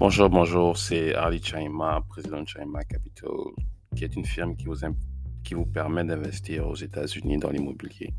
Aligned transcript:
Bonjour, 0.00 0.30
bonjour, 0.30 0.78
c'est 0.78 1.14
Ali 1.14 1.42
Chaima, 1.42 2.02
président 2.08 2.40
de 2.40 2.48
Chaima 2.48 2.82
Capital, 2.84 3.32
qui 3.94 4.04
est 4.04 4.16
une 4.16 4.24
firme 4.24 4.56
qui 4.56 4.64
vous, 4.64 4.76
qui 5.44 5.52
vous 5.52 5.66
permet 5.66 6.04
d'investir 6.04 6.66
aux 6.66 6.74
États-Unis 6.74 7.36
dans 7.36 7.50
l'immobilier. 7.50 8.14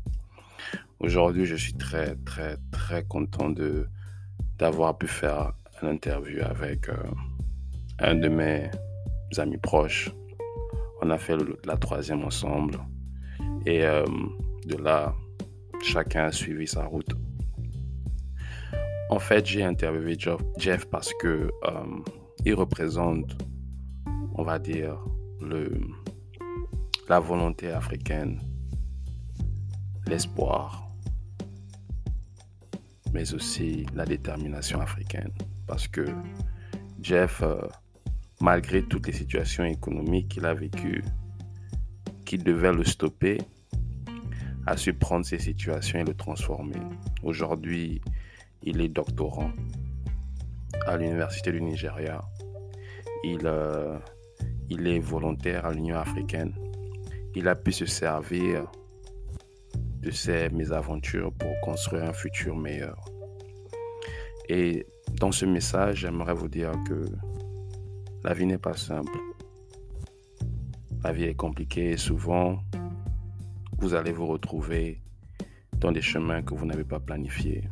Aujourd'hui, 1.00 1.44
je 1.44 1.56
suis 1.56 1.74
très, 1.74 2.14
très, 2.24 2.56
très 2.70 3.02
content 3.02 3.50
de, 3.50 3.88
d'avoir 4.58 4.96
pu 4.96 5.08
faire 5.08 5.54
une 5.82 5.88
interview 5.88 6.44
avec 6.44 6.88
euh, 6.88 6.94
un 7.98 8.14
de 8.14 8.28
mes 8.28 8.70
amis 9.36 9.58
proches. 9.58 10.08
On 11.02 11.10
a 11.10 11.18
fait 11.18 11.36
la 11.64 11.76
troisième 11.76 12.22
ensemble. 12.22 12.78
Et 13.66 13.84
euh, 13.84 14.06
de 14.66 14.76
là, 14.76 15.16
chacun 15.82 16.26
a 16.26 16.32
suivi 16.32 16.68
sa 16.68 16.84
route. 16.84 17.10
En 19.12 19.18
fait, 19.18 19.44
j'ai 19.44 19.62
interviewé 19.62 20.16
Jeff 20.56 20.86
parce 20.86 21.12
que 21.20 21.50
euh, 21.66 21.84
il 22.46 22.54
représente, 22.54 23.36
on 24.34 24.42
va 24.42 24.58
dire, 24.58 24.96
la 27.10 27.20
volonté 27.20 27.70
africaine, 27.70 28.40
l'espoir, 30.06 30.90
mais 33.12 33.34
aussi 33.34 33.84
la 33.94 34.06
détermination 34.06 34.80
africaine. 34.80 35.32
Parce 35.66 35.86
que 35.86 36.06
Jeff, 37.02 37.42
euh, 37.42 37.60
malgré 38.40 38.82
toutes 38.82 39.08
les 39.08 39.12
situations 39.12 39.64
économiques 39.64 40.28
qu'il 40.28 40.46
a 40.46 40.54
vécues, 40.54 41.04
qui 42.24 42.38
devaient 42.38 42.72
le 42.72 42.84
stopper, 42.84 43.42
a 44.66 44.78
su 44.78 44.94
prendre 44.94 45.26
ces 45.26 45.38
situations 45.38 45.98
et 45.98 46.04
le 46.04 46.14
transformer. 46.14 46.80
Aujourd'hui, 47.22 48.00
il 48.62 48.80
est 48.80 48.88
doctorant 48.88 49.50
à 50.86 50.96
l'Université 50.96 51.52
du 51.52 51.60
Nigeria. 51.60 52.22
Il, 53.24 53.40
euh, 53.44 53.98
il 54.70 54.86
est 54.86 54.98
volontaire 54.98 55.66
à 55.66 55.72
l'Union 55.72 55.96
africaine. 55.96 56.54
Il 57.34 57.48
a 57.48 57.54
pu 57.54 57.72
se 57.72 57.86
servir 57.86 58.70
de 60.00 60.10
ces 60.10 60.48
mésaventures 60.50 61.32
pour 61.32 61.50
construire 61.62 62.04
un 62.04 62.12
futur 62.12 62.56
meilleur. 62.56 63.04
Et 64.48 64.86
dans 65.20 65.32
ce 65.32 65.46
message, 65.46 65.98
j'aimerais 66.00 66.34
vous 66.34 66.48
dire 66.48 66.72
que 66.88 67.04
la 68.24 68.34
vie 68.34 68.46
n'est 68.46 68.58
pas 68.58 68.76
simple. 68.76 69.16
La 71.04 71.12
vie 71.12 71.24
est 71.24 71.34
compliquée 71.34 71.90
et 71.90 71.96
souvent, 71.96 72.62
vous 73.78 73.94
allez 73.94 74.12
vous 74.12 74.26
retrouver 74.26 75.00
dans 75.78 75.90
des 75.90 76.02
chemins 76.02 76.42
que 76.42 76.54
vous 76.54 76.66
n'avez 76.66 76.84
pas 76.84 77.00
planifiés. 77.00 77.64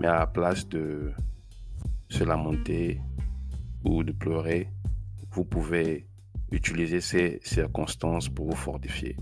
Mais 0.00 0.06
à 0.06 0.18
la 0.20 0.26
place 0.26 0.68
de 0.68 1.12
se 2.08 2.24
lamenter 2.24 3.00
ou 3.84 4.02
de 4.02 4.12
pleurer, 4.12 4.68
vous 5.30 5.44
pouvez 5.44 6.06
utiliser 6.50 7.00
ces 7.00 7.40
circonstances 7.42 8.28
pour 8.28 8.50
vous 8.50 8.56
fortifier. 8.56 9.16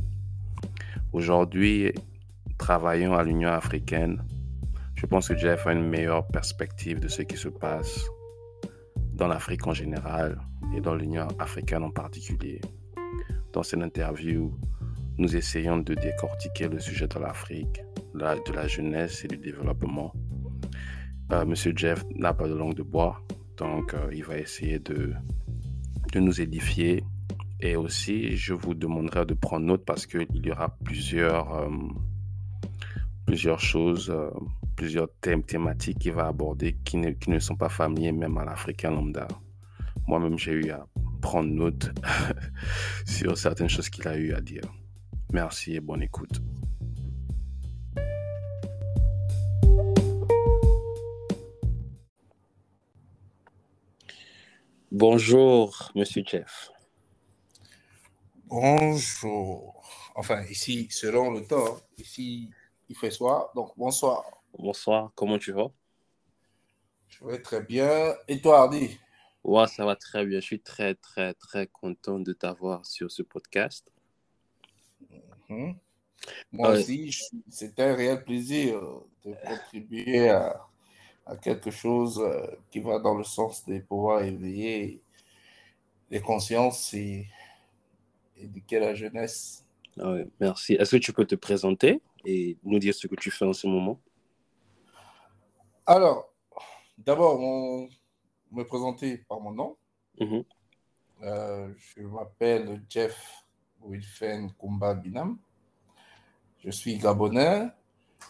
Aujourd'hui, 1.12 1.92
travaillons 2.58 3.14
à 3.14 3.22
l'Union 3.22 3.50
africaine. 3.50 4.22
Je 4.94 5.06
pense 5.06 5.28
que 5.28 5.36
Jeff 5.36 5.66
a 5.66 5.72
une 5.72 5.88
meilleure 5.88 6.26
perspective 6.26 7.00
de 7.00 7.08
ce 7.08 7.22
qui 7.22 7.36
se 7.36 7.48
passe 7.48 8.06
dans 9.14 9.28
l'Afrique 9.28 9.66
en 9.66 9.74
général 9.74 10.40
et 10.74 10.80
dans 10.80 10.94
l'Union 10.94 11.28
africaine 11.38 11.82
en 11.82 11.90
particulier. 11.90 12.60
Dans 13.52 13.62
cette 13.62 13.82
interview, 13.82 14.56
nous 15.18 15.36
essayons 15.36 15.78
de 15.78 15.94
décortiquer 15.94 16.68
le 16.68 16.78
sujet 16.78 17.08
de 17.08 17.18
l'Afrique, 17.18 17.82
de 18.14 18.52
la 18.52 18.66
jeunesse 18.66 19.24
et 19.24 19.28
du 19.28 19.36
développement 19.36 20.12
euh, 21.32 21.44
Monsieur 21.46 21.72
Jeff 21.74 22.04
n'a 22.14 22.34
pas 22.34 22.46
de 22.46 22.54
langue 22.54 22.74
de 22.74 22.82
bois, 22.82 23.20
donc 23.56 23.94
euh, 23.94 24.10
il 24.12 24.24
va 24.24 24.38
essayer 24.38 24.78
de, 24.78 25.12
de 26.12 26.20
nous 26.20 26.40
édifier. 26.40 27.02
Et 27.60 27.76
aussi, 27.76 28.36
je 28.36 28.54
vous 28.54 28.74
demanderai 28.74 29.24
de 29.24 29.34
prendre 29.34 29.64
note 29.66 29.84
parce 29.84 30.06
qu'il 30.06 30.26
y 30.44 30.50
aura 30.50 30.76
plusieurs, 30.84 31.54
euh, 31.54 31.70
plusieurs 33.24 33.60
choses, 33.60 34.12
plusieurs 34.74 35.08
thèmes 35.20 35.44
thématiques 35.44 36.00
qu'il 36.00 36.12
va 36.12 36.26
aborder 36.26 36.76
qui 36.84 36.96
ne, 36.96 37.10
qui 37.10 37.30
ne 37.30 37.38
sont 37.38 37.54
pas 37.56 37.68
familiers 37.68 38.12
même 38.12 38.36
à 38.36 38.44
l'Africain 38.44 38.90
lambda. 38.90 39.28
Moi-même, 40.08 40.38
j'ai 40.38 40.52
eu 40.52 40.70
à 40.70 40.86
prendre 41.20 41.50
note 41.50 41.92
sur 43.06 43.38
certaines 43.38 43.68
choses 43.68 43.88
qu'il 43.88 44.08
a 44.08 44.16
eu 44.16 44.32
à 44.32 44.40
dire. 44.40 44.64
Merci 45.32 45.76
et 45.76 45.80
bonne 45.80 46.02
écoute. 46.02 46.42
Bonjour, 54.94 55.90
Monsieur 55.94 56.22
Jeff. 56.22 56.70
Bonjour. 58.44 59.82
Enfin, 60.14 60.44
ici, 60.50 60.86
selon 60.90 61.30
le 61.30 61.46
temps, 61.46 61.80
ici, 61.96 62.50
il 62.90 62.94
fait 62.94 63.10
soir, 63.10 63.50
donc 63.54 63.72
bonsoir. 63.78 64.22
Bonsoir, 64.58 65.10
comment 65.14 65.38
tu 65.38 65.52
vas? 65.52 65.70
Je 67.08 67.24
vais 67.24 67.40
très 67.40 67.62
bien. 67.62 68.14
Et 68.28 68.38
toi, 68.42 68.58
Hardy? 68.58 68.98
Ouais, 69.42 69.66
ça 69.66 69.86
va 69.86 69.96
très 69.96 70.26
bien. 70.26 70.40
Je 70.40 70.44
suis 70.44 70.60
très, 70.60 70.94
très, 70.94 71.32
très 71.32 71.68
content 71.68 72.20
de 72.20 72.34
t'avoir 72.34 72.84
sur 72.84 73.10
ce 73.10 73.22
podcast. 73.22 73.90
Mhm. 75.48 75.74
Moi 76.52 76.68
aussi, 76.72 77.18
c'est 77.48 77.80
un 77.80 77.94
réel 77.94 78.22
plaisir 78.22 78.78
de 79.24 79.34
contribuer 79.42 80.28
à 80.28 80.66
à 81.26 81.36
quelque 81.36 81.70
chose 81.70 82.20
euh, 82.20 82.46
qui 82.70 82.80
va 82.80 82.98
dans 82.98 83.14
le 83.14 83.24
sens 83.24 83.64
de 83.66 83.78
pouvoir 83.78 84.22
éveiller 84.22 85.00
les 86.10 86.20
consciences 86.20 86.92
et, 86.94 87.26
éduquer 88.36 88.80
la 88.80 88.94
jeunesse. 88.94 89.64
Ah 90.00 90.14
merci. 90.40 90.74
Est-ce 90.74 90.96
que 90.96 91.00
tu 91.00 91.12
peux 91.12 91.24
te 91.24 91.36
présenter 91.36 92.00
et 92.24 92.56
nous 92.64 92.78
dire 92.78 92.94
ce 92.94 93.06
que 93.06 93.14
tu 93.14 93.30
fais 93.30 93.44
en 93.44 93.52
ce 93.52 93.66
moment? 93.66 94.00
Alors, 95.86 96.32
d'abord, 96.98 97.38
me 98.50 98.62
présenter 98.64 99.18
par 99.18 99.40
mon 99.40 99.52
nom. 99.52 99.76
Mhm. 100.20 100.44
Euh, 101.22 101.72
je 101.76 102.02
m'appelle 102.02 102.82
Jeff 102.88 103.44
Wilfen 103.80 104.52
Kumba 104.58 104.94
Binam. 104.94 105.38
Je 106.58 106.70
suis 106.70 106.98
gabonais 106.98 107.68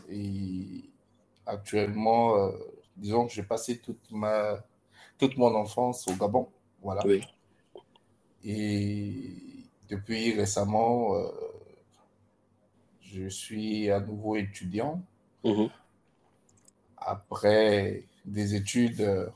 et 0.08 0.90
actuellement, 1.46 2.36
euh, 2.36 2.52
disons 2.96 3.26
que 3.26 3.32
j'ai 3.32 3.42
passé 3.42 3.78
toute, 3.78 4.10
ma, 4.10 4.64
toute 5.18 5.36
mon 5.36 5.54
enfance 5.54 6.06
au 6.08 6.14
Gabon. 6.14 6.48
Voilà. 6.82 7.02
Et 8.44 9.36
depuis 9.88 10.34
récemment, 10.34 11.14
euh, 11.14 11.28
je 13.00 13.28
suis 13.28 13.90
à 13.90 14.00
nouveau 14.00 14.36
étudiant. 14.36 15.02
Mhm. 15.44 15.68
Après 16.96 18.04
des 18.24 18.54
études 18.54 19.30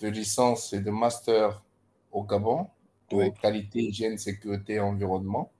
de 0.00 0.08
licence 0.08 0.72
et 0.72 0.80
de 0.80 0.90
master 0.90 1.62
au 2.10 2.24
Gabon, 2.24 2.68
en 3.12 3.30
qualité, 3.30 3.80
hygiène, 3.80 4.18
sécurité 4.18 4.74
et 4.74 4.80
environnement. 4.80 5.50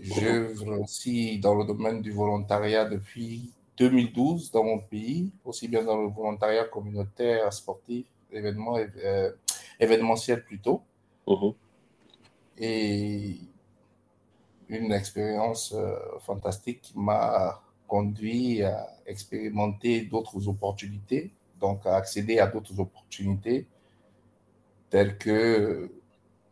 Je 0.00 0.78
aussi 0.80 1.38
dans 1.38 1.54
le 1.54 1.64
domaine 1.64 2.02
du 2.02 2.10
volontariat 2.10 2.84
depuis 2.84 3.52
2012 3.78 4.50
dans 4.52 4.64
mon 4.64 4.78
pays, 4.78 5.32
aussi 5.44 5.68
bien 5.68 5.82
dans 5.82 6.00
le 6.00 6.08
volontariat 6.08 6.64
communautaire, 6.64 7.52
sportif, 7.52 8.06
événement, 8.30 8.78
euh, 8.78 9.32
événementiel 9.80 10.44
plutôt. 10.44 10.82
Uh-huh. 11.26 11.54
Et 12.58 13.38
une 14.68 14.92
expérience 14.92 15.72
euh, 15.72 15.96
fantastique 16.20 16.80
qui 16.82 16.98
m'a 16.98 17.60
conduit 17.86 18.62
à 18.62 18.88
expérimenter 19.06 20.02
d'autres 20.02 20.48
opportunités, 20.48 21.32
donc 21.60 21.84
à 21.86 21.96
accéder 21.96 22.38
à 22.38 22.46
d'autres 22.46 22.78
opportunités 22.80 23.66
telles 24.90 25.18
que 25.18 25.90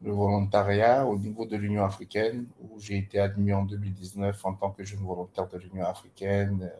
le 0.02 0.10
volontariat 0.10 1.06
au 1.06 1.16
niveau 1.16 1.46
de 1.46 1.56
l'Union 1.56 1.84
africaine, 1.84 2.46
où 2.60 2.80
j'ai 2.80 2.98
été 2.98 3.20
admis 3.20 3.52
en 3.52 3.62
2019 3.62 4.44
en 4.44 4.54
tant 4.54 4.70
que 4.70 4.82
jeune 4.82 5.04
volontaire 5.04 5.48
de 5.48 5.58
l'Union 5.58 5.84
africaine 5.84 6.70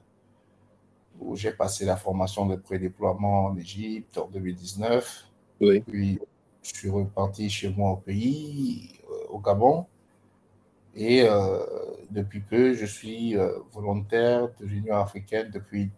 où 1.25 1.37
j'ai 1.37 1.53
passé 1.53 1.85
la 1.85 1.97
formation 1.97 2.47
de 2.47 2.57
pré-déploiement 2.57 3.47
en 3.47 3.57
Égypte 3.57 4.19
en 4.19 4.29
2019. 4.29 5.29
Oui. 5.61 5.81
Puis, 5.81 6.19
je 6.63 6.75
suis 6.75 6.91
reparti 6.91 7.51
chez 7.51 7.69
moi 7.71 7.91
au 7.93 7.97
pays, 7.97 8.91
euh, 9.11 9.27
au 9.31 9.39
Gabon. 9.39 9.87
Et 10.95 11.23
euh, 11.23 11.59
depuis 12.11 12.41
peu, 12.41 12.75
je 12.75 12.87
suis 12.87 13.37
euh, 13.37 13.59
volontaire 13.73 14.49
de 14.61 14.67
l'Union 14.67 14.97
africaine 14.97 15.51
depuis 15.51 15.91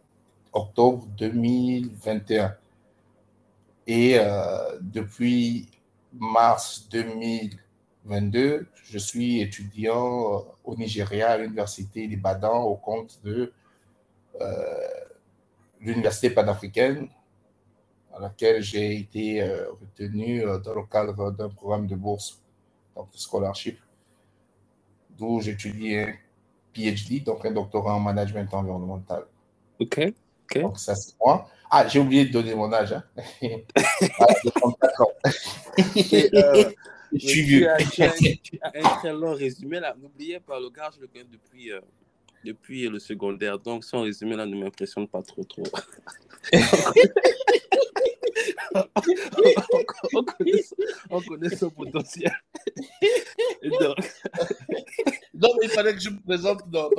octobre 0.52 1.06
2021. 1.18 2.56
Et 3.86 4.18
depuis 4.80 5.68
mars 6.14 6.88
2022, 6.90 8.66
je 8.82 8.98
suis 8.98 9.42
étudiant 9.42 10.42
au 10.64 10.74
Nigeria 10.74 11.32
à 11.32 11.36
l'Université 11.36 12.08
d'Ibadan 12.08 12.62
au 12.62 12.76
compte 12.76 13.20
de 13.24 13.52
l'Université 15.84 16.30
panafricaine 16.30 17.08
à 18.12 18.20
laquelle 18.20 18.62
j'ai 18.62 18.96
été 18.96 19.42
retenu 19.42 20.42
dans 20.42 20.74
le 20.74 20.86
cadre 20.86 21.32
d'un 21.32 21.48
programme 21.48 21.86
de 21.86 21.96
bourse, 21.96 22.40
donc 22.94 23.10
de 23.12 23.18
scholarship, 23.18 23.78
d'où 25.10 25.40
j'étudie 25.40 25.96
un 25.96 26.14
PhD, 26.72 27.24
donc 27.24 27.44
un 27.44 27.52
doctorat 27.52 27.94
en 27.94 28.00
management 28.00 28.52
environnemental. 28.52 29.24
OK. 29.80 30.12
ok. 30.44 30.60
Donc, 30.60 30.78
ça, 30.78 30.94
c'est 30.94 31.14
moi. 31.20 31.48
Ah, 31.70 31.88
j'ai 31.88 31.98
oublié 31.98 32.26
de 32.26 32.32
donner 32.32 32.54
mon 32.54 32.72
âge. 32.72 32.92
Hein. 32.92 33.02
je 37.14 37.18
suis 37.18 37.42
vieux. 37.42 37.68
Tu 37.90 38.02
as, 38.02 38.14
un 38.74 38.96
très 38.98 39.12
long 39.12 39.34
résumé 39.34 39.80
là. 39.80 39.94
N'oubliez 40.00 40.40
pas, 40.40 40.60
le 40.60 40.70
gars, 40.70 40.90
je 40.94 41.00
le 41.00 41.08
connais 41.08 41.24
depuis, 41.24 41.72
euh, 41.72 41.80
depuis 42.44 42.88
le 42.88 42.98
secondaire. 42.98 43.58
Donc, 43.58 43.84
son 43.84 44.02
résumé 44.02 44.36
là 44.36 44.46
ne 44.46 44.56
m'impressionne 44.56 45.08
pas 45.08 45.22
trop, 45.22 45.44
trop. 45.44 45.62
on, 48.74 50.24
connaît, 50.24 50.64
on, 51.10 51.20
connaît, 51.20 51.56
son 51.56 51.70
potentiel. 51.70 52.32
Donc... 53.62 53.96
non, 55.34 55.48
mais 55.60 55.64
il 55.64 55.70
fallait 55.70 55.94
que 55.94 56.00
je 56.00 56.10
me 56.10 56.20
présente 56.20 56.68
dans, 56.68 56.90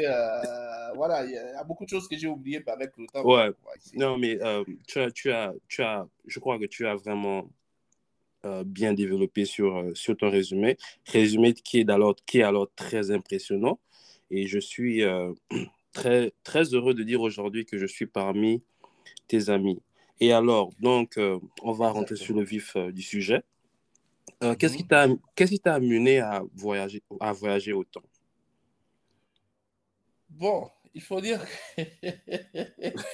euh, 0.00 0.92
voilà, 0.94 1.24
il 1.24 1.32
y 1.32 1.36
a 1.36 1.64
beaucoup 1.64 1.84
de 1.84 1.90
choses 1.90 2.08
que 2.08 2.16
j'ai 2.16 2.28
oubliées 2.28 2.62
avec 2.66 2.92
le 2.96 3.06
temps. 3.06 3.24
Ouais. 3.24 3.50
Non, 3.94 4.18
mais 4.18 4.42
euh, 4.42 4.64
tu, 4.86 4.98
as, 5.00 5.10
tu, 5.10 5.30
as, 5.30 5.52
tu 5.68 5.82
as, 5.82 6.06
je 6.26 6.40
crois 6.40 6.58
que 6.58 6.66
tu 6.66 6.86
as 6.86 6.94
vraiment 6.94 7.48
euh, 8.44 8.64
bien 8.64 8.92
développé 8.92 9.44
sur, 9.44 9.90
sur 9.94 10.16
ton 10.16 10.30
résumé. 10.30 10.76
Résumé 11.06 11.54
qui 11.54 11.80
est, 11.80 11.90
alors, 11.90 12.14
qui 12.26 12.38
est 12.38 12.42
alors 12.42 12.68
très 12.74 13.10
impressionnant. 13.10 13.78
Et 14.32 14.48
je 14.48 14.58
suis 14.58 15.02
très, 15.92 16.32
très 16.42 16.74
heureux 16.74 16.94
de 16.94 17.04
dire 17.04 17.20
aujourd'hui 17.20 17.64
que 17.64 17.78
je 17.78 17.86
suis 17.86 18.06
parmi 18.06 18.62
tes 19.28 19.50
amis. 19.50 19.80
Et 20.18 20.32
alors, 20.32 20.72
donc, 20.80 21.20
on 21.62 21.72
va 21.72 21.90
rentrer 21.90 22.16
sur 22.16 22.34
le 22.34 22.42
vif 22.42 22.76
du 22.76 23.02
sujet. 23.02 23.42
Qu'est-ce 24.58 24.76
qui 24.76 24.84
mhm. 24.84 25.58
t'a 25.62 25.74
amené 25.74 26.18
à 26.18 26.42
voyager, 26.54 27.02
à 27.20 27.32
voyager 27.32 27.72
autant? 27.72 28.02
Bon, 30.30 30.68
il 30.94 31.02
faut 31.02 31.20
dire 31.20 31.40
que 31.76 31.82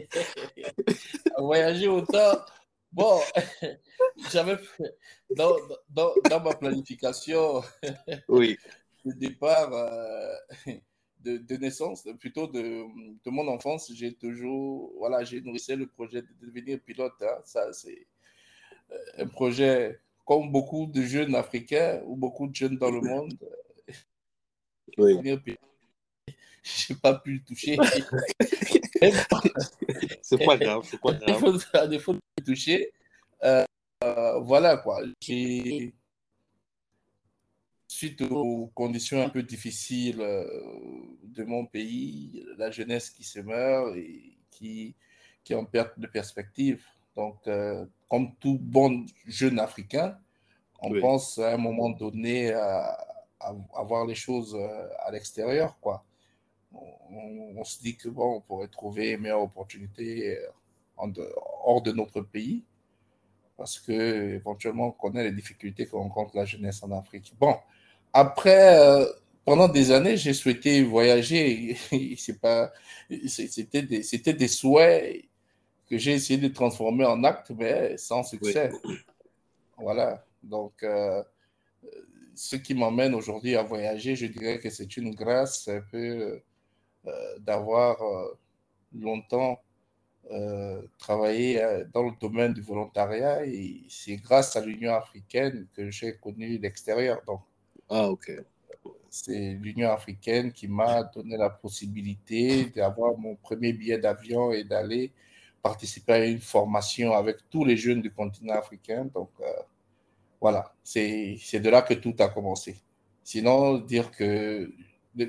voyager 1.38 1.88
autant. 1.88 2.38
Bon, 2.92 3.20
j'avais 4.32 4.56
dans, 5.36 5.56
dans, 5.88 6.12
dans, 6.28 6.40
ma 6.40 6.54
planification 6.54 7.62
oui. 8.28 8.58
de 9.04 9.12
départ 9.12 9.72
euh, 9.72 10.34
de, 11.20 11.36
de, 11.36 11.56
naissance, 11.56 12.08
plutôt 12.18 12.48
de, 12.48 12.84
de 13.24 13.30
mon 13.30 13.46
enfance, 13.46 13.92
j'ai 13.94 14.14
toujours, 14.14 14.92
voilà, 14.98 15.22
j'ai 15.22 15.40
nourrissé 15.40 15.76
le 15.76 15.86
projet 15.86 16.22
de 16.22 16.28
devenir 16.40 16.80
pilote. 16.80 17.14
Hein. 17.22 17.38
Ça, 17.44 17.72
c'est 17.72 18.06
euh, 18.90 18.96
un 19.18 19.26
projet 19.28 20.00
comme 20.24 20.50
beaucoup 20.50 20.86
de 20.86 21.02
jeunes 21.02 21.36
africains 21.36 22.02
ou 22.06 22.16
beaucoup 22.16 22.48
de 22.48 22.54
jeunes 22.54 22.76
dans 22.76 22.90
le 22.90 23.00
monde, 23.00 23.38
oui. 24.98 25.16
je 26.62 26.92
n'ai 26.92 26.98
pas 27.02 27.14
pu 27.14 27.34
le 27.34 27.40
toucher. 27.44 27.76
c'est 30.22 30.44
pas 30.44 30.56
grave, 30.56 30.82
c'est 30.84 31.00
pas 31.00 31.14
grave. 31.14 31.66
À 31.72 31.86
défaut 31.86 32.12
de 32.12 32.20
le 32.38 32.44
toucher, 32.44 32.92
euh, 33.42 33.64
voilà 34.40 34.76
quoi. 34.76 35.00
Suite 37.88 38.22
aux 38.22 38.70
conditions 38.74 39.22
un 39.22 39.28
peu 39.28 39.42
difficiles 39.42 40.20
euh, 40.20 40.44
de 41.24 41.44
mon 41.44 41.66
pays, 41.66 42.44
la 42.56 42.70
jeunesse 42.70 43.10
qui 43.10 43.24
se 43.24 43.40
meurt 43.40 43.96
et 43.96 44.38
qui, 44.50 44.94
qui 45.44 45.52
est 45.52 45.56
en 45.56 45.64
perte 45.64 45.98
de 45.98 46.06
perspective. 46.06 46.82
Donc, 47.16 47.36
euh, 47.46 47.84
comme 48.08 48.34
tout 48.36 48.58
bon 48.60 49.04
jeune 49.26 49.58
africain, 49.58 50.16
on 50.80 50.98
pense 51.00 51.38
à 51.38 51.54
un 51.54 51.56
moment 51.56 51.90
donné 51.90 52.52
à, 52.52 52.96
voir 53.84 54.06
les 54.06 54.14
choses 54.14 54.54
euh, 54.54 54.88
à 55.00 55.10
l'extérieur, 55.10 55.78
quoi. 55.80 56.04
On, 56.72 57.64
se 57.64 57.80
dit 57.80 57.96
que 57.96 58.08
bon, 58.08 58.36
on 58.36 58.40
pourrait 58.40 58.68
trouver 58.68 59.10
une 59.10 59.22
meilleure 59.22 59.42
opportunité 59.42 60.38
en 60.96 61.12
hors 61.64 61.82
de 61.82 61.92
notre 61.92 62.20
pays, 62.20 62.62
parce 63.56 63.78
que 63.78 64.34
éventuellement 64.34 64.88
on 64.88 64.92
connaît 64.92 65.24
les 65.24 65.32
difficultés 65.32 65.86
que 65.86 65.96
rencontre 65.96 66.36
la 66.36 66.44
jeunesse 66.44 66.82
en 66.82 66.92
Afrique. 66.92 67.34
Bon, 67.38 67.56
après, 68.12 68.78
euh, 68.78 69.06
pendant 69.44 69.68
des 69.68 69.90
années, 69.90 70.16
j'ai 70.16 70.32
souhaité 70.32 70.82
voyager. 70.82 71.76
C'est 72.16 72.40
pas, 72.40 72.72
c'était 73.26 73.82
des, 73.82 74.02
c'était 74.02 74.32
des 74.32 74.48
souhaits 74.48 75.24
que 75.88 75.98
j'ai 75.98 76.12
essayé 76.12 76.38
de 76.38 76.48
transformer 76.48 77.04
en 77.04 77.24
actes, 77.24 77.50
mais 77.50 77.96
sans 77.96 78.22
succès. 78.22 78.70
Voilà. 79.76 80.24
Donc, 80.42 80.82
euh, 80.82 81.22
ce 82.34 82.56
qui 82.56 82.74
m'emmène 82.74 83.14
aujourd'hui 83.14 83.56
à 83.56 83.62
voyager, 83.62 84.14
je 84.14 84.26
dirais 84.26 84.60
que 84.60 84.70
c'est 84.70 84.96
une 84.96 85.14
grâce 85.14 85.68
un 85.68 85.80
peu 85.90 85.98
euh, 85.98 86.42
d'avoir 87.40 88.00
euh, 88.02 88.38
longtemps 88.94 89.60
travaillé 90.98 91.60
dans 91.92 92.04
le 92.04 92.12
domaine 92.20 92.52
du 92.52 92.60
volontariat 92.60 93.44
et 93.44 93.82
c'est 93.88 94.16
grâce 94.16 94.54
à 94.54 94.64
l'Union 94.64 94.94
africaine 94.94 95.66
que 95.74 95.90
j'ai 95.90 96.16
connu 96.18 96.58
l'extérieur. 96.58 97.20
Donc, 97.26 97.40
ah, 97.88 98.08
ok. 98.08 98.30
C'est 99.08 99.54
l'Union 99.54 99.90
africaine 99.90 100.52
qui 100.52 100.68
m'a 100.68 101.02
donné 101.02 101.36
la 101.36 101.50
possibilité 101.50 102.66
d'avoir 102.66 103.18
mon 103.18 103.34
premier 103.34 103.72
billet 103.72 103.98
d'avion 103.98 104.52
et 104.52 104.62
d'aller 104.62 105.10
participer 105.62 106.12
à 106.12 106.24
une 106.24 106.38
formation 106.40 107.12
avec 107.12 107.38
tous 107.50 107.64
les 107.64 107.76
jeunes 107.76 108.00
du 108.00 108.12
continent 108.12 108.54
africain. 108.54 109.06
Donc, 109.12 109.30
voilà, 110.40 110.72
c'est 110.82 111.60
de 111.60 111.70
là 111.70 111.82
que 111.82 111.94
tout 111.94 112.14
a 112.18 112.28
commencé. 112.28 112.76
Sinon, 113.22 113.78
dire 113.78 114.10
que 114.10 114.72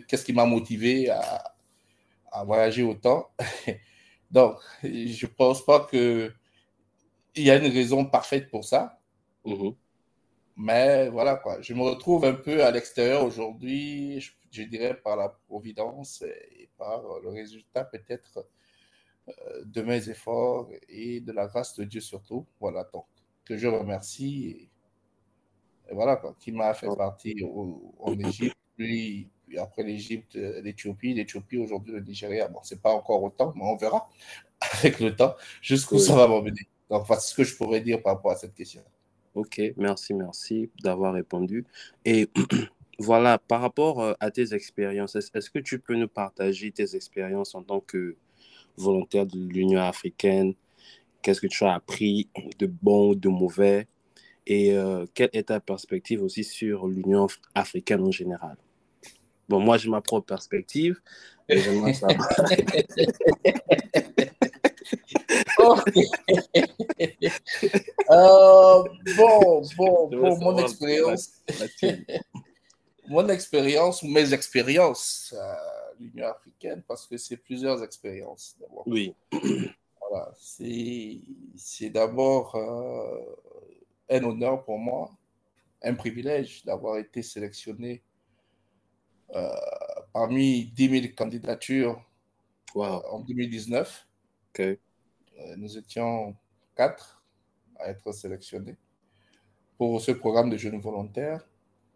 qu'est-ce 0.07 0.23
qui 0.23 0.33
m'a 0.33 0.45
motivé 0.45 1.09
à, 1.09 1.50
à, 2.31 2.43
voyager 2.43 2.83
autant 2.83 3.29
Donc, 4.31 4.57
je 4.83 5.25
ne 5.25 5.31
pense 5.31 5.65
pas 5.65 5.85
qu'il 5.89 6.33
y 7.35 7.49
a 7.49 7.57
une 7.57 7.71
raison 7.71 8.05
parfaite 8.05 8.49
pour 8.49 8.63
ça. 8.63 8.99
Mm-hmm. 9.45 9.75
Mais 10.57 11.09
voilà, 11.09 11.35
quoi. 11.35 11.61
Je 11.61 11.73
me 11.73 11.81
retrouve 11.81 12.23
un 12.25 12.33
peu 12.33 12.63
à 12.63 12.71
l'extérieur 12.71 13.25
aujourd'hui, 13.25 14.21
je, 14.51 14.63
dirais 14.63 14.93
par 14.95 15.17
la 15.17 15.29
providence 15.47 16.21
et 16.21 16.69
par 16.77 17.03
le 17.21 17.29
résultat 17.29 17.83
peut-être 17.85 18.47
euh, 19.27 19.63
de 19.65 19.81
mes 19.81 20.09
efforts 20.09 20.69
et 20.87 21.19
de 21.19 21.31
la 21.31 21.47
grâce 21.47 21.75
de 21.75 21.83
Dieu 21.83 22.01
surtout. 22.01 22.45
Voilà, 22.59 22.85
donc, 22.93 23.05
que 23.43 23.57
je 23.57 23.67
remercie 23.67 24.71
voilà, 25.91 26.15
quoi, 26.15 26.35
qui 26.39 26.51
m'a 26.51 26.73
fait 26.73 26.87
partir 26.95 27.35
en 27.99 28.17
Égypte, 28.19 28.57
puis, 28.77 29.29
après 29.57 29.83
l'Égypte, 29.83 30.35
euh, 30.35 30.61
l'Éthiopie, 30.61 31.13
l'Éthiopie 31.13 31.57
aujourd'hui, 31.57 31.93
le 31.93 32.01
Nigeria. 32.01 32.47
Bon, 32.47 32.59
c'est 32.63 32.81
pas 32.81 32.91
encore 32.91 33.23
autant, 33.23 33.53
mais 33.55 33.63
on 33.63 33.75
verra 33.75 34.09
avec 34.73 34.99
le 34.99 35.15
temps 35.15 35.35
jusqu'où 35.61 35.99
ça 35.99 36.15
va 36.15 36.27
m'emmener. 36.27 36.67
Donc, 36.89 37.05
voilà 37.05 37.21
ce 37.21 37.33
que 37.33 37.43
je 37.43 37.55
pourrais 37.55 37.81
dire 37.81 38.01
par 38.01 38.15
rapport 38.15 38.31
à 38.31 38.35
cette 38.35 38.53
question. 38.53 38.81
Ok, 39.33 39.61
merci, 39.77 40.13
merci 40.13 40.69
d'avoir 40.83 41.13
répondu. 41.13 41.65
Et 42.03 42.29
voilà, 42.99 43.37
par 43.37 43.61
rapport 43.61 44.01
euh, 44.01 44.13
à 44.19 44.29
tes 44.29 44.53
expériences, 44.53 45.15
est-ce 45.15 45.49
que 45.49 45.59
tu 45.59 45.79
peux 45.79 45.95
nous 45.95 46.09
partager 46.09 46.71
tes 46.71 46.95
expériences 46.95 47.55
en 47.55 47.63
tant 47.63 47.79
que 47.79 48.17
volontaire 48.75 49.25
de 49.25 49.37
l'Union 49.37 49.79
africaine? 49.79 50.53
Qu'est-ce 51.21 51.39
que 51.39 51.47
tu 51.47 51.63
as 51.63 51.73
appris 51.73 52.29
de 52.59 52.65
bon 52.65 53.09
ou 53.11 53.15
de 53.15 53.29
mauvais? 53.29 53.87
Et 54.47 54.73
euh, 54.73 55.05
quelle 55.13 55.29
est 55.33 55.43
ta 55.43 55.59
perspective 55.59 56.21
aussi 56.23 56.43
sur 56.43 56.87
l'Union 56.87 57.27
africaine 57.55 58.01
en 58.01 58.11
général? 58.11 58.57
Bon, 59.51 59.59
moi, 59.59 59.77
j'ai 59.77 59.89
ma 59.89 59.99
propre 59.99 60.27
perspective. 60.27 61.01
Et 61.49 61.59
j'aimerais 61.59 61.93
savoir. 61.93 62.29
Euh, 68.09 68.83
bon, 69.15 69.61
bon, 69.77 70.09
bon, 70.09 70.39
mon 70.39 70.57
expérience. 70.57 71.29
mon 73.07 73.29
expérience 73.29 74.03
ou 74.03 74.07
mes 74.07 74.33
expériences 74.33 75.33
à 75.39 75.59
l'Union 75.99 76.27
africaine, 76.27 76.83
parce 76.87 77.07
que 77.07 77.15
c'est 77.17 77.37
plusieurs 77.37 77.81
expériences 77.83 78.55
d'abord. 78.59 78.83
Oui. 78.87 79.13
Voilà, 80.09 80.33
c'est 80.35 81.89
d'abord 81.89 82.55
euh, 82.55 84.17
un 84.17 84.23
honneur 84.23 84.65
pour 84.65 84.77
moi, 84.77 85.09
un 85.81 85.93
privilège 85.93 86.65
d'avoir 86.65 86.97
été 86.97 87.21
sélectionné 87.21 88.01
parmi 90.13 90.65
10 90.65 90.89
000 91.01 91.13
candidatures 91.15 92.03
euh, 92.75 92.79
en 92.79 93.19
2019. 93.19 94.07
Euh, 94.59 94.75
nous 95.57 95.77
étions 95.77 96.35
quatre 96.75 97.23
à 97.79 97.89
être 97.89 98.11
sélectionnés 98.11 98.75
pour 99.77 100.01
ce 100.01 100.11
programme 100.11 100.49
de 100.49 100.57
jeunes 100.57 100.79
volontaires 100.79 101.47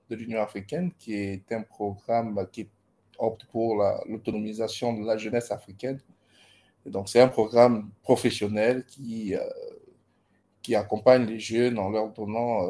de 0.10 0.16
l'Union 0.16 0.42
africaine, 0.42 0.92
qui 0.98 1.14
est 1.14 1.52
un 1.52 1.62
programme 1.62 2.48
qui 2.52 2.68
opte 3.18 3.46
pour 3.46 3.84
l'autonomisation 4.08 4.94
de 4.94 5.06
la 5.06 5.18
jeunesse 5.18 5.52
africaine. 5.52 6.00
donc, 6.86 7.10
c'est 7.10 7.22
un 7.22 7.28
programme 7.28 7.92
professionnel 8.02 8.86
qui, 8.86 9.34
qui 10.62 10.76
accompagne 10.76 11.26
les 11.26 11.40
jeunes 11.40 11.80
en 11.80 11.90
leur 11.90 12.12
donnant 12.12 12.70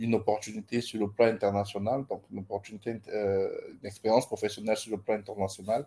une 0.00 0.14
opportunité 0.14 0.80
sur 0.80 0.98
le 0.98 1.10
plan 1.10 1.26
international, 1.26 2.04
donc 2.08 2.22
une 2.32 2.38
opportunité, 2.38 3.00
une 3.12 3.86
expérience 3.86 4.26
professionnelle 4.26 4.76
sur 4.76 4.90
le 4.90 4.98
plan 4.98 5.14
international, 5.14 5.86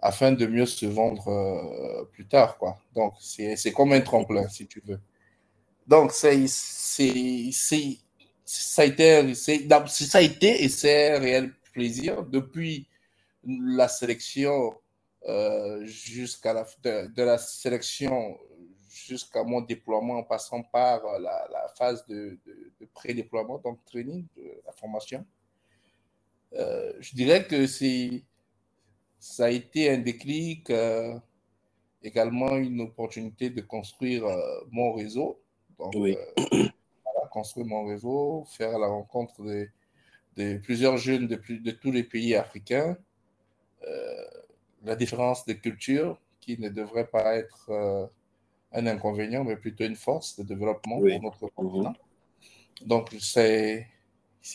afin 0.00 0.32
de 0.32 0.46
mieux 0.46 0.66
se 0.66 0.86
vendre 0.86 2.06
plus 2.12 2.26
tard. 2.26 2.56
Quoi. 2.58 2.78
Donc, 2.94 3.14
c'est 3.20 3.72
comme 3.72 3.92
un 3.92 4.00
tremplin, 4.00 4.48
si 4.48 4.66
tu 4.66 4.82
veux. 4.86 5.00
Donc, 5.86 6.12
c'est 6.12 6.46
ça 8.44 8.82
a 8.82 8.84
été, 8.84 9.34
ça 9.34 10.18
a 10.18 10.20
été 10.20 10.64
et 10.64 10.68
c'est 10.68 11.12
un 11.12 11.18
réel 11.18 11.52
plaisir 11.72 12.22
depuis 12.24 12.86
la 13.44 13.88
sélection 13.88 14.74
euh, 15.26 15.84
jusqu'à 15.86 16.52
la 16.52 16.66
de, 16.82 17.22
la 17.22 17.38
sélection 17.38 18.38
jusqu'à 18.88 19.42
mon 19.42 19.60
déploiement 19.60 20.18
en 20.18 20.22
passant 20.22 20.62
par 20.62 21.02
la, 21.18 21.72
phase 21.76 22.06
de, 22.06 22.38
pré-déploiement, 22.92 23.58
donc 23.58 23.84
training, 23.84 24.24
de 24.36 24.62
la 24.66 24.72
formation. 24.72 25.24
Euh, 26.54 26.92
je 27.00 27.14
dirais 27.14 27.46
que 27.46 27.66
c'est 27.66 28.22
ça 29.18 29.46
a 29.46 29.50
été 29.50 29.90
un 29.90 29.98
déclic, 29.98 30.68
euh, 30.70 31.18
également 32.02 32.56
une 32.56 32.82
opportunité 32.82 33.48
de 33.48 33.62
construire 33.62 34.24
mon 34.70 34.92
réseau. 34.92 35.40
Donc, 35.78 35.94
oui 35.96 36.16
construire 37.34 37.66
mon 37.66 37.84
réseau, 37.84 38.44
faire 38.46 38.78
la 38.78 38.86
rencontre 38.86 39.42
de, 40.36 40.58
plusieurs 40.58 40.96
jeunes 40.96 41.26
de, 41.26 41.36
de, 41.68 41.70
tous 41.72 41.90
les 41.90 42.04
pays 42.04 42.36
africains, 42.36 42.96
euh, 43.82 44.24
la 44.84 44.94
différence 44.94 45.44
de 45.44 45.54
culture 45.54 46.16
qui 46.40 46.58
ne 46.60 46.68
devrait 46.68 47.08
pas 47.08 47.34
être 47.36 47.70
euh, 47.70 48.06
un 48.72 48.86
inconvénient, 48.86 49.42
mais 49.42 49.56
plutôt 49.56 49.84
une 49.84 49.96
force 49.96 50.38
de 50.38 50.44
développement 50.44 51.00
pour 51.00 51.22
notre 51.22 51.48
continent. 51.48 51.90
Mhm. 51.90 51.96
Donc, 52.82 53.14
c'est 53.20 53.86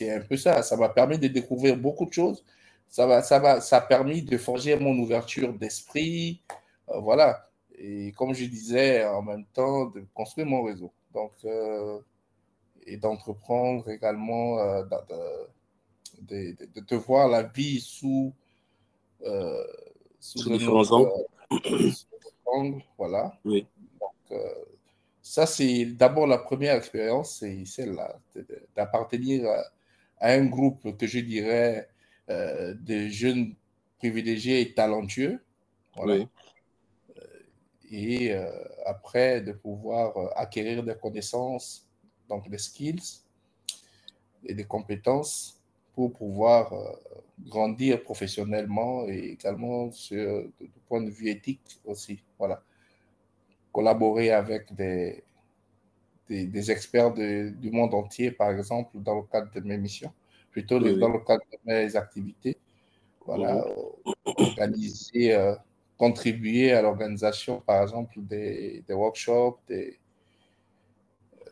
un 0.01 0.21
peu 0.21 0.37
ça. 0.37 0.61
Ça 0.63 0.77
m'a 0.77 0.89
permis 0.89 1.17
de 1.17 1.27
découvrir 1.27 1.77
beaucoup 1.77 2.05
de 2.05 2.13
choses. 2.13 2.43
Ça, 2.89 3.05
va, 3.05 3.21
ça, 3.21 3.39
va, 3.39 3.61
ça 3.61 3.77
a 3.77 3.81
permis 3.81 4.23
de 4.23 4.37
forger 4.37 4.75
mon 4.77 4.97
ouverture 4.97 5.53
d'esprit. 5.53 6.41
Euh, 6.89 6.99
voilà. 6.99 7.49
Et 7.77 8.11
comme 8.17 8.33
je 8.33 8.45
disais, 8.45 9.05
en 9.05 9.21
même 9.21 9.45
temps, 9.53 9.85
de 9.85 10.03
construire 10.13 10.47
mon 10.47 10.63
réseau. 10.63 10.91
Donc, 11.13 11.31
et 12.89 12.97
d'entreprendre 12.97 13.89
également, 13.89 14.59
euh, 14.59 14.83
de, 16.21 16.55
de, 16.73 16.81
de, 16.81 16.95
voir 16.95 17.27
la 17.27 17.43
vie 17.43 17.79
sous, 17.79 18.33
euh, 19.23 19.63
sous, 20.19 20.49
différents 20.49 20.91
angles. 20.91 22.83
Voilà. 22.97 23.37
Oui. 23.45 23.65
Donc, 23.99 24.11
euh, 24.31 24.65
ça, 25.29 25.45
c'est 25.45 25.85
d'abord 25.85 26.27
la 26.27 26.37
première 26.37 26.75
expérience, 26.75 27.39
c'est 27.39 27.65
celle-là, 27.65 28.19
d'appartenir 28.75 29.47
à, 30.19 30.31
un 30.33 30.45
groupe 30.45 30.97
que 30.97 31.07
je 31.07 31.19
dirais 31.19 31.87
de 32.27 33.07
jeunes 33.07 33.55
privilégiés 33.99 34.61
et 34.61 34.73
talentueux. 34.73 35.39
Voilà. 35.95 36.15
Oui. 36.15 36.27
Et 37.91 38.33
après, 38.85 39.41
de 39.41 39.53
pouvoir 39.53 40.13
acquérir 40.35 40.83
des 40.83 40.95
connaissances 40.95 41.89
donc 42.29 42.47
des 42.49 42.59
skills 42.59 43.21
et 44.45 44.53
des 44.53 44.63
compétences 44.63 45.59
pour 45.93 46.13
pouvoir 46.13 46.71
euh, 46.71 46.93
grandir 47.39 48.01
professionnellement 48.03 49.05
et 49.09 49.31
également 49.31 49.91
sur, 49.91 50.43
du 50.61 50.79
point 50.87 51.01
de 51.01 51.09
vue 51.09 51.29
éthique 51.29 51.81
aussi. 51.83 52.23
Voilà. 52.37 52.63
Collaborer 53.71 54.31
avec 54.31 54.73
des, 54.73 55.23
des, 56.29 56.71
experts 56.71 57.13
du 57.13 57.71
monde 57.71 57.93
entier, 57.93 58.31
par 58.31 58.51
exemple, 58.51 58.97
dans 58.99 59.15
le 59.15 59.23
cadre 59.23 59.51
de 59.53 59.61
mes 59.61 59.77
missions, 59.77 60.13
plutôt 60.51 60.79
dans 60.79 61.09
le 61.09 61.19
cadre 61.19 61.43
de 61.51 61.57
mes 61.65 61.95
activités. 61.95 62.57
Voilà, 63.25 63.63
organiser, 64.25 65.35
euh, 65.35 65.53
contribuer 65.97 66.71
à 66.71 66.81
l'organisation, 66.81 67.61
par 67.61 67.83
exemple, 67.83 68.13
des, 68.21 68.83
des 68.87 68.93
workshops, 68.93 69.59
des, 69.67 69.99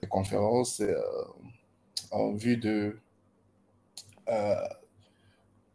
conférences 0.09 0.79
euh, 0.79 0.95
en 2.11 2.33
vue 2.33 2.55
de 2.57 2.97
euh, 4.29 4.55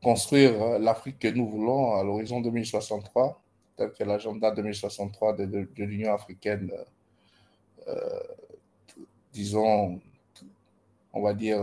construire 0.02 0.78
l'Afrique 0.78 1.18
que 1.18 1.28
nous 1.28 1.48
voulons 1.48 1.96
à 1.96 2.02
l'horizon 2.02 2.40
2063, 2.40 3.41
tel 3.76 3.92
que 3.92 4.04
l'agenda 4.04 4.50
2063 4.50 5.34
de, 5.34 5.68
l'Union 5.76 6.14
africaine, 6.14 6.72
euh, 7.88 8.20
disons, 9.32 10.00
on 11.12 11.22
va 11.22 11.34
dire, 11.34 11.60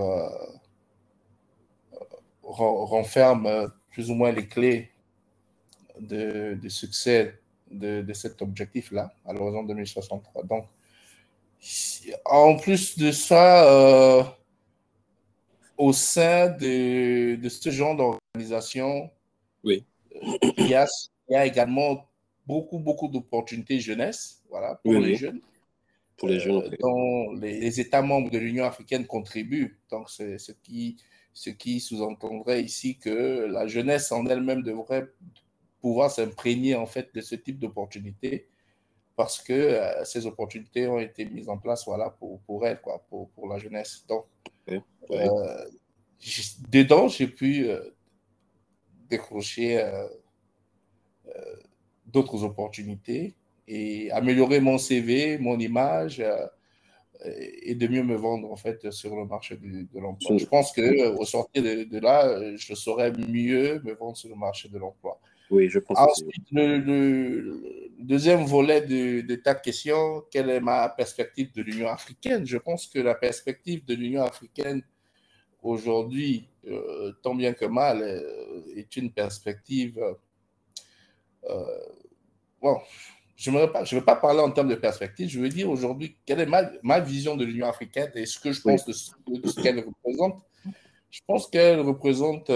renferme 2.44 3.72
plus 3.92 4.10
ou 4.10 4.16
moins 4.16 4.32
les 4.32 4.48
clés 4.48 4.92
de, 6.00 6.58
succès 6.68 7.40
de, 7.72 8.02
de 8.02 8.14
cet 8.14 8.42
objectif-là 8.42 9.14
à 9.26 9.34
l'horizon 9.34 9.64
2063. 9.64 10.44
Donc, 10.44 10.66
en 12.26 12.56
plus 12.58 12.98
de 12.98 13.12
ça, 13.12 13.66
euh, 13.70 14.24
au 15.78 15.94
sein 15.94 16.50
de, 16.50 17.36
de, 17.36 17.50
ce 17.50 17.70
genre 17.70 17.96
d'organisation, 17.96 19.10
oui. 19.64 19.86
il, 20.58 20.68
y 20.68 20.76
a, 20.76 20.88
il 21.30 21.34
y 21.34 21.36
a 21.36 21.46
également 21.46 22.10
beaucoup, 22.46 22.80
beaucoup 22.80 23.08
d'opportunités 23.08 23.80
jeunesse 23.80 24.42
voilà, 24.50 24.76
pour 24.84 24.94
les 24.94 25.16
jeunes. 25.16 25.40
Pour 26.18 26.28
les 26.28 26.40
jeunes. 26.40 26.64
Euh, 26.64 26.76
dont 26.80 27.34
les, 27.34 27.80
États 27.80 28.02
membres 28.02 28.32
de 28.32 28.40
l'Union 28.40 28.66
africaine 28.66 29.06
contribuent. 29.06 29.80
Donc, 29.92 30.10
c'est 30.10 30.38
ce 30.40 30.52
qui, 30.52 30.98
ce 31.32 31.52
qui 31.52 31.80
sous-entendrait 31.80 32.64
ici 32.64 32.98
que 32.98 33.46
la 33.46 33.68
jeunesse 33.68 34.12
en 34.12 34.26
elle-même 34.26 34.64
devrait 34.64 35.08
pouvoir 35.80 36.12
s'imprégner 36.12 36.76
en 36.76 36.88
fait 36.88 37.14
de 37.14 37.22
ce 37.22 37.36
type 37.36 37.60
d'opportunités 37.60 38.50
parce 39.16 39.42
que 39.42 39.54
euh, 39.54 40.04
ces 40.04 40.26
opportunités 40.26 40.88
ont 40.88 41.00
été 41.00 41.26
mises 41.26 41.50
en 41.50 41.58
place 41.58 41.86
voilà, 41.86 42.10
pour, 42.10 42.40
pour 42.42 42.66
elle, 42.66 42.82
quoi, 42.82 43.06
pour, 43.10 43.30
pour 43.32 43.48
la 43.48 43.60
jeunesse. 43.60 44.06
Donc, 44.08 44.26
euh, 44.70 45.66
dedans, 46.70 47.08
j'ai 47.08 47.28
pu 47.28 47.70
décrocher 49.10 49.84
d'autres 52.06 52.44
opportunités 52.44 53.36
et 53.68 54.12
améliorer 54.12 54.60
mon 54.60 54.78
CV, 54.78 55.38
mon 55.38 55.60
image 55.60 56.24
et 57.26 57.76
de 57.76 57.88
mieux 57.88 58.04
me 58.04 58.16
vendre 58.16 58.52
en 58.52 58.56
fait 58.56 58.92
sur 58.92 59.16
le 59.16 59.26
marché 59.26 59.58
de, 59.58 60.00
l'emploi. 60.00 60.38
Je 60.38 60.46
pense 60.46 60.72
que 60.72 61.10
au 61.18 61.26
sortir 61.26 61.62
de, 61.62 61.84
de, 61.84 62.00
là, 62.00 62.56
je 62.56 62.74
saurais 62.74 63.12
mieux 63.12 63.82
me 63.84 63.94
vendre 63.94 64.18
sur 64.18 64.30
le 64.30 64.36
marché 64.36 64.70
de 64.70 64.78
l'emploi. 64.78 65.20
Oui, 65.50 65.68
je 65.68 65.80
pense 65.80 65.98
Ensuite, 65.98 66.46
le, 66.52 67.94
deuxième 68.00 68.46
volet 68.46 68.82
de, 68.82 69.36
ta 69.36 69.56
question, 69.56 70.24
quelle 70.30 70.50
est 70.50 70.60
ma 70.60 70.90
perspective 70.90 71.52
de 71.54 71.64
l'Union 71.64 71.90
africaine? 71.90 72.46
Je 72.46 72.58
pense 72.58 72.88
que 72.88 73.00
la 73.00 73.16
perspective 73.16 73.84
de 73.86 73.96
l'Union 73.96 74.24
africaine 74.24 74.84
aujourd'hui, 75.64 76.48
euh, 76.68 77.14
tant 77.24 77.34
bien 77.34 77.54
que 77.54 77.66
mal, 77.66 78.02
euh, 78.02 78.62
est 78.76 78.96
une 78.96 79.12
perspective. 79.12 80.00
Euh, 81.46 81.64
bon, 82.62 82.78
je 83.36 83.52
ne 83.52 83.96
veux 83.96 84.04
pas 84.06 84.16
parler 84.16 84.40
en 84.40 84.52
termes 84.52 84.70
de 84.70 84.76
perspective, 84.76 85.30
je 85.30 85.40
veux 85.40 85.50
dire 85.50 85.70
aujourd'hui 85.70 86.18
quelle 86.26 86.42
est 86.42 86.46
ma, 86.46 86.70
ma 86.84 87.00
vision 87.00 87.38
de 87.38 87.46
l'Union 87.46 87.68
africaine 87.68 88.12
et 88.16 88.26
ce 88.26 88.40
que 88.40 88.52
je 88.52 88.62
pense 88.62 88.86
de, 88.86 88.92
ce 88.94 89.62
qu'elle 89.62 89.80
représente. 89.80 90.42
Je 91.10 91.22
pense 91.26 91.48
qu'elle 91.48 91.80
représente 91.80 92.52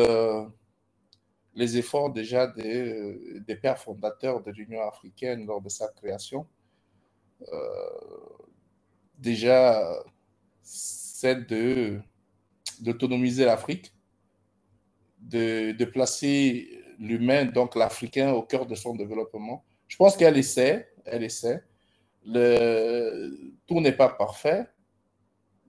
les 1.56 1.78
efforts 1.78 2.12
déjà 2.12 2.48
des, 2.48 3.40
des 3.48 3.56
pères 3.56 3.78
fondateurs 3.78 4.42
de 4.42 4.52
l'Union 4.52 4.82
africaine 4.82 5.46
lors 5.46 5.62
de 5.62 5.70
sa 5.70 5.88
création. 5.88 6.48
Euh, 7.52 7.90
déjà, 9.18 10.04
c'est 10.62 11.48
de 11.48 12.00
d'autonomiser 12.80 13.46
l'Afrique, 13.46 13.94
de, 15.20 15.72
de, 15.72 15.86
placer 15.86 16.83
l'humain, 17.04 17.46
donc 17.46 17.76
l'Africain, 17.76 18.32
au 18.32 18.42
cœur 18.44 18.66
de 18.66 18.76
son 18.76 18.96
développement. 18.96 19.64
Je 19.88 19.98
pense 19.98 20.16
qu'elle 20.16 20.38
essaie, 20.38 20.90
elle 21.06 21.24
essaie. 21.24 21.62
Tout 22.26 23.82
n'est 23.82 23.92
pas 23.92 24.10
parfait, 24.10 24.66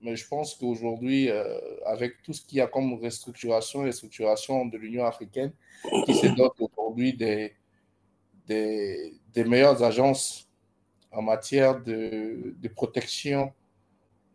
mais 0.01 0.15
je 0.15 0.25
pense 0.27 0.55
qu'aujourd'hui, 0.55 1.29
euh, 1.29 1.59
avec 1.85 2.21
tout 2.23 2.31
ce 2.31 2.41
qu'il 2.41 2.59
y 2.59 2.61
a 2.61 2.67
comme 2.67 2.93
restructuration 2.93 3.85
et 3.85 3.91
structuration 3.91 4.65
de 4.65 4.77
l'Union 4.77 5.05
africaine, 5.05 5.51
qui 6.05 6.13
se 6.15 6.27
dote 6.27 6.53
aujourd'hui 6.59 7.13
des, 7.13 7.53
meilleures 9.35 9.83
agences 9.83 10.49
en 11.11 11.21
matière 11.21 11.81
de, 11.81 12.69
protection, 12.75 13.51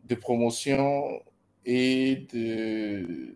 de 0.05 0.15
promotion 0.15 1.21
et 1.65 2.27
de, 2.31 3.35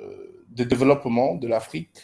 euh, 0.00 0.44
de 0.50 0.64
développement 0.64 1.34
de 1.34 1.48
l'Afrique, 1.48 1.98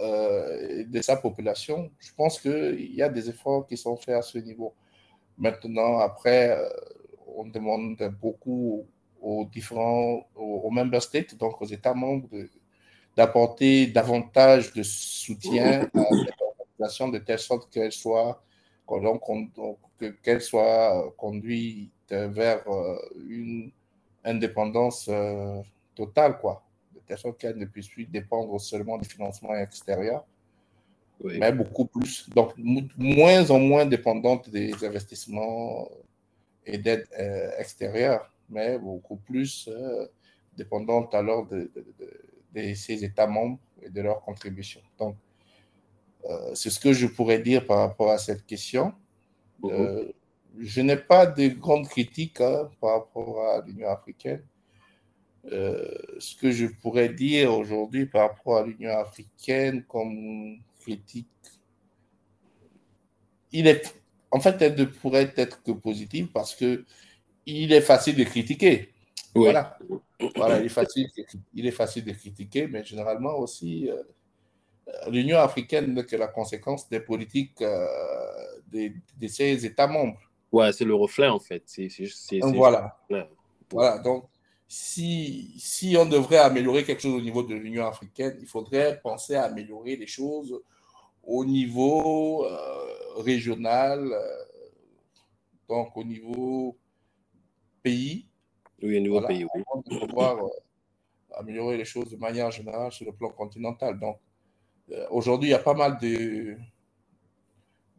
de 0.00 1.00
sa 1.02 1.16
population. 1.16 1.90
Je 1.98 2.10
pense 2.16 2.40
qu'il 2.40 2.94
y 2.94 3.02
a 3.02 3.08
des 3.08 3.28
efforts 3.28 3.66
qui 3.66 3.76
sont 3.76 3.96
faits 3.96 4.16
à 4.16 4.22
ce 4.22 4.38
niveau. 4.38 4.74
Maintenant, 5.38 5.98
après, 5.98 6.56
on 7.26 7.46
demande 7.46 7.96
beaucoup 8.20 8.86
aux 9.20 9.44
différents, 9.46 10.26
aux, 10.36 10.70
member 10.70 11.00
states, 11.00 11.36
donc 11.36 11.60
aux 11.60 11.66
États 11.66 11.94
membres, 11.94 12.28
d'apporter 13.16 13.86
davantage 13.86 14.72
de 14.72 14.82
soutien 14.82 15.82
à 15.82 16.08
cette 16.24 16.40
organisation 16.40 17.08
de 17.08 17.18
telle 17.18 17.38
sorte 17.38 17.70
qu'elle 17.70 17.92
soit, 17.92 18.42
qu'elle 20.22 20.40
soit 20.42 21.14
conduite 21.16 21.90
vers 22.10 22.68
euh, 22.68 22.96
une 23.26 23.70
indépendance 24.24 25.06
euh, 25.08 25.60
totale, 25.94 26.38
quoi, 26.38 26.63
telle 27.06 27.18
sorte 27.18 27.38
qu'elle 27.38 27.56
ne 27.56 27.66
puisse 27.66 27.88
plus 27.88 28.06
dépendre 28.06 28.60
seulement 28.60 28.98
du 28.98 29.08
financement 29.08 29.54
extérieur, 29.54 30.24
mais 31.22 31.52
beaucoup 31.52 31.86
plus, 31.86 32.28
donc 32.30 32.52
moins 32.56 33.50
en 33.50 33.58
moins 33.58 33.86
dépendante 33.86 34.50
des 34.50 34.72
investissements 34.84 35.88
et 36.66 36.78
d'aide 36.78 37.06
euh, 37.18 37.50
extérieure, 37.58 38.30
mais 38.48 38.78
beaucoup 38.78 39.16
plus 39.16 39.68
euh, 39.68 40.06
dépendante 40.56 41.14
alors 41.14 41.46
de, 41.46 41.70
de, 42.54 42.74
ces 42.74 43.04
États 43.04 43.26
membres 43.26 43.58
et 43.82 43.90
de 43.90 44.00
leurs 44.00 44.22
contributions. 44.22 44.82
Donc, 44.98 45.16
euh, 46.26 46.54
c'est 46.54 46.70
ce 46.70 46.80
que 46.80 46.92
je 46.92 47.06
pourrais 47.06 47.40
dire 47.40 47.66
par 47.66 47.78
rapport 47.78 48.10
à 48.10 48.18
cette 48.18 48.46
question. 48.46 48.94
Mhm. 49.62 50.12
je 50.58 50.80
n'ai 50.82 50.96
pas 50.96 51.26
de 51.26 51.48
grandes 51.48 51.88
critiques 51.88 52.40
hein, 52.40 52.68
par 52.80 52.98
rapport 52.98 53.40
à 53.48 53.62
l'Union 53.66 53.88
africaine. 53.88 54.42
Ce 55.50 56.36
que 56.36 56.50
je 56.50 56.66
pourrais 56.66 57.08
dire 57.10 57.52
aujourd'hui 57.52 58.06
par 58.06 58.30
rapport 58.30 58.58
à 58.58 58.66
l'Union 58.66 58.96
africaine 58.96 59.84
comme 59.84 60.58
critique, 60.80 61.28
il 63.52 63.66
est 63.66 63.94
en 64.34 64.40
fait, 64.40 64.60
elle 64.62 64.74
ne 64.74 64.84
pourrait 64.84 65.32
être 65.36 65.62
que 65.62 65.70
positive 65.70 66.26
parce 66.32 66.56
que 66.56 66.84
il 67.46 67.72
est 67.72 67.80
facile 67.80 68.16
de 68.16 68.24
critiquer. 68.24 68.90
Voilà. 69.32 69.78
voilà 70.34 70.58
il, 70.58 70.66
est 70.66 70.68
facile, 70.68 71.08
il 71.54 71.66
est 71.66 71.70
facile 71.70 72.04
de 72.04 72.12
critiquer, 72.12 72.66
mais 72.66 72.84
généralement 72.84 73.38
aussi, 73.38 73.88
euh, 73.88 74.02
l'Union 75.08 75.38
africaine 75.38 75.94
n'est 75.94 76.04
que 76.04 76.16
la 76.16 76.26
conséquence 76.26 76.88
des 76.88 76.98
politiques 76.98 77.62
euh, 77.62 77.86
de, 78.72 79.26
ses 79.28 79.64
États 79.64 79.86
membres. 79.86 80.18
Ouais, 80.50 80.72
c'est 80.72 80.84
le 80.84 80.96
reflet 80.96 81.28
en 81.28 81.38
fait. 81.38 81.62
voilà. 82.54 82.96
Voilà. 83.70 83.98
Donc, 83.98 84.24
si, 84.66 85.54
si 85.58 85.96
on 85.96 86.06
devrait 86.06 86.38
améliorer 86.38 86.84
quelque 86.84 87.02
chose 87.02 87.14
au 87.14 87.20
niveau 87.20 87.42
de 87.42 87.54
l'Union 87.54 87.86
africaine, 87.86 88.36
il 88.40 88.46
faudrait 88.46 89.00
penser 89.00 89.34
à 89.34 89.44
améliorer 89.44 89.96
les 89.96 90.06
choses 90.06 90.60
au 91.22 91.44
niveau 91.44 92.44
euh, 92.44 93.22
régional, 93.22 94.12
euh, 94.12 94.44
donc 95.68 95.96
au 95.96 96.04
niveau 96.04 96.76
pays. 97.82 98.28
Oui, 98.82 98.98
au 98.98 99.00
niveau 99.00 99.20
pays, 99.26 99.44
oui. 99.54 99.62
De 99.86 100.06
pouvoir 100.06 100.44
euh, 100.44 100.48
améliorer 101.36 101.76
les 101.76 101.84
choses 101.84 102.10
de 102.10 102.16
manière 102.16 102.50
générale 102.50 102.92
sur 102.92 103.06
le 103.06 103.12
plan 103.12 103.30
continental. 103.30 103.98
Donc, 103.98 104.18
aujourd'hui, 105.10 105.48
il 105.48 105.52
y 105.52 105.54
a 105.54 105.58
pas 105.58 105.74
mal 105.74 105.98
de, 105.98 106.56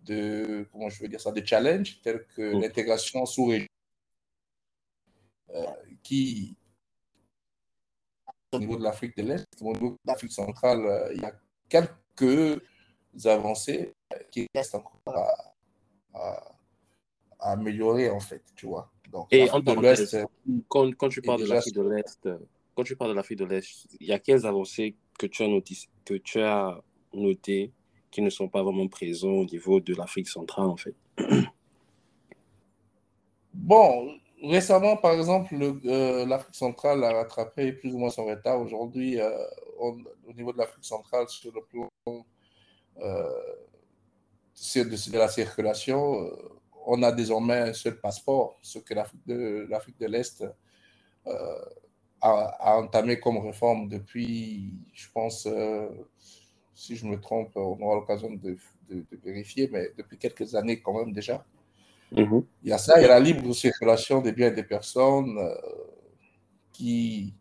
de, 0.03 0.67
comment 0.71 0.89
je 0.89 1.01
veux 1.01 1.07
dire 1.07 1.19
ça, 1.19 1.31
de 1.31 1.43
challenges 1.43 1.99
tels 2.01 2.25
que 2.35 2.53
mm. 2.53 2.61
l'intégration 2.61 3.25
sous-région 3.25 3.67
qui, 6.05 6.55
au 8.53 8.59
niveau 8.59 8.77
de 8.77 8.83
l'Afrique 8.83 9.17
de 9.17 9.23
l'Est, 9.23 9.47
au 9.59 9.73
niveau 9.73 9.89
de 9.91 9.97
l'Afrique 10.05 10.31
centrale, 10.31 11.11
il 11.15 11.21
y 11.21 11.25
a 11.25 11.33
quelques 11.67 12.61
avancées 13.25 13.93
qui 14.31 14.47
restent 14.53 14.75
encore 14.75 15.01
à, 16.13 16.55
améliorer, 17.39 18.09
en 18.09 18.19
fait, 18.19 18.43
tu 18.55 18.67
vois. 18.67 18.91
Donc, 19.11 19.27
Et 19.31 19.49
en 19.49 19.59
de 19.59 19.71
l'Ouest, 19.73 20.17
quand, 20.67 20.93
quand, 20.95 21.09
tu 21.09 21.21
parles 21.21 21.41
de 21.41 21.47
l'Afrique 21.47 21.75
de 21.75 21.81
l'Est, 21.81 22.29
quand 22.75 22.83
tu 22.83 22.95
parles 22.95 23.11
de 23.11 23.15
l'Afrique 23.15 23.39
de 23.39 23.45
l'Est, 23.45 23.87
il 23.99 24.07
y 24.07 24.13
a 24.13 24.19
quelles 24.19 24.45
avancées 24.45 24.95
que 25.17 25.25
tu 25.25 25.43
as 25.43 25.47
notées, 25.47 25.75
que 26.05 26.13
tu 26.15 26.39
as 26.39 26.81
noté 27.13 27.71
qui 28.11 28.21
ne 28.21 28.29
sont 28.29 28.47
pas 28.47 28.63
vraiment 28.63 28.87
présents 28.87 29.29
au 29.33 29.45
niveau 29.45 29.79
de 29.79 29.95
l'Afrique 29.95 30.29
centrale, 30.29 30.67
en 30.67 30.77
fait? 30.77 30.95
Bon, 33.53 34.19
récemment, 34.49 34.97
par 34.97 35.13
exemple, 35.13 35.55
euh, 35.61 36.25
l'Afrique 36.25 36.55
centrale 36.55 37.03
a 37.03 37.13
rattrapé 37.13 37.73
plus 37.73 37.93
ou 37.93 37.97
moins 37.97 38.09
son 38.09 38.25
retard. 38.25 38.59
Aujourd'hui, 38.59 39.19
euh, 39.19 39.31
au 39.77 39.97
niveau 40.35 40.53
de 40.53 40.57
l'Afrique 40.57 40.85
centrale, 40.85 41.27
sur 41.29 41.51
le 41.53 41.61
plan 41.63 41.89
euh, 42.99 43.29
de, 44.75 45.17
la 45.17 45.27
circulation, 45.27 46.31
on 46.85 47.01
a 47.03 47.11
désormais 47.11 47.57
un 47.57 47.73
seul 47.73 47.99
passeport, 47.99 48.57
ce 48.61 48.79
que 48.79 48.93
l'Afrique 48.93 49.25
de, 49.99 50.05
l'Est 50.07 50.45
a, 52.21 52.77
entamé 52.77 53.19
comme 53.19 53.37
réforme 53.37 53.87
depuis, 53.87 54.73
je 54.93 55.07
pense, 55.13 55.47
si 56.73 56.95
je 56.95 57.05
me 57.05 57.19
trompe, 57.19 57.51
on 57.55 57.79
aura 57.81 57.95
l'occasion 57.95 58.31
de, 58.31 58.57
vérifier, 59.23 59.67
mais 59.71 59.89
depuis 59.97 60.17
quelques 60.17 60.55
années 60.55 60.79
quand 60.79 60.93
même 60.93 61.11
déjà. 61.11 61.45
Mhm. 62.11 62.45
Il 62.63 62.69
y 62.69 62.73
a 62.73 62.77
ça, 62.77 62.99
il 62.99 63.03
y 63.03 63.05
a 63.05 63.09
la 63.09 63.19
libre 63.19 63.53
circulation 63.53 64.21
des 64.21 64.31
biens 64.31 64.47
et 64.47 64.55
des 64.55 64.63
personnes 64.63 65.37
qui, 66.71 67.33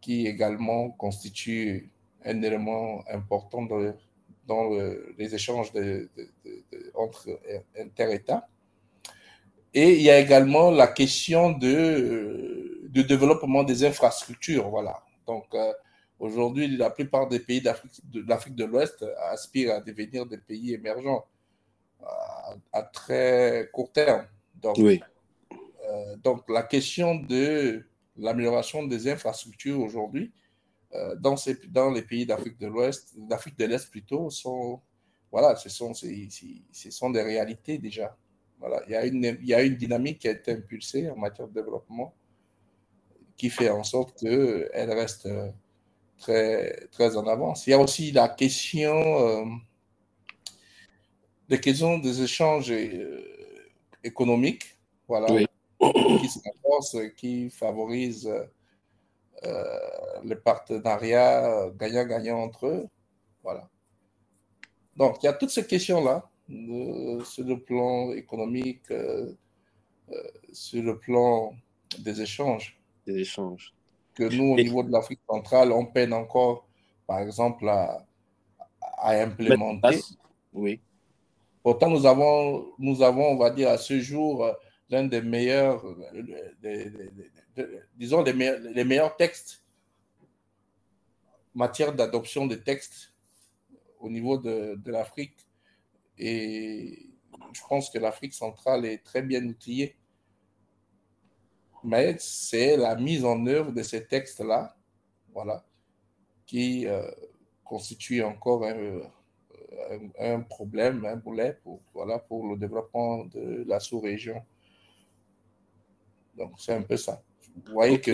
qui 0.00 0.26
également 0.26 0.90
constitue 0.90 1.90
un 2.24 2.42
élément 2.42 3.04
important 3.08 3.62
de, 3.62 3.94
dans 4.46 4.70
les 5.18 5.34
échanges 5.34 5.72
entre 6.94 7.40
inter-États. 7.78 8.48
Et 9.72 9.94
il 9.94 10.02
y 10.02 10.10
a 10.10 10.20
également 10.20 10.70
la 10.70 10.86
question 10.86 11.50
de, 11.50 12.88
de 12.88 13.02
développement 13.02 13.64
des 13.64 13.84
infrastructures. 13.84 14.68
Voilà. 14.70 15.02
Donc, 15.26 15.46
euh, 15.54 15.72
aujourd'hui, 16.18 16.68
la 16.76 16.90
plupart 16.90 17.28
des 17.28 17.40
pays 17.40 17.60
d'Afrique 17.60 18.54
de 18.54 18.64
l'Ouest 18.64 19.04
aspirent 19.30 19.74
à 19.74 19.80
devenir 19.80 20.26
des 20.26 20.38
pays 20.38 20.74
émergents 20.74 21.26
à, 22.72 22.82
très 22.82 23.68
court 23.72 23.92
terme. 23.92 24.26
Donc, 24.54 24.76
oui. 24.78 25.00
Euh, 25.88 26.16
donc, 26.16 26.48
la 26.48 26.62
question 26.62 27.16
de 27.16 27.84
l'amélioration 28.16 28.86
des 28.86 29.08
infrastructures 29.08 29.80
aujourd'hui 29.80 30.32
euh, 30.94 31.16
dans, 31.16 31.36
ces, 31.36 31.56
dans 31.68 31.90
les 31.90 32.02
pays 32.02 32.24
d'Afrique 32.26 32.58
de 32.58 32.66
l'Ouest, 32.66 33.14
d'Afrique 33.16 33.58
de 33.58 33.64
l'Est 33.64 33.90
plutôt, 33.90 34.30
sont, 34.30 34.80
voilà, 35.30 35.56
ce 35.56 35.68
sont, 35.68 35.92
ce 35.94 36.90
sont 36.90 37.10
des 37.10 37.22
réalités 37.22 37.78
déjà. 37.78 38.16
Voilà, 38.60 38.82
il 38.86 38.92
y, 38.92 38.96
a 38.96 39.04
une, 39.04 39.36
il 39.40 39.46
y 39.46 39.54
a 39.54 39.62
une 39.62 39.76
dynamique 39.76 40.20
qui 40.20 40.28
a 40.28 40.30
été 40.30 40.52
impulsée 40.52 41.10
en 41.10 41.16
matière 41.16 41.48
de 41.48 41.52
développement 41.52 42.14
qui 43.36 43.50
fait 43.50 43.68
en 43.68 43.82
sorte 43.82 44.18
qu'elle 44.18 44.92
reste 44.92 45.26
euh, 45.26 45.50
très, 46.18 46.86
très 46.92 47.16
en 47.16 47.26
avance. 47.26 47.66
Il 47.66 47.70
y 47.70 47.72
a 47.72 47.78
aussi 47.78 48.12
la 48.12 48.28
question 48.28 48.94
euh, 48.94 49.44
des 51.48 51.60
questions 51.60 51.98
des 51.98 52.22
échanges 52.22 52.72
économiques, 54.02 54.78
voilà, 55.06 55.26
qui 55.28 56.28
se 56.28 57.06
qui 57.08 57.50
favorisent 57.50 58.32
euh, 59.44 59.78
les 60.24 60.36
partenariats 60.36 61.70
gagnant-gagnant 61.78 62.42
entre 62.42 62.66
eux. 62.66 62.86
Voilà. 63.42 63.68
Donc, 64.96 65.22
il 65.22 65.26
y 65.26 65.28
a 65.28 65.32
toutes 65.32 65.50
ces 65.50 65.66
questions-là, 65.66 66.28
sur 66.48 67.44
le 67.44 67.56
plan 67.58 68.12
économique, 68.12 68.90
euh, 68.90 69.32
euh, 70.10 70.22
sur 70.52 70.82
le 70.82 70.98
plan 70.98 71.52
des 71.98 72.20
échanges. 72.20 72.78
Des 73.06 73.18
échanges. 73.18 73.74
Que 74.14 74.24
nous, 74.34 74.52
au 74.52 74.56
niveau 74.56 74.82
de 74.82 74.92
l'Afrique 74.92 75.20
centrale, 75.28 75.72
on 75.72 75.86
peine 75.86 76.12
encore, 76.12 76.66
par 77.06 77.18
exemple, 77.18 77.68
à, 77.68 78.06
à 78.98 79.10
implémenter. 79.22 80.00
Oui. 80.52 80.80
Pourtant, 81.64 81.88
nous 81.88 82.04
avons, 82.04 82.74
nous 82.78 83.02
avons, 83.02 83.30
on 83.30 83.38
va 83.38 83.48
dire, 83.48 83.70
à 83.70 83.78
ce 83.78 83.98
jour, 83.98 84.46
l'un 84.90 85.04
des 85.04 85.22
meilleurs, 85.22 85.82
des, 86.60 86.92
disons, 87.96 88.22
les, 88.22 88.84
meilleurs 88.84 89.16
textes 89.16 89.64
en 91.54 91.60
matière 91.60 91.94
d'adoption 91.94 92.46
des 92.46 92.60
textes 92.60 93.14
au 93.98 94.10
niveau 94.10 94.36
de, 94.36 94.74
de 94.74 94.92
l'Afrique. 94.92 95.38
Et 96.18 97.08
je 97.54 97.62
pense 97.66 97.88
que 97.88 97.98
l'Afrique 97.98 98.34
centrale 98.34 98.84
est 98.84 99.02
très 99.02 99.22
bien 99.22 99.42
outillée. 99.42 99.96
Mais 101.82 102.16
c'est 102.18 102.76
la 102.76 102.94
mise 102.94 103.24
en 103.24 103.46
œuvre 103.46 103.72
de 103.72 103.82
ces 103.82 104.06
textes-là, 104.06 104.76
voilà, 105.32 105.64
qui 106.44 106.86
euh, 106.86 107.10
constitue 107.64 108.22
encore 108.22 108.66
un, 108.66 109.00
un, 110.18 110.40
problème, 110.40 111.04
un 111.04 111.16
boulet 111.16 111.58
pour, 111.62 111.80
voilà, 111.92 112.18
pour 112.18 112.46
le 112.46 112.56
développement 112.56 113.24
de 113.26 113.64
la 113.66 113.80
sous-région. 113.80 114.42
Donc, 116.36 116.52
c'est 116.58 116.74
un 116.74 116.82
peu 116.82 116.96
ça. 116.96 117.22
Vous 117.66 117.72
voyez 117.72 118.00
que 118.00 118.12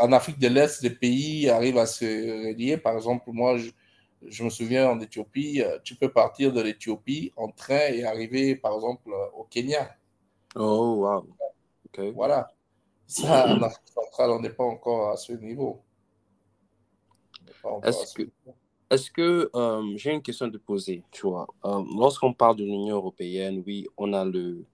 en 0.00 0.12
Afrique 0.12 0.38
de 0.38 0.48
l'Est, 0.48 0.82
les 0.82 0.90
pays 0.90 1.48
arrivent 1.48 1.78
à 1.78 1.86
se 1.86 2.04
relier. 2.04 2.76
Par 2.76 2.94
exemple, 2.94 3.30
moi, 3.32 3.56
Je 4.26 4.44
me 4.44 4.50
souviens 4.50 4.90
en 4.90 5.00
Éthiopie, 5.00 5.62
tu 5.84 5.94
peux 5.96 6.12
partir 6.12 6.52
de 6.52 6.60
l'Éthiopie 6.60 7.32
en 7.36 7.50
train 7.50 7.88
et 7.88 8.04
arriver, 8.04 8.56
par 8.56 8.74
exemple, 8.74 9.10
au 9.34 9.44
Kenya. 9.44 9.96
Oh, 10.54 11.04
wow. 11.04 12.12
Voilà. 12.14 12.48
Ça, 13.06 13.46
en 13.56 13.62
Afrique 13.62 13.88
centrale, 13.88 14.30
on 14.30 14.40
n'est 14.40 14.50
pas 14.50 14.64
encore 14.64 15.10
à 15.10 15.16
ce 15.16 15.32
niveau. 15.32 15.82
Est-ce 17.82 18.14
que, 18.14 18.22
est 18.90 19.10
que 19.10 19.50
euh, 19.54 19.82
j'ai 19.96 20.12
une 20.12 20.22
question 20.22 20.46
à 20.46 20.50
te 20.50 20.56
poser, 20.56 21.02
tu 21.10 21.22
vois, 21.26 21.46
euh, 21.64 21.82
lorsqu'on 21.96 22.32
parle 22.32 22.56
de 22.56 22.64
l'Union 22.64 22.96
européenne, 22.96 23.62
oui, 23.66 23.86
on 23.96 24.12
a 24.12 24.24
le, 24.24 24.64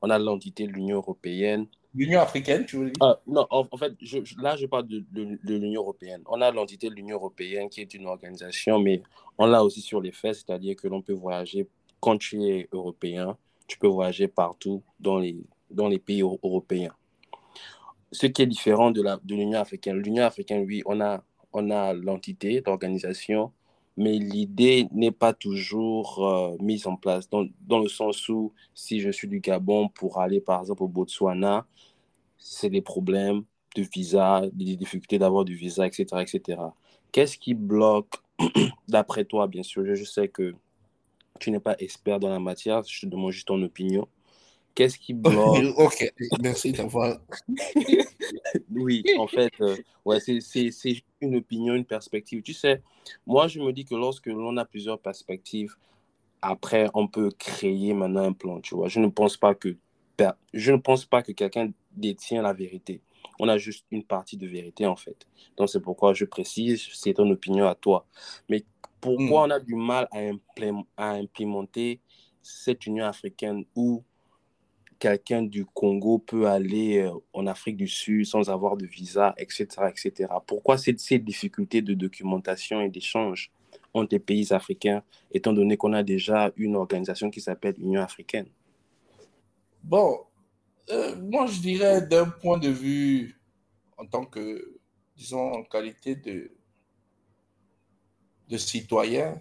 on 0.00 0.10
a 0.10 0.18
l'entité 0.18 0.66
de 0.66 0.72
l'Union 0.72 0.96
européenne. 0.96 1.66
L'Union 1.94 2.20
africaine, 2.20 2.64
tu 2.64 2.76
veux 2.76 2.84
dire? 2.86 2.94
Ah, 3.00 3.18
Non, 3.26 3.46
en, 3.50 3.64
fait, 3.76 3.94
je, 4.00 4.18
là, 4.40 4.56
je 4.56 4.66
parle 4.66 4.86
de, 4.86 5.04
de, 5.12 5.54
l'Union 5.54 5.82
européenne. 5.82 6.22
On 6.26 6.40
a 6.40 6.50
l'entité 6.50 6.88
de 6.88 6.94
l'Union 6.94 7.16
européenne 7.16 7.68
qui 7.68 7.80
est 7.80 7.92
une 7.94 8.06
organisation, 8.06 8.78
mais 8.78 9.02
on 9.38 9.46
l'a 9.46 9.64
aussi 9.64 9.80
sur 9.80 10.00
les 10.00 10.12
faits, 10.12 10.34
c'est-à-dire 10.34 10.76
que 10.76 10.86
l'on 10.86 11.02
peut 11.02 11.14
voyager 11.14 11.66
quand 12.00 12.18
tu 12.18 12.44
es 12.44 12.68
européen, 12.72 13.36
tu 13.66 13.78
peux 13.78 13.88
voyager 13.88 14.28
partout 14.28 14.82
dans 15.00 15.18
les, 15.18 15.36
dans 15.70 15.88
les 15.88 15.98
pays 15.98 16.22
européens. 16.22 16.94
Ce 18.12 18.26
qui 18.26 18.42
est 18.42 18.46
différent 18.46 18.90
de 18.90 19.02
l'Union 19.26 19.50
de 19.50 19.56
africaine. 19.56 19.98
L'Union 19.98 20.24
africaine, 20.24 20.64
oui, 20.66 20.82
on 20.86 21.00
a, 21.00 21.22
on 21.52 21.70
a 21.70 21.92
l'entité, 21.92 22.62
l'organisation, 22.64 23.52
mais 23.98 24.16
l'idée 24.18 24.86
n'est 24.92 25.10
pas 25.10 25.32
toujours 25.32 26.24
euh, 26.24 26.56
mise 26.60 26.86
en 26.86 26.96
place, 26.96 27.28
dans, 27.28 27.44
dans, 27.66 27.80
le 27.80 27.88
sens 27.88 28.28
où 28.28 28.52
si 28.72 29.00
je 29.00 29.10
suis 29.10 29.26
du 29.26 29.40
Gabon 29.40 29.88
pour 29.88 30.20
aller 30.20 30.40
par 30.40 30.60
exemple 30.60 30.84
au 30.84 30.88
Botswana, 30.88 31.66
c'est 32.38 32.70
des 32.70 32.80
problèmes 32.80 33.42
de 33.74 33.82
visa, 33.82 34.42
des 34.52 34.76
difficultés 34.76 35.18
d'avoir 35.18 35.44
du 35.44 35.56
visa, 35.56 35.84
etc. 35.84 36.06
etc. 36.22 36.60
Qu'est-ce 37.10 37.38
qui 37.38 37.54
bloque, 37.54 38.14
d'après 38.88 39.24
toi, 39.24 39.48
bien 39.48 39.64
sûr, 39.64 39.84
je 39.84 40.04
sais 40.04 40.28
que 40.28 40.54
tu 41.40 41.50
n'es 41.50 41.60
pas 41.60 41.74
expert 41.80 42.20
dans 42.20 42.30
la 42.30 42.38
matière, 42.38 42.84
je 42.84 43.00
te 43.00 43.06
demande 43.06 43.32
juste 43.32 43.48
ton 43.48 43.60
opinion. 43.62 44.06
Qu'est-ce 44.74 44.98
qui 44.98 45.12
bloque 45.14 45.64
Ok, 45.76 46.12
merci 46.40 46.72
d'avoir. 46.72 47.18
oui, 48.70 49.02
en 49.18 49.26
fait, 49.26 49.52
euh, 49.60 49.76
ouais, 50.04 50.20
c'est 50.20 51.02
une 51.20 51.36
opinion, 51.36 51.74
une 51.74 51.84
perspective. 51.84 52.42
Tu 52.42 52.54
sais, 52.54 52.82
moi, 53.26 53.48
je 53.48 53.60
me 53.60 53.72
dis 53.72 53.84
que 53.84 53.94
lorsque 53.94 54.26
l'on 54.26 54.56
a 54.56 54.64
plusieurs 54.64 54.98
perspectives, 54.98 55.74
après, 56.42 56.88
on 56.94 57.08
peut 57.08 57.30
créer 57.36 57.92
maintenant 57.92 58.24
un 58.24 58.32
plan, 58.32 58.60
tu 58.60 58.74
vois. 58.74 58.88
Je 58.88 59.00
ne 59.00 59.08
pense 59.08 59.36
pas 59.36 59.54
que, 59.54 59.76
je 60.52 60.72
ne 60.72 60.76
pense 60.76 61.04
pas 61.04 61.22
que 61.22 61.32
quelqu'un 61.32 61.70
détient 61.92 62.42
la 62.42 62.52
vérité. 62.52 63.02
On 63.40 63.48
a 63.48 63.58
juste 63.58 63.84
une 63.90 64.04
partie 64.04 64.36
de 64.36 64.46
vérité, 64.46 64.86
en 64.86 64.96
fait. 64.96 65.26
Donc, 65.56 65.68
c'est 65.68 65.80
pourquoi 65.80 66.14
je 66.14 66.24
précise, 66.24 66.88
c'est 66.92 67.14
ton 67.14 67.28
opinion 67.30 67.66
à 67.66 67.74
toi. 67.74 68.06
Mais 68.48 68.64
pourquoi 69.00 69.46
hmm. 69.46 69.50
on 69.50 69.54
a 69.54 69.60
du 69.60 69.74
mal 69.74 70.08
à, 70.12 70.18
à 70.96 71.10
implémenter 71.14 72.00
cette 72.42 72.86
Union 72.86 73.04
africaine 73.04 73.64
où 73.74 74.02
quelqu'un 74.98 75.42
du 75.42 75.64
Congo 75.64 76.18
peut 76.18 76.48
aller 76.48 76.98
euh, 76.98 77.12
en 77.32 77.46
Afrique 77.46 77.76
du 77.76 77.88
Sud 77.88 78.26
sans 78.26 78.50
avoir 78.50 78.76
de 78.76 78.86
visa, 78.86 79.34
etc. 79.38 79.66
etc. 79.88 80.32
Pourquoi 80.46 80.78
ces, 80.78 80.96
ces 80.98 81.18
difficultés 81.18 81.82
de 81.82 81.94
documentation 81.94 82.80
et 82.80 82.88
d'échange 82.88 83.50
entre 83.94 84.14
les 84.14 84.18
pays 84.18 84.52
africains, 84.52 85.02
étant 85.32 85.52
donné 85.52 85.76
qu'on 85.76 85.92
a 85.92 86.02
déjà 86.02 86.52
une 86.56 86.76
organisation 86.76 87.30
qui 87.30 87.40
s'appelle 87.40 87.74
Union 87.78 88.02
africaine? 88.02 88.48
Bon, 89.82 90.20
euh, 90.90 91.16
moi 91.16 91.46
je 91.46 91.60
dirais 91.60 92.02
d'un 92.02 92.28
point 92.28 92.58
de 92.58 92.68
vue 92.68 93.40
en 93.96 94.06
tant 94.06 94.24
que, 94.24 94.78
disons, 95.16 95.52
en 95.52 95.62
qualité 95.64 96.14
de, 96.16 96.50
de 98.48 98.56
citoyen 98.56 99.40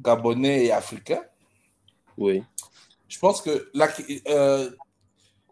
gabonais 0.00 0.66
et 0.66 0.72
africain. 0.72 1.22
Oui 2.18 2.42
je 3.08 3.18
pense 3.18 3.40
que 3.40 3.70
la, 3.74 3.88
euh, 4.28 4.70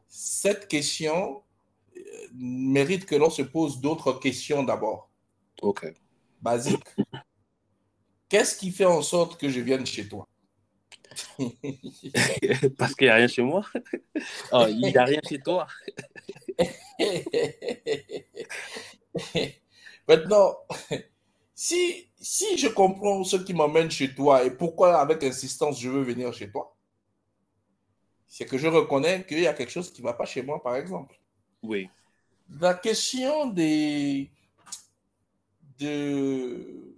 cette 0.08 0.68
question 0.68 1.42
euh, 1.96 2.00
mérite 2.34 3.06
que 3.06 3.14
l'on 3.14 3.30
se 3.30 3.42
pose 3.42 3.80
d'autres 3.80 4.14
questions 4.14 4.62
d'abord. 4.62 5.10
OK. 5.62 5.92
Basique. 6.40 6.84
Qu'est-ce 8.28 8.56
qui 8.56 8.70
fait 8.70 8.84
en 8.84 9.02
sorte 9.02 9.40
que 9.40 9.48
je 9.48 9.60
vienne 9.60 9.86
chez 9.86 10.08
toi? 10.08 10.26
Parce 12.78 12.94
qu'il 12.94 13.06
n'y 13.06 13.10
a 13.10 13.14
rien 13.16 13.28
chez 13.28 13.42
moi. 13.42 13.64
Oh, 14.52 14.66
il 14.68 14.78
n'y 14.78 14.96
a 14.96 15.04
rien 15.04 15.20
chez 15.28 15.40
toi. 15.40 15.66
Maintenant, 20.08 20.56
si, 21.54 22.08
si 22.20 22.56
je 22.56 22.68
comprends 22.68 23.24
ce 23.24 23.36
qui 23.36 23.52
m'emmène 23.54 23.90
chez 23.90 24.14
toi 24.14 24.44
et 24.44 24.50
pourquoi 24.50 25.00
avec 25.00 25.22
insistance 25.24 25.80
je 25.80 25.88
veux 25.88 26.02
venir 26.02 26.32
chez 26.32 26.50
toi, 26.50 26.73
c'est 28.36 28.46
que 28.46 28.58
je 28.58 28.66
reconnais 28.66 29.24
qu'il 29.24 29.38
y 29.38 29.46
a 29.46 29.54
quelque 29.54 29.70
chose 29.70 29.92
qui 29.92 30.02
ne 30.02 30.08
va 30.08 30.12
pas 30.12 30.24
chez 30.24 30.42
moi, 30.42 30.60
par 30.60 30.74
exemple. 30.74 31.16
Oui. 31.62 31.88
La 32.58 32.74
question 32.74 33.46
des, 33.46 34.28
de, 35.78 36.96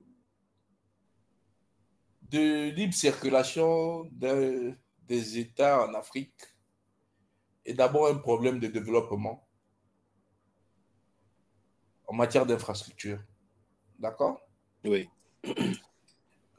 de 2.23 2.71
libre 2.71 2.95
circulation 2.95 4.09
des 4.13 5.39
États 5.39 5.87
en 5.87 5.93
Afrique 5.93 6.41
est 7.67 7.75
d'abord 7.75 8.07
un 8.07 8.17
problème 8.17 8.59
de 8.59 8.69
développement 8.69 9.47
en 12.07 12.15
matière 12.15 12.47
d'infrastructure. 12.47 13.21
D'accord? 13.99 14.41
Oui. 14.85 15.07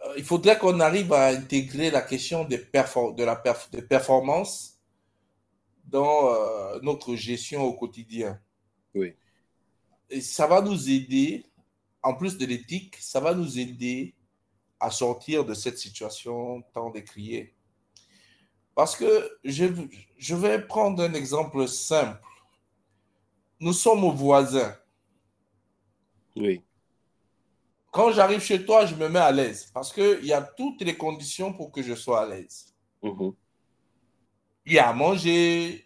Euh, 0.06 0.14
il 0.18 0.24
faudrait 0.24 0.58
qu'on 0.58 0.80
arrive 0.80 1.12
à 1.14 1.28
intégrer 1.28 1.90
la 1.92 2.02
question 2.02 2.44
des, 2.44 2.58
de 2.58 3.24
la 3.24 3.44
des 3.72 3.82
performances 3.82 4.80
dans 5.86 6.34
euh, 6.34 6.80
notre 6.82 7.16
gestion 7.16 7.64
au 7.64 7.74
quotidien. 7.74 8.40
Oui. 8.94 9.16
Et 10.10 10.22
ça 10.22 10.48
va 10.48 10.62
nous 10.62 10.90
aider, 10.90 11.46
en 12.04 12.14
plus 12.14 12.38
de 12.38 12.46
l'éthique, 12.46 12.96
ça 13.00 13.20
va 13.20 13.34
nous 13.34 13.60
aider 13.60 14.16
à 14.80 14.92
sortir 14.92 15.44
de 15.44 15.54
cette 15.54 15.78
situation 15.78 16.62
tant 16.74 16.90
décriée. 16.92 17.54
Parce 18.76 18.96
que 18.96 19.40
je, 19.44 19.66
je 20.18 20.36
vais 20.36 20.62
prendre 20.62 21.02
un 21.04 21.14
exemple 21.14 21.68
simple. 21.68 22.22
Nous 23.60 23.74
sommes 23.74 24.06
voisins. 24.16 24.78
Oui. 26.36 26.62
Quand 27.98 28.12
j'arrive 28.12 28.42
chez 28.42 28.64
toi, 28.64 28.86
je 28.86 28.94
me 28.94 29.10
mets 29.10 29.18
à 29.18 29.32
l'aise 29.32 29.72
parce 29.74 29.92
qu'il 29.92 30.24
y 30.24 30.32
a 30.32 30.44
toutes 30.44 30.82
les 30.84 30.96
conditions 30.96 31.52
pour 31.52 31.72
que 31.72 31.82
je 31.82 31.96
sois 31.96 32.22
à 32.22 32.26
l'aise. 32.28 32.76
Mhm. 33.02 33.34
Il 34.68 34.74
y 34.74 34.78
a 34.78 34.90
à 34.90 34.94
manger, 34.94 35.84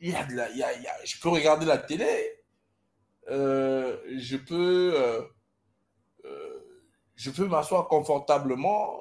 il 0.00 0.10
y 0.10 0.12
a 0.16 0.24
de 0.24 0.32
la, 0.32 0.50
il 0.50 0.56
y 0.56 0.64
a, 0.64 1.04
je 1.04 1.20
peux 1.20 1.28
regarder 1.28 1.66
la 1.66 1.78
télé, 1.78 2.42
euh, 3.30 3.96
je 4.16 4.36
peux, 4.36 4.92
euh, 4.96 5.22
euh, 6.24 6.82
je 7.14 7.30
peux 7.30 7.46
m'asseoir 7.46 7.86
confortablement. 7.86 9.00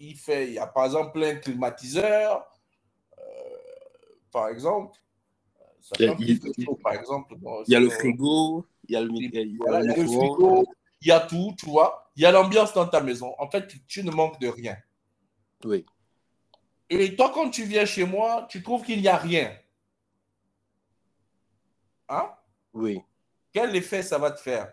Il, 0.00 0.16
fait, 0.16 0.46
il 0.46 0.54
y 0.54 0.58
a 0.58 0.66
par 0.66 0.86
exemple 0.86 1.12
plein 1.12 1.34
de 1.34 1.40
climatiseurs, 1.40 2.42
par 4.32 4.48
exemple. 4.48 4.98
il, 5.98 6.40
par 6.82 6.94
exemple. 6.94 7.34
il 7.66 7.72
y 7.74 7.76
a 7.76 7.80
le 7.80 7.90
frigo, 7.90 8.64
il 8.88 8.92
y 8.94 8.96
a 8.96 9.02
le, 9.02 9.10
il 9.12 9.58
y 9.58 9.68
a 9.68 9.80
le 9.82 9.92
frigo, 9.92 10.64
il 11.00 11.08
y 11.08 11.12
a 11.12 11.20
tout, 11.20 11.54
tu 11.58 11.66
vois. 11.66 12.10
Il 12.16 12.22
y 12.22 12.26
a 12.26 12.32
l'ambiance 12.32 12.72
dans 12.72 12.86
ta 12.86 13.00
maison. 13.00 13.34
En 13.38 13.50
fait, 13.50 13.72
tu, 13.86 14.02
ne 14.02 14.10
manques 14.10 14.40
de 14.40 14.48
rien. 14.48 14.76
Oui. 15.64 15.86
Et 16.90 17.14
toi, 17.14 17.30
quand 17.32 17.50
tu 17.50 17.64
viens 17.64 17.84
chez 17.84 18.04
moi, 18.04 18.46
tu 18.48 18.62
trouves 18.62 18.82
qu'il 18.82 19.00
n'y 19.00 19.08
a 19.08 19.16
rien. 19.16 19.56
Hein? 22.08 22.30
Oui. 22.72 23.00
Quel 23.52 23.74
effet 23.76 24.02
ça 24.02 24.18
va 24.18 24.30
te 24.30 24.40
faire? 24.40 24.72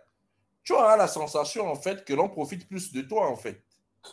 Tu 0.64 0.74
auras 0.74 0.98
la 0.98 1.08
sensation, 1.08 1.68
en 1.68 1.76
fait, 1.76 2.04
que 2.06 2.14
l'on 2.14 2.30
profite 2.30 2.68
plus 2.68 2.92
de 2.92 3.02
toi, 3.02 3.28
en 3.28 3.36
fait. 3.36 3.64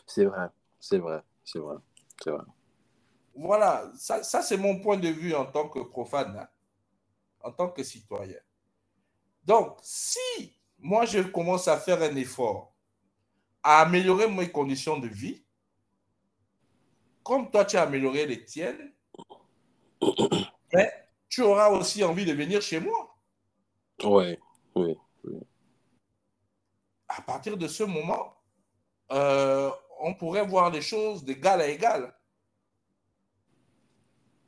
C'est 0.06 0.24
vrai, 0.24 0.48
c'est 0.78 0.98
vrai, 0.98 1.22
c'est 1.44 1.58
vrai, 1.58 1.76
c'est 2.22 2.30
vrai. 2.30 2.44
Voilà, 3.34 3.90
ça, 3.96 4.22
ça 4.22 4.42
c'est 4.42 4.58
mon 4.58 4.80
point 4.80 4.98
de 4.98 5.08
vue 5.08 5.34
en 5.34 5.46
tant 5.46 5.68
que 5.68 5.78
profane, 5.80 6.36
hein. 6.38 6.48
en 7.42 7.52
tant 7.52 7.70
que 7.70 7.82
citoyen. 7.82 8.38
Donc, 9.44 9.78
si 9.82 10.54
moi, 10.82 11.04
je 11.04 11.20
commence 11.20 11.68
à 11.68 11.78
faire 11.78 12.02
un 12.02 12.16
effort, 12.16 12.74
à 13.62 13.80
améliorer 13.82 14.28
mes 14.28 14.50
conditions 14.50 14.98
de 14.98 15.06
vie, 15.06 15.44
comme 17.22 17.50
toi, 17.50 17.64
tu 17.64 17.76
as 17.76 17.82
amélioré 17.82 18.26
les 18.26 18.44
tiennes, 18.44 18.92
mais 20.72 20.92
tu 21.28 21.42
auras 21.42 21.70
aussi 21.70 22.02
envie 22.02 22.24
de 22.24 22.32
venir 22.32 22.60
chez 22.60 22.80
moi. 22.80 23.16
Oui, 24.02 24.36
oui, 24.74 24.96
oui. 25.24 25.40
À 27.08 27.22
partir 27.22 27.56
de 27.56 27.68
ce 27.68 27.84
moment, 27.84 28.34
euh, 29.12 29.70
on 30.00 30.14
pourrait 30.14 30.46
voir 30.46 30.70
les 30.70 30.82
choses 30.82 31.24
d'égal 31.24 31.60
à 31.60 31.68
égal. 31.68 32.12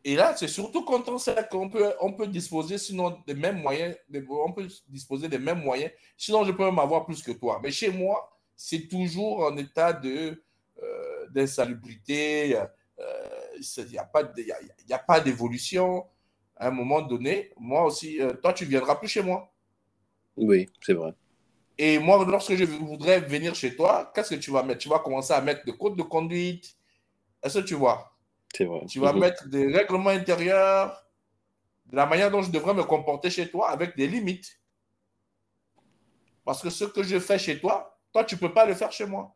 Et 0.07 0.17
là, 0.17 0.37
c'est 0.37 0.49
surtout 0.49 0.85
quand 0.85 1.09
on 1.09 1.17
sait 1.17 1.49
qu'on 1.51 1.71
peut, 1.71 1.95
on 2.01 2.13
peut 2.13 2.27
disposer 2.27 2.77
sinon 2.77 3.19
des 3.27 3.33
mêmes 3.33 3.63
moyens, 3.63 3.97
on 4.29 4.53
peut 4.53 4.69
disposer 4.89 5.29
des 5.29 5.39
mêmes 5.39 5.63
moyens. 5.63 5.93
Sinon, 6.17 6.45
je 6.45 6.53
peux 6.53 6.65
même 6.65 6.79
avoir 6.79 7.07
plus 7.07 7.23
que 7.23 7.33
toi. 7.33 7.59
Mais 7.63 7.71
chez 7.71 7.91
moi, 7.91 8.31
c'est 8.55 8.87
toujours 8.87 9.41
en 9.45 9.57
état 9.57 9.95
de, 9.95 10.45
euh, 10.83 11.27
d'insalubrité. 11.31 12.49
Il 12.49 13.91
n'y 13.91 13.99
a 13.99 14.05
pas, 14.05 14.23
a, 14.91 14.99
pas 14.99 15.21
d'évolution. 15.21 16.05
À 16.57 16.69
un 16.69 16.71
moment 16.71 17.01
donné, 17.01 17.53
moi 17.57 17.85
aussi, 17.85 18.21
toi, 18.43 18.53
tu 18.53 18.65
ne 18.65 18.69
viendras 18.69 18.97
plus 18.97 19.09
chez 19.09 19.23
moi. 19.23 19.51
Oui, 20.37 20.69
c'est 20.83 20.93
vrai. 20.95 21.15
Et 21.79 21.99
moi, 21.99 22.25
lorsque 22.29 22.55
je 22.55 22.65
voudrais 22.65 23.21
venir 23.21 23.55
chez 23.55 23.75
toi, 23.75 24.13
qu'est-ce 24.15 24.35
que 24.35 24.41
tu 24.41 24.51
vas 24.51 24.63
mettre? 24.63 24.81
Tu 24.81 24.89
vas 24.89 24.99
commencer 24.99 25.33
à 25.33 25.41
mettre 25.41 25.65
des 25.65 25.77
codes 25.77 25.97
de 25.97 26.03
conduite. 26.03 26.77
Est-ce 27.43 27.59
que 27.59 27.65
tu 27.65 27.75
vois? 27.75 28.14
Vrai. 28.63 28.87
Tu 28.87 29.01
vas 29.01 29.13
mettre 29.13 29.49
des 29.49 29.67
règlements 29.67 30.11
intérieurs, 30.11 31.05
de 31.87 31.97
la 31.97 32.07
manière 32.07 32.31
dont 32.31 32.43
je 32.43 32.51
devrais 32.51 32.75
me 32.75 32.85
comporter 32.85 33.31
chez 33.31 33.51
toi 33.51 33.71
avec 33.71 33.97
des 33.97 34.07
limites. 34.07 34.61
Parce 36.45 36.63
que 36.63 36.71
ce 36.71 36.85
que 36.85 37.03
je 37.03 37.19
fais 37.19 37.39
chez 37.39 37.59
toi, 37.59 37.99
toi, 38.13 38.25
tu 38.25 38.37
ne 38.37 38.41
peux 38.41 38.53
pas 38.53 38.67
le 38.67 38.75
faire 38.75 38.93
chez 38.93 39.07
moi. 39.07 39.35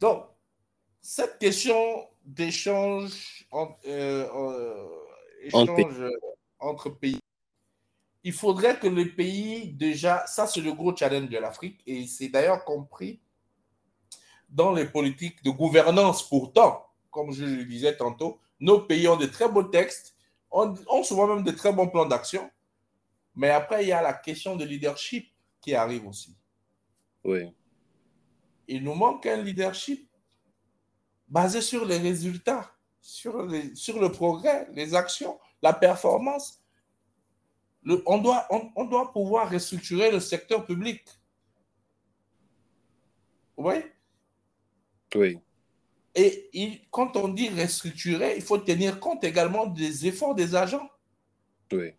Donc, 0.00 0.24
cette 1.00 1.38
question 1.38 2.08
d'échange 2.24 3.46
euh, 3.52 4.26
euh, 4.34 6.10
entre 6.58 6.90
pays 6.90 7.20
il 8.24 8.32
faudrait 8.32 8.78
que 8.78 8.86
le 8.86 9.14
pays, 9.14 9.72
déjà, 9.72 10.24
ça 10.26 10.46
c'est 10.46 10.60
le 10.60 10.72
gros 10.72 10.94
challenge 10.96 11.28
de 11.28 11.38
l'Afrique, 11.38 11.82
et 11.86 12.06
c'est 12.06 12.28
d'ailleurs 12.28 12.64
compris 12.64 13.20
dans 14.52 14.72
les 14.72 14.84
politiques 14.84 15.42
de 15.42 15.50
gouvernance. 15.50 16.28
Pourtant, 16.28 16.86
comme 17.10 17.32
je 17.32 17.44
le 17.44 17.64
disais 17.64 17.96
tantôt, 17.96 18.38
nos 18.60 18.80
pays 18.80 19.08
ont 19.08 19.16
de 19.16 19.26
très 19.26 19.48
beaux 19.48 19.64
textes, 19.64 20.14
ont, 20.50 20.74
ont 20.88 21.02
souvent 21.02 21.26
même 21.26 21.42
de 21.42 21.50
très 21.50 21.72
bons 21.72 21.88
plans 21.88 22.06
d'action, 22.06 22.48
mais 23.34 23.50
après, 23.50 23.84
il 23.84 23.88
y 23.88 23.92
a 23.92 24.02
la 24.02 24.12
question 24.12 24.56
de 24.56 24.64
leadership 24.64 25.28
qui 25.60 25.74
arrive 25.74 26.06
aussi. 26.06 26.36
Oui. 27.24 27.52
Il 28.68 28.84
nous 28.84 28.94
manque 28.94 29.26
un 29.26 29.38
leadership 29.38 30.08
basé 31.26 31.60
sur 31.60 31.84
les 31.84 31.98
résultats, 31.98 32.70
sur, 33.00 33.42
les, 33.46 33.74
sur 33.74 33.98
le 34.00 34.12
progrès, 34.12 34.68
les 34.72 34.94
actions, 34.94 35.38
la 35.62 35.72
performance 35.72 36.62
on, 38.06 38.18
doit, 38.18 38.46
on, 38.76 38.84
doit 38.84 39.12
pouvoir 39.12 39.50
restructurer 39.50 40.10
le 40.10 40.20
secteur 40.20 40.64
public. 40.64 41.02
Vous 43.56 43.64
voyez? 43.64 43.84
Oui. 45.14 45.38
Et 46.14 46.82
quand 46.90 47.16
on 47.16 47.28
dit 47.28 47.48
restructurer, 47.48 48.36
il 48.36 48.42
faut 48.42 48.58
tenir 48.58 49.00
compte 49.00 49.24
également 49.24 49.66
des 49.66 50.06
efforts 50.06 50.34
des 50.34 50.54
agents. 50.54 50.88
Oui. 51.72 51.92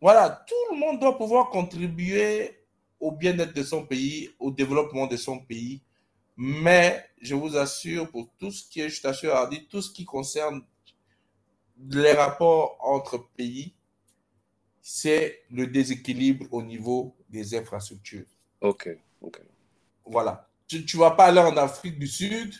Voilà, 0.00 0.44
tout 0.46 0.74
le 0.74 0.78
monde 0.78 1.00
doit 1.00 1.16
pouvoir 1.16 1.50
contribuer 1.50 2.58
au 2.98 3.12
bien-être 3.12 3.54
de 3.54 3.62
son 3.62 3.86
pays, 3.86 4.30
au 4.38 4.50
développement 4.50 5.06
de 5.06 5.16
son 5.16 5.38
pays. 5.38 5.82
Mais 6.36 7.06
je 7.20 7.34
vous 7.34 7.56
assure, 7.56 8.10
pour 8.10 8.28
tout 8.38 8.50
ce 8.50 8.68
qui 8.68 8.80
est, 8.80 8.88
je 8.88 9.00
t'assure, 9.00 9.48
dire, 9.48 9.62
tout 9.70 9.80
ce 9.80 9.92
qui 9.92 10.04
concerne 10.04 10.62
les 11.78 12.12
rapports 12.12 12.76
entre 12.80 13.28
pays, 13.36 13.74
c'est 14.82 15.42
le 15.50 15.66
déséquilibre 15.66 16.46
au 16.50 16.62
niveau 16.62 17.16
des 17.28 17.54
infrastructures. 17.54 18.26
OK, 18.60 18.88
OK. 19.22 19.40
Voilà. 20.04 20.50
Tu 20.82 20.96
ne 20.96 21.00
vas 21.00 21.12
pas 21.12 21.26
aller 21.26 21.40
en 21.40 21.56
Afrique 21.56 21.98
du 21.98 22.08
Sud. 22.08 22.54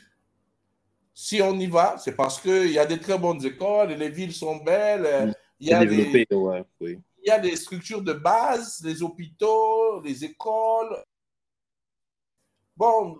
Si 1.13 1.41
on 1.41 1.59
y 1.59 1.67
va, 1.67 1.97
c'est 1.99 2.17
parce 2.17 2.41
qu'il 2.41 2.71
y 2.71 2.79
a 2.79 2.87
des 2.87 2.99
très 2.99 3.19
bonnes 3.19 3.45
écoles, 3.45 3.91
les 3.91 4.09
villes 4.09 4.35
sont 4.35 4.57
belles. 4.57 5.35
Il 5.61 5.69
y, 5.69 5.73
a 5.73 5.85
des, 5.85 6.27
il 6.29 7.07
y 7.25 7.31
a 7.31 7.39
des 7.39 7.57
structures 7.57 8.03
de 8.03 8.13
base, 8.13 8.83
les 8.85 9.03
hôpitaux, 9.03 10.01
les 10.03 10.25
écoles. 10.25 11.03
Bon, 12.77 13.19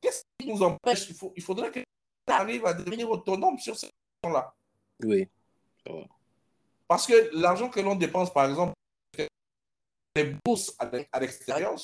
qu'est-ce 0.00 0.22
qui 0.38 0.48
nous 0.48 0.62
empêche? 0.62 1.08
Il, 1.08 1.14
faut, 1.14 1.32
il 1.34 1.42
faudrait 1.42 1.72
qu'on 1.72 2.32
arrive 2.32 2.66
à 2.66 2.74
devenir 2.74 3.10
autonome 3.10 3.58
sur 3.58 3.76
ces 3.76 3.88
questions-là. 3.88 4.54
Oui, 5.02 5.28
parce 6.86 7.06
que 7.06 7.30
l'argent 7.32 7.68
que 7.68 7.80
l'on 7.80 7.96
dépense, 7.96 8.32
par 8.32 8.48
exemple, 8.48 8.74
les 10.14 10.36
bourses 10.44 10.76
à 10.78 11.20
l'extérieur, 11.20 11.74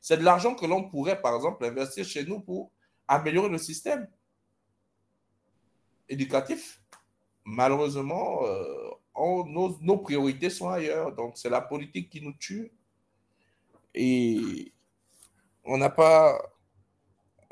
c'est 0.00 0.16
de 0.16 0.22
l'argent 0.22 0.54
que 0.54 0.64
l'on 0.64 0.88
pourrait, 0.88 1.20
par 1.20 1.34
exemple, 1.34 1.64
investir 1.64 2.04
chez 2.04 2.24
nous 2.24 2.40
pour 2.40 2.70
améliorer 3.08 3.48
le 3.48 3.58
système 3.58 4.08
éducatif. 6.08 6.80
Malheureusement, 7.44 8.44
euh, 8.44 8.90
nos, 9.16 9.76
nos, 9.80 9.98
priorités 9.98 10.50
sont 10.50 10.68
ailleurs. 10.68 11.12
Donc, 11.14 11.36
c'est 11.36 11.50
la 11.50 11.60
politique 11.60 12.10
qui 12.10 12.20
nous 12.20 12.34
tue. 12.34 12.70
Et 13.94 14.72
on 15.64 15.76
n'a 15.76 15.90
pas. 15.90 16.40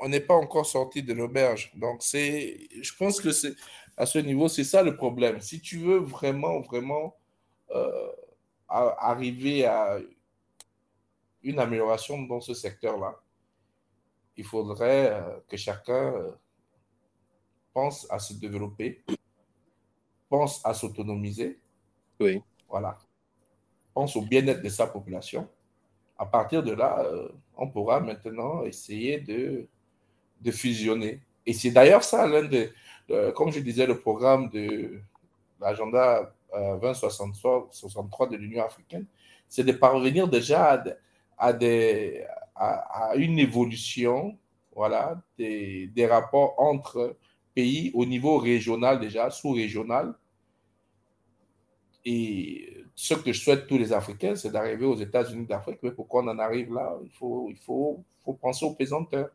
On 0.01 0.07
n'est 0.07 0.21
pas 0.21 0.35
encore 0.35 0.65
sorti 0.65 1.03
de 1.03 1.11
l'auberge. 1.11 1.73
Donc, 1.75 2.01
c'est, 2.01 2.69
je 2.81 2.93
pense 2.95 3.19
que 3.19 3.33
c'est, 3.33 3.53
à 3.97 4.05
ce 4.05 4.19
niveau. 4.19 4.47
C'est 4.47 4.63
ça 4.63 4.81
le 4.81 4.95
problème. 4.95 5.41
Si 5.41 5.59
tu 5.59 5.77
veux 5.79 5.97
vraiment, 5.97 6.61
vraiment 6.61 7.17
euh, 7.71 8.09
arriver 8.69 9.65
à 9.65 9.99
une 11.43 11.59
amélioration 11.59 12.21
dans 12.23 12.41
ce 12.41 12.53
secteur-là, 12.53 13.19
il 14.37 14.43
faudrait 14.43 15.11
euh, 15.11 15.39
que 15.47 15.57
chacun 15.57 16.13
euh, 16.13 16.31
pense 17.73 18.07
à 18.09 18.19
se 18.19 18.33
développer, 18.33 19.03
pense 20.29 20.65
à 20.65 20.73
s'autonomiser. 20.73 21.59
Oui. 22.19 22.41
Voilà. 22.67 22.97
Pense 23.93 24.15
au 24.15 24.21
bien-être 24.21 24.61
de 24.61 24.69
sa 24.69 24.87
population. 24.87 25.49
À 26.17 26.25
partir 26.25 26.61
de 26.63 26.73
là, 26.73 27.03
on 27.55 27.69
pourra 27.69 28.01
maintenant 28.01 28.63
essayer 28.63 29.19
de, 29.19 29.67
de 30.41 30.51
fusionner. 30.51 31.21
Et 31.45 31.53
c'est 31.53 31.71
d'ailleurs 31.71 32.03
ça 32.03 32.27
l'un 32.27 32.43
des, 32.43 32.71
euh, 33.11 33.31
comme 33.31 33.51
je 33.51 33.59
disais, 33.59 33.85
le 33.85 33.99
programme 33.99 34.49
de 34.49 35.01
l'agenda 35.59 36.33
2063 36.53 37.69
euh, 38.23 38.27
de 38.27 38.35
l'Union 38.35 38.63
africaine, 38.63 39.05
c'est 39.47 39.63
de 39.63 39.71
parvenir 39.71 40.27
déjà 40.27 40.73
à, 40.73 40.83
des, 41.53 42.25
à, 42.55 43.13
une 43.15 43.39
évolution 43.39 44.37
voilà, 44.75 45.21
des, 45.37 45.87
des, 45.87 46.05
rapports 46.05 46.55
entre 46.57 47.17
pays 47.53 47.91
au 47.93 48.05
niveau 48.05 48.37
régional 48.37 48.99
déjà, 48.99 49.29
sous-régional. 49.29 50.13
Et 52.05 52.85
ce 52.95 53.13
que 53.13 53.33
je 53.33 53.41
souhaite 53.41 53.67
tous 53.67 53.77
les 53.77 53.91
Africains, 53.91 54.35
c'est 54.35 54.51
d'arriver 54.51 54.85
aux 54.85 54.95
États-Unis 54.95 55.45
d'Afrique. 55.45 55.79
Mais 55.83 55.91
pourquoi 55.91 56.23
on 56.23 56.27
en 56.29 56.39
arrive 56.39 56.73
là? 56.73 56.97
Il 57.03 57.11
faut, 57.11 57.47
il 57.49 57.57
faut, 57.57 58.03
faut 58.23 58.33
penser 58.33 58.65
aux 58.65 58.73
pesanteurs. 58.73 59.29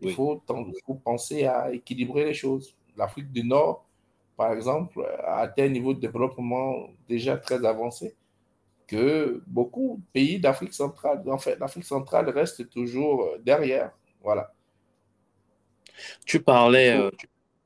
Il, 0.00 0.12
faut, 0.12 0.42
il 0.48 0.80
faut 0.86 0.94
penser 0.94 1.44
à 1.44 1.72
équilibrer 1.72 2.24
les 2.26 2.34
choses 2.34 2.78
l'Afrique 2.98 3.32
du 3.32 3.44
Nord, 3.44 3.86
par 4.36 4.52
exemple, 4.52 5.00
a 5.24 5.38
atteint 5.38 5.64
un 5.64 5.68
niveau 5.70 5.94
de 5.94 6.00
développement 6.00 6.90
déjà 7.08 7.36
très 7.36 7.64
avancé 7.64 8.14
que 8.88 9.42
beaucoup 9.46 10.00
de 10.00 10.12
pays 10.12 10.40
d'Afrique 10.40 10.72
centrale. 10.74 11.22
En 11.28 11.38
fait, 11.38 11.56
l'Afrique 11.60 11.84
centrale 11.84 12.28
reste 12.30 12.68
toujours 12.70 13.36
derrière. 13.44 13.92
Voilà. 14.22 14.52
Tu 16.26 16.40
parlais, 16.40 16.96
euh, 16.96 17.10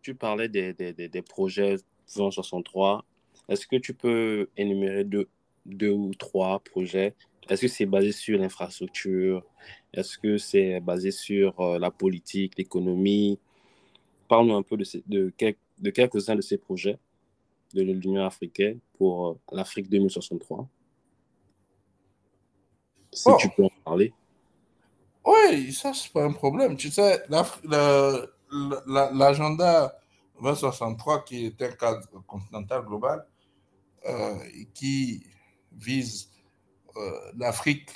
tu, 0.02 0.14
parlais 0.14 0.48
des, 0.48 0.74
des, 0.74 0.92
des, 0.92 1.22
projets 1.22 1.76
2063. 2.16 3.04
Est-ce 3.48 3.66
que 3.66 3.76
tu 3.76 3.94
peux 3.94 4.48
énumérer 4.56 5.04
deux, 5.04 5.28
deux 5.64 5.90
ou 5.90 6.12
trois 6.14 6.58
projets? 6.60 7.14
Est-ce 7.48 7.62
que 7.62 7.68
c'est 7.68 7.86
basé 7.86 8.12
sur 8.12 8.38
l'infrastructure? 8.38 9.44
Est-ce 9.92 10.18
que 10.18 10.38
c'est 10.38 10.80
basé 10.80 11.10
sur 11.10 11.60
euh, 11.60 11.78
la 11.78 11.90
politique, 11.90 12.58
l'économie? 12.58 13.38
Parle-nous 14.28 14.54
un 14.54 14.62
peu 14.62 14.76
de, 14.76 14.84
de, 15.06 15.32
de 15.78 15.90
quelques-uns 15.90 16.36
de 16.36 16.40
ces 16.40 16.58
projets 16.58 16.98
de 17.74 17.82
l'Union 17.82 18.24
africaine 18.24 18.80
pour 18.98 19.28
euh, 19.28 19.34
l'Afrique 19.52 19.88
2063. 19.88 20.68
Si 23.12 23.30
tu 23.38 23.48
peux 23.50 23.64
en 23.64 23.70
parler. 23.84 24.12
Oui, 25.24 25.72
ça, 25.72 25.92
c'est 25.94 26.12
pas 26.12 26.24
un 26.24 26.32
problème. 26.32 26.76
Tu 26.76 26.90
sais, 26.90 27.22
l'agenda 28.86 29.96
2063, 30.40 31.24
qui 31.24 31.46
est 31.46 31.62
un 31.62 31.72
cadre 31.72 32.06
continental 32.26 32.84
global, 32.84 33.26
euh, 34.08 34.36
qui 34.74 35.24
vise 35.72 36.30
euh, 36.96 37.32
l'Afrique, 37.36 37.90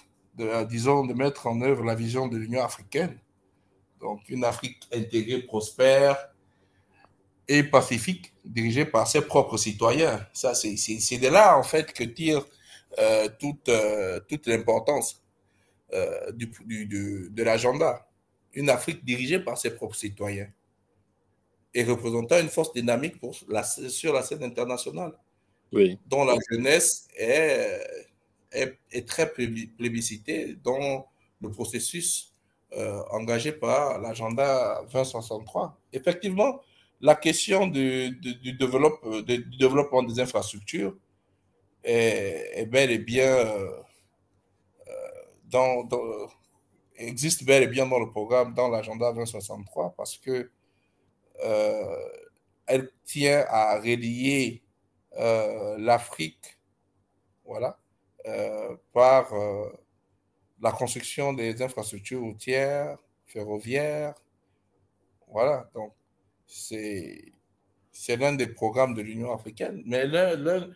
disons, 0.69 1.05
de 1.07 1.15
mettre 1.15 1.47
en 1.47 1.61
œuvre 1.63 1.83
la 1.83 1.95
vision 1.95 2.29
de 2.29 2.37
l'Union 2.37 2.63
africaine, 2.63 3.19
donc, 4.01 4.21
une 4.29 4.45
Afrique 4.45 4.87
intégrée, 4.93 5.43
prospère 5.43 6.17
et 7.49 7.63
pacifique, 7.63 8.35
dirigée 8.45 8.85
par 8.85 9.07
ses 9.07 9.23
propres 9.23 9.57
citoyens. 9.57 10.27
Ça, 10.33 10.55
c'est 10.55 11.19
de 11.19 11.29
là, 11.29 11.59
en 11.59 11.63
fait, 11.63 11.93
que 11.93 12.05
tire 12.05 12.45
toute, 13.39 13.69
euh, 13.69 14.21
toute 14.29 14.47
l'importance 14.47 15.23
euh, 15.93 16.33
du, 16.33 16.51
du, 16.65 17.31
de, 17.31 17.43
l'agenda. 17.43 18.09
Une 18.55 18.71
Afrique 18.71 19.05
dirigée 19.05 19.39
par 19.39 19.59
ses 19.59 19.75
propres 19.75 19.97
citoyens 19.97 20.49
et 21.75 21.85
représentant 21.85 22.41
une 22.41 22.49
force 22.49 22.73
dynamique 22.73 23.21
pour 23.21 23.37
la, 23.49 23.63
sur 23.63 24.15
la 24.15 24.23
scène 24.23 24.43
internationale, 24.43 25.13
oui. 25.73 25.99
dont 26.07 26.25
la 26.25 26.37
jeunesse 26.51 27.07
est, 27.15 27.87
est, 28.51 28.79
est 28.91 29.07
très 29.07 29.31
plébiscitée, 29.31 30.57
dont 30.65 31.05
le 31.43 31.51
processus 31.51 32.33
engagé 33.11 33.53
par 33.53 34.01
l'agenda 34.01 34.83
2063. 34.91 35.79
Effectivement, 35.93 36.61
la 37.01 37.15
question 37.15 37.67
du, 37.67 38.11
du, 38.11 38.53
développement 38.55 40.03
des 40.03 40.21
infrastructures 40.21 40.97
est, 41.87 42.67
bel 42.67 42.91
et 42.91 42.99
bien 42.99 43.47
dans, 45.45 45.89
existe 46.97 47.45
bel 47.45 47.63
et 47.63 47.67
bien 47.69 47.87
dans 47.87 48.01
le 48.01 48.11
programme, 48.11 48.55
dans 48.55 48.69
l'agenda 48.69 49.13
2063, 49.13 49.95
parce 49.97 50.17
que 50.19 50.51
elle 52.67 52.91
tient 53.05 53.45
à 53.49 53.79
relier 53.79 54.63
euh, 55.19 55.79
l'Afrique, 55.79 56.59
voilà, 57.45 57.79
euh, 58.27 58.77
par 58.93 59.33
euh, 59.33 59.71
la 60.61 60.73
construction 60.73 61.33
des 61.33 61.63
infrastructures 61.63 62.21
routières, 62.21 62.99
ferroviaires, 63.27 64.15
voilà. 65.29 65.71
Donc, 65.75 65.93
c'est 66.47 67.33
c'est 67.93 68.17
l'un 68.17 68.35
des 68.35 68.49
programmes 68.49 68.95
de 68.95 69.01
l'Union 69.01 69.33
africaine, 69.33 69.83
mais 69.87 70.07
l'un 70.07 70.69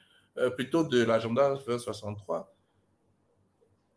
plutôt 0.56 0.84
de 0.84 1.02
l'agenda 1.04 1.54
2063. 1.66 2.54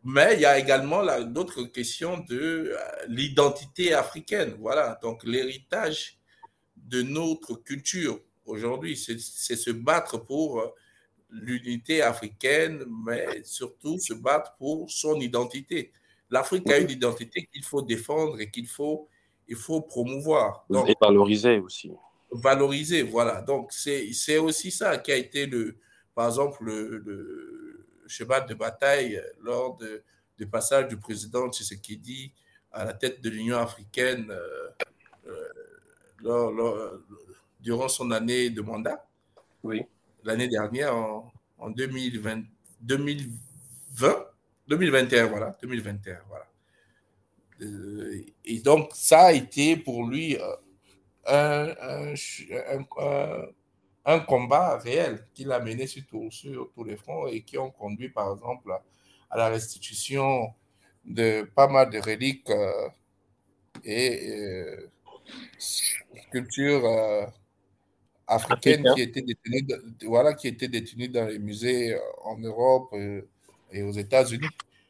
Mais 0.04 0.34
il 0.34 0.40
y 0.40 0.44
a 0.44 0.58
également 0.58 1.02
d'autres 1.24 1.62
questions 1.64 2.18
de 2.28 2.76
l'identité 3.08 3.94
africaine. 3.94 4.54
Voilà, 4.58 4.98
donc 5.02 5.24
l'héritage 5.24 6.18
de 6.76 7.02
notre 7.02 7.54
culture 7.54 8.20
aujourd'hui. 8.44 8.96
C'est 8.96 9.18
se 9.56 9.70
battre 9.70 10.18
pour 10.18 10.60
euh, 10.60 10.68
l'unité 11.30 12.02
africaine, 12.02 12.84
mais 13.06 13.42
surtout 13.44 13.98
se 13.98 14.14
battre 14.14 14.54
pour 14.56 14.90
son 14.90 15.20
identité. 15.20 15.92
L'Afrique 16.30 16.70
a 16.70 16.78
une 16.78 16.90
identité 16.90 17.48
qu'il 17.52 17.64
faut 17.64 17.82
défendre 17.82 18.40
et 18.40 18.50
qu'il 18.50 18.66
faut, 18.66 19.08
il 19.48 19.56
faut 19.56 19.80
promouvoir. 19.80 20.64
Donc, 20.70 20.88
et 20.88 20.94
valoriser 21.00 21.58
aussi. 21.58 21.90
Valoriser, 22.30 23.02
voilà. 23.02 23.42
Donc, 23.42 23.72
c'est 23.72 24.38
aussi 24.38 24.70
ça 24.70 24.98
qui 24.98 25.12
a 25.12 25.16
été, 25.16 25.46
le, 25.46 25.78
par 26.14 26.28
exemple, 26.28 26.64
le, 26.64 27.86
cheval 28.06 28.46
de 28.46 28.54
bataille 28.54 29.22
lors 29.40 29.76
de, 29.78 30.02
du 30.36 30.46
passage 30.46 30.88
du 30.88 30.98
président 30.98 31.50
Tshisekedi 31.50 32.32
à 32.70 32.84
la 32.84 32.92
tête 32.92 33.22
de 33.22 33.30
l'Union 33.30 33.56
africaine. 33.56 34.30
Euh, 34.30 34.68
euh, 36.26 36.98
durant 37.60 37.88
son 37.88 38.10
année 38.10 38.50
de 38.50 38.60
mandat. 38.60 39.06
Oui. 39.62 39.82
L'année 40.22 40.48
dernière, 40.48 40.94
en, 40.94 41.70
2020, 41.70 42.44
2020, 42.80 44.26
2021, 44.68 45.26
voilà, 45.26 45.56
2021, 45.62 46.18
voilà. 46.28 46.46
Euh, 47.62 48.22
et 48.44 48.60
donc, 48.60 48.90
ça 48.94 49.26
a 49.26 49.32
été 49.32 49.76
pour 49.76 50.06
lui 50.06 50.36
euh, 50.36 50.54
un, 51.26 52.14
un, 52.98 53.46
combat 54.20 54.78
réel 54.78 55.26
qu'il 55.34 55.50
a 55.52 55.60
mené 55.60 55.86
sur, 55.86 56.02
sur, 56.30 56.70
tous 56.74 56.84
les 56.84 56.96
fronts 56.96 57.26
et 57.26 57.42
qui 57.42 57.58
ont 57.58 57.70
conduit, 57.70 58.10
par 58.10 58.32
exemple, 58.32 58.70
à 59.30 59.36
la 59.36 59.48
restitution 59.48 60.52
de 61.04 61.42
pas 61.54 61.68
mal 61.68 61.90
de 61.90 61.98
reliques 61.98 62.50
euh, 62.50 62.88
et 63.84 64.88
sculptures 65.58 66.84
euh, 66.84 67.26
africaines 68.26 68.86
qui 68.94 69.02
étaient, 69.02 69.22
détenues, 69.22 69.66
voilà, 70.06 70.34
qui 70.34 70.48
étaient 70.48 70.68
détenues 70.68 71.08
dans 71.08 71.26
les 71.26 71.38
musées 71.38 71.94
euh, 71.94 71.98
en 72.24 72.38
Europe 72.38 72.90
euh, 72.94 73.22
et 73.72 73.82
aux 73.82 73.92
États-Unis. 73.92 74.48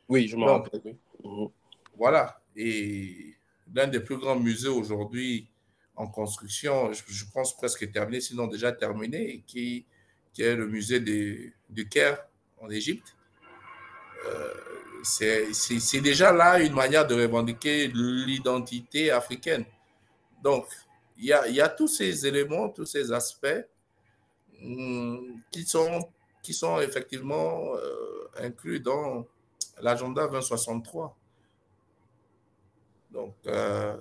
Oui, 0.08 0.28
je 0.28 0.36
me 0.36 0.44
rappelle. 0.44 0.96
Mhm. 1.22 1.48
Voilà. 1.96 2.40
Et 2.56 3.34
l'un 3.72 3.86
des 3.86 4.00
plus 4.00 4.18
grands 4.18 4.38
musées 4.38 4.68
aujourd'hui 4.68 5.48
en 5.96 6.06
construction, 6.08 6.92
je, 6.92 7.24
pense 7.32 7.56
presque 7.56 7.90
terminé, 7.92 8.20
sinon 8.20 8.46
déjà 8.46 8.72
terminé, 8.72 9.42
qui, 9.46 9.86
est 10.38 10.54
le 10.56 10.66
musée 10.66 11.00
de, 11.00 11.52
du 11.70 11.88
Caire 11.88 12.18
en 12.60 12.68
Égypte. 12.70 13.14
c'est 15.04 16.00
déjà 16.00 16.32
là 16.32 16.58
une 16.60 16.72
manière 16.72 17.06
de 17.06 17.14
revendiquer 17.14 17.88
l'identité 17.88 19.10
africaine. 19.10 19.64
Donc, 20.42 20.66
il 21.16 21.26
y 21.26 21.60
a, 21.60 21.68
tous 21.68 21.88
ces 21.88 22.26
éléments, 22.26 22.68
tous 22.68 22.86
ces 22.86 23.12
aspects 23.12 23.66
hum, 24.62 25.40
qui, 25.50 25.64
sont, 25.64 26.08
qui 26.42 26.52
sont 26.52 26.80
effectivement 26.80 27.74
euh, 27.76 28.28
inclus 28.36 28.80
dans 28.80 29.26
l'agenda 29.80 30.26
2063. 30.26 31.16
Donc, 33.10 33.34
euh, 33.46 33.96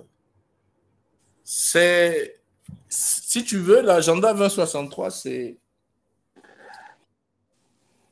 c'est, 1.44 2.40
si 2.88 3.44
tu 3.44 3.58
veux, 3.58 3.82
l'agenda 3.82 4.32
2063, 4.32 5.10
c'est, 5.10 5.58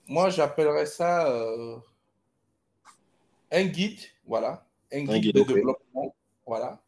moi 0.06 0.28
j'appellerais 0.28 0.84
ça 0.84 1.26
euh, 1.28 1.78
un 3.50 3.64
guide, 3.64 4.00
voilà, 4.26 4.66
un 4.92 5.04
guide, 5.04 5.34
de 5.34 5.42
développement, 5.42 6.14
voilà, 6.46 6.82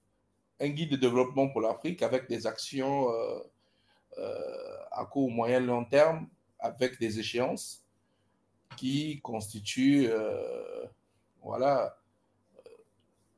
un 0.60 0.68
guide 0.68 0.90
de 0.90 0.96
développement 0.96 1.48
pour 1.48 1.62
l'Afrique 1.62 2.02
avec 2.02 2.28
des 2.28 2.46
actions 2.46 3.10
euh, 3.10 3.38
euh, 4.18 4.76
à 4.92 5.06
court, 5.06 5.30
moyen, 5.30 5.60
long 5.60 5.86
terme, 5.86 6.28
avec 6.58 7.00
des 7.00 7.18
échéances 7.18 7.82
qui 8.76 9.20
constituent 9.22 10.10
voilà, 11.42 11.96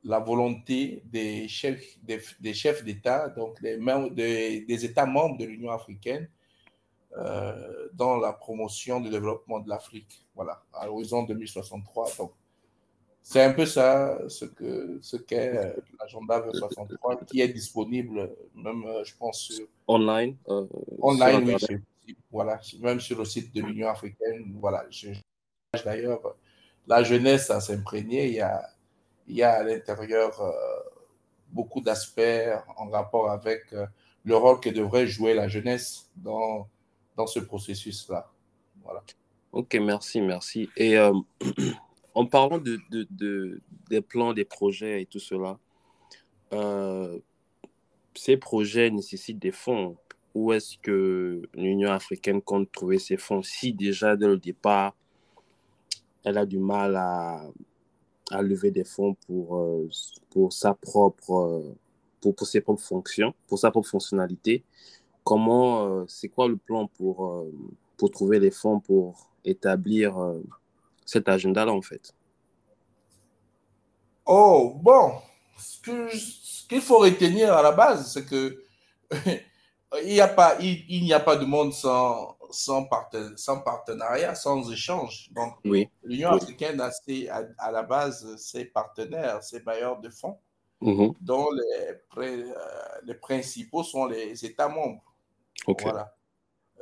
la 0.06 0.20
volonté 0.20 1.02
des 1.06 1.48
chefs 1.48 1.98
des, 2.02 2.54
chefs 2.54 2.84
d'État, 2.84 3.28
donc 3.28 3.60
des, 3.60 3.76
des, 4.60 4.84
États 4.84 5.06
membres 5.06 5.36
de 5.38 5.44
l'Union 5.44 5.70
africaine, 5.70 6.28
dans 7.94 8.18
la 8.18 8.32
promotion 8.32 9.00
du 9.00 9.08
développement 9.10 9.60
de 9.60 9.68
l'Afrique, 9.68 10.26
voilà, 10.34 10.62
à 10.74 10.86
l'horizon 10.86 11.22
2063. 11.22 12.08
Donc, 12.18 12.32
c'est 13.28 13.42
un 13.42 13.52
peu 13.52 13.66
ça 13.66 14.20
ce 14.28 14.44
que 14.44 15.00
ce 15.02 15.16
qu'est 15.16 15.56
euh, 15.56 15.72
l'agenda 15.98 16.38
2063 16.42 17.24
qui 17.24 17.40
est 17.40 17.48
disponible 17.48 18.30
même 18.54 18.84
euh, 18.84 19.02
je 19.02 19.16
pense 19.16 19.40
sur 19.40 19.66
online 19.88 20.36
euh, 20.48 20.64
online 21.02 21.44
oui. 21.44 21.76
Voilà 22.30 22.60
même 22.80 23.00
sur 23.00 23.18
le 23.18 23.24
site 23.24 23.52
de 23.52 23.62
l'Union 23.62 23.88
africaine. 23.88 24.54
Voilà 24.60 24.86
je, 24.90 25.08
d'ailleurs 25.84 26.36
la 26.86 27.02
jeunesse 27.02 27.50
à 27.50 27.60
s'imprégner 27.60 28.28
il 28.28 28.34
y 28.34 28.40
a 28.40 28.64
il 29.28 29.36
y 29.36 29.42
a 29.42 29.52
à 29.52 29.62
l'intérieur 29.62 30.40
beaucoup 31.50 31.80
d'aspects 31.80 32.20
en 32.76 32.88
rapport 32.90 33.30
avec 33.30 33.74
le 34.24 34.36
rôle 34.36 34.60
que 34.60 34.70
devrait 34.70 35.06
jouer 35.06 35.34
la 35.34 35.48
jeunesse 35.48 36.10
dans 36.16 36.68
dans 37.16 37.26
ce 37.26 37.40
processus 37.40 38.08
là 38.08 38.30
voilà. 38.84 39.02
Ok 39.52 39.74
merci 39.74 40.20
merci. 40.20 40.68
Et 40.76 40.96
en 42.16 42.24
parlant 42.24 42.58
de, 42.58 42.80
de, 42.90 43.60
des 43.90 44.00
plans, 44.00 44.32
des 44.32 44.46
projets 44.46 45.02
et 45.02 45.06
tout 45.06 45.18
cela, 45.18 45.58
euh, 46.54 47.18
ces 48.14 48.38
projets 48.38 48.90
nécessitent 48.90 49.38
des 49.38 49.52
fonds. 49.52 49.98
Où 50.34 50.52
est-ce 50.52 50.78
que 50.78 51.42
l'Union 51.54 51.90
africaine 51.90 52.40
compte 52.40 52.72
trouver 52.72 52.98
ces 52.98 53.18
fonds 53.18 53.42
si 53.42 53.72
déjà 53.72 54.16
dès 54.16 54.26
le 54.26 54.38
départ, 54.38 54.94
elle 56.24 56.38
a 56.38 56.46
du 56.46 56.58
mal 56.58 56.96
à, 56.96 57.42
à 58.30 58.42
lever 58.42 58.70
des 58.70 58.84
fonds 58.84 59.14
pour, 59.26 59.56
euh, 59.56 59.88
pour, 60.30 60.52
sa 60.52 60.74
propre, 60.74 61.32
euh, 61.32 61.76
pour, 62.20 62.34
pour, 62.34 62.46
ses 62.46 62.60
propres 62.60 62.82
fonctions, 62.82 63.34
pour 63.46 63.58
sa 63.58 63.70
propre 63.70 63.88
fonctionnalité. 63.88 64.64
Comment, 65.24 66.06
c'est 66.06 66.28
quoi 66.28 66.46
le 66.46 66.56
plan 66.56 66.86
pour, 66.86 67.46
pour 67.96 68.10
trouver 68.12 68.38
les 68.38 68.52
fonds 68.52 68.78
pour 68.78 69.28
établir 69.44 70.16
cet 71.04 71.28
agenda-là, 71.28 71.72
en 71.72 71.82
fait? 71.82 72.14
Oh, 74.24 74.74
bon, 74.80 75.14
ce 75.56 76.66
qu'il 76.68 76.80
faut 76.80 76.98
retenir 76.98 77.52
à 77.52 77.62
la 77.62 77.72
base, 77.72 78.12
c'est 78.12 78.24
que 78.24 78.62
il 80.02 80.12
n'y 80.12 80.20
a, 80.20 80.28
pas, 80.28 80.56
il, 80.60 81.04
n'y 81.04 81.12
a 81.12 81.20
pas 81.20 81.36
de 81.36 81.44
monde 81.44 81.72
sans, 81.72 82.35
sans, 82.50 82.88
sans 83.36 83.60
partenariat, 83.60 84.34
sans 84.34 84.70
échange. 84.70 85.28
Donc, 85.32 85.54
oui. 85.64 85.88
l'Union 86.02 86.30
africaine 86.30 86.80
a 86.80 86.90
à 87.58 87.70
la 87.70 87.82
base 87.82 88.36
ses 88.36 88.64
partenaires, 88.64 89.42
ses 89.42 89.60
bailleurs 89.60 90.00
de 90.00 90.10
fonds, 90.10 90.38
mm-hmm. 90.82 91.14
dont 91.20 91.48
les, 91.50 91.98
euh, 92.18 92.54
les 93.04 93.14
principaux 93.14 93.82
sont 93.82 94.06
les 94.06 94.44
États 94.44 94.68
membres. 94.68 95.02
Voilà. 95.82 96.14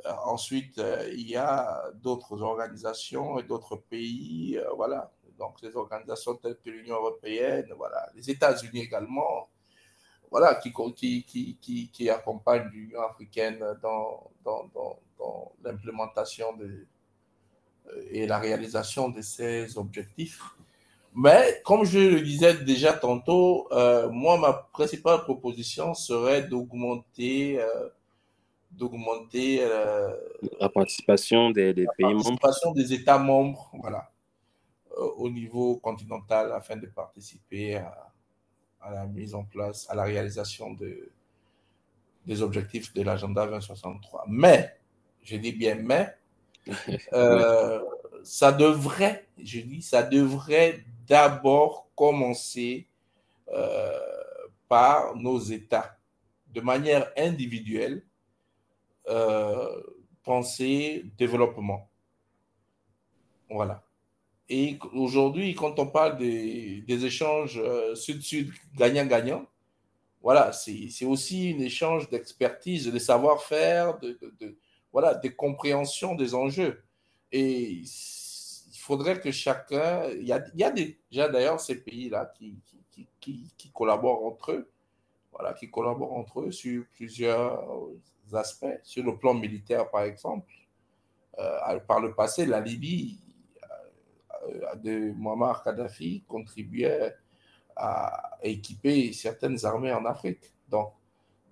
Euh, 0.05 0.11
ensuite, 0.25 0.77
euh, 0.77 1.09
il 1.13 1.29
y 1.29 1.35
a 1.35 1.91
d'autres 1.95 2.41
organisations 2.41 3.39
et 3.39 3.43
d'autres 3.43 3.77
pays, 3.77 4.57
euh, 4.57 4.69
voilà. 4.75 5.11
Donc, 5.39 5.61
les 5.61 5.75
organisations 5.75 6.35
telles 6.35 6.57
que 6.63 6.69
l'Union 6.69 6.95
européenne, 6.95 7.73
voilà, 7.75 8.09
les 8.15 8.29
États-Unis 8.29 8.81
également, 8.81 9.49
voilà, 10.37 10.55
qui, 10.55 10.73
qui, 11.23 11.57
qui, 11.61 11.89
qui, 11.93 12.09
accompagnent 12.09 12.67
l'Union 12.73 12.99
africaine 13.03 13.57
dans, 13.81 14.29
dans, 14.43 14.69
dans, 15.17 15.53
l'implémentation 15.63 16.47
et 18.11 18.27
la 18.27 18.37
réalisation 18.37 19.07
de 19.07 19.21
ces 19.21 19.77
objectifs. 19.77 20.41
Mais 21.15 21.61
comme 21.63 21.85
je 21.85 21.99
le 21.99 22.19
disais 22.19 22.53
déjà 22.65 22.91
tantôt, 22.91 23.69
euh, 23.71 24.09
moi, 24.09 24.37
ma 24.37 24.51
principale 24.51 25.21
proposition 25.21 25.93
serait 25.93 26.43
d'augmenter 26.43 27.61
euh, 27.61 27.87
d'augmenter 28.71 29.59
euh, 29.61 30.09
la 30.59 30.67
participation 30.67 31.51
des, 31.51 31.73
des 31.73 31.87
pays 31.97 32.11
participation 32.13 32.73
des 32.73 32.91
États 32.91 33.19
membres 33.19 33.71
voilà, 33.79 34.11
au 35.15 35.29
niveau 35.29 35.77
continental 35.77 36.51
afin 36.51 36.75
de 36.75 36.87
participer 36.87 37.77
à, 37.77 38.11
à, 38.85 38.91
la 38.91 39.05
mise 39.05 39.35
en 39.35 39.43
place, 39.43 39.87
à 39.89 39.95
la 39.95 40.03
réalisation 40.03 40.73
de, 40.73 41.09
des 42.25 42.41
objectifs 42.41 42.93
de 42.93 43.01
l'agenda 43.01 43.45
2063. 43.45 44.25
Mais, 44.27 44.77
je 45.23 45.37
dis 45.37 45.51
bien 45.51 45.75
mais, 45.75 46.15
ça 48.23 48.51
devrait, 48.51 49.27
je 49.37 49.59
dis, 49.59 49.81
ça 49.81 50.03
devrait 50.03 50.83
d'abord 51.07 51.87
commencer 51.95 52.87
euh, 53.49 53.99
par 54.67 55.15
nos 55.15 55.39
États, 55.39 55.97
de 56.51 56.61
manière 56.61 57.11
individuelle, 57.17 58.03
euh, 59.07 59.83
penser 60.23 61.05
développement. 61.17 61.87
Voilà. 63.49 63.84
Et 64.49 64.77
aujourd'hui, 64.93 65.55
quand 65.55 65.79
on 65.79 65.87
parle 65.87 66.17
des, 66.17 67.05
échanges 67.05 67.59
euh, 67.63 67.95
sud-sud, 67.95 68.51
gagnant-gagnant, 68.75 69.45
voilà, 70.21 70.51
c'est 70.53 71.05
aussi 71.05 71.55
un 71.55 71.61
échange 71.61 72.09
d'expertise, 72.09 72.91
de 72.91 72.97
savoir-faire, 72.97 73.99
de, 73.99 74.17
voilà, 74.91 75.13
de 75.13 75.29
compréhension 75.29 76.15
des 76.15 76.33
enjeux. 76.33 76.83
Et 77.31 77.83
faudrait 78.85 79.19
que 79.19 79.31
chacun. 79.31 80.09
Il 80.11 80.27
y 80.27 80.31
a, 80.31 80.43
il 80.53 80.59
y 80.59 80.63
a 80.63 80.71
déjà 80.71 81.27
d'ailleurs 81.27 81.59
ces 81.59 81.75
pays-là 81.75 82.31
qui, 82.37 82.55
qui, 82.91 83.07
qui, 83.57 83.71
collaborent 83.73 84.25
entre 84.25 84.51
eux, 84.51 84.71
voilà, 85.31 85.53
qui 85.53 85.69
collaborent 85.69 86.13
entre 86.13 86.41
eux 86.41 86.51
sur 86.51 86.85
plusieurs 86.93 87.63
aspects. 88.33 88.79
Sur 88.83 89.03
le 89.03 89.17
plan 89.17 89.33
militaire, 89.33 89.89
par 89.89 90.03
exemple, 90.03 90.51
euh, 91.39 91.79
par 91.87 91.99
le 91.99 92.13
passé, 92.13 92.45
la 92.45 92.61
Libye 92.61 93.19
de 94.83 95.11
Muammar 95.17 95.63
Kadhafi 95.63 96.23
contribuait 96.27 97.15
à 97.75 98.37
équiper 98.43 99.11
certaines 99.13 99.65
armées 99.65 99.91
en 99.91 100.05
Afrique. 100.05 100.53
Donc, 100.69 100.91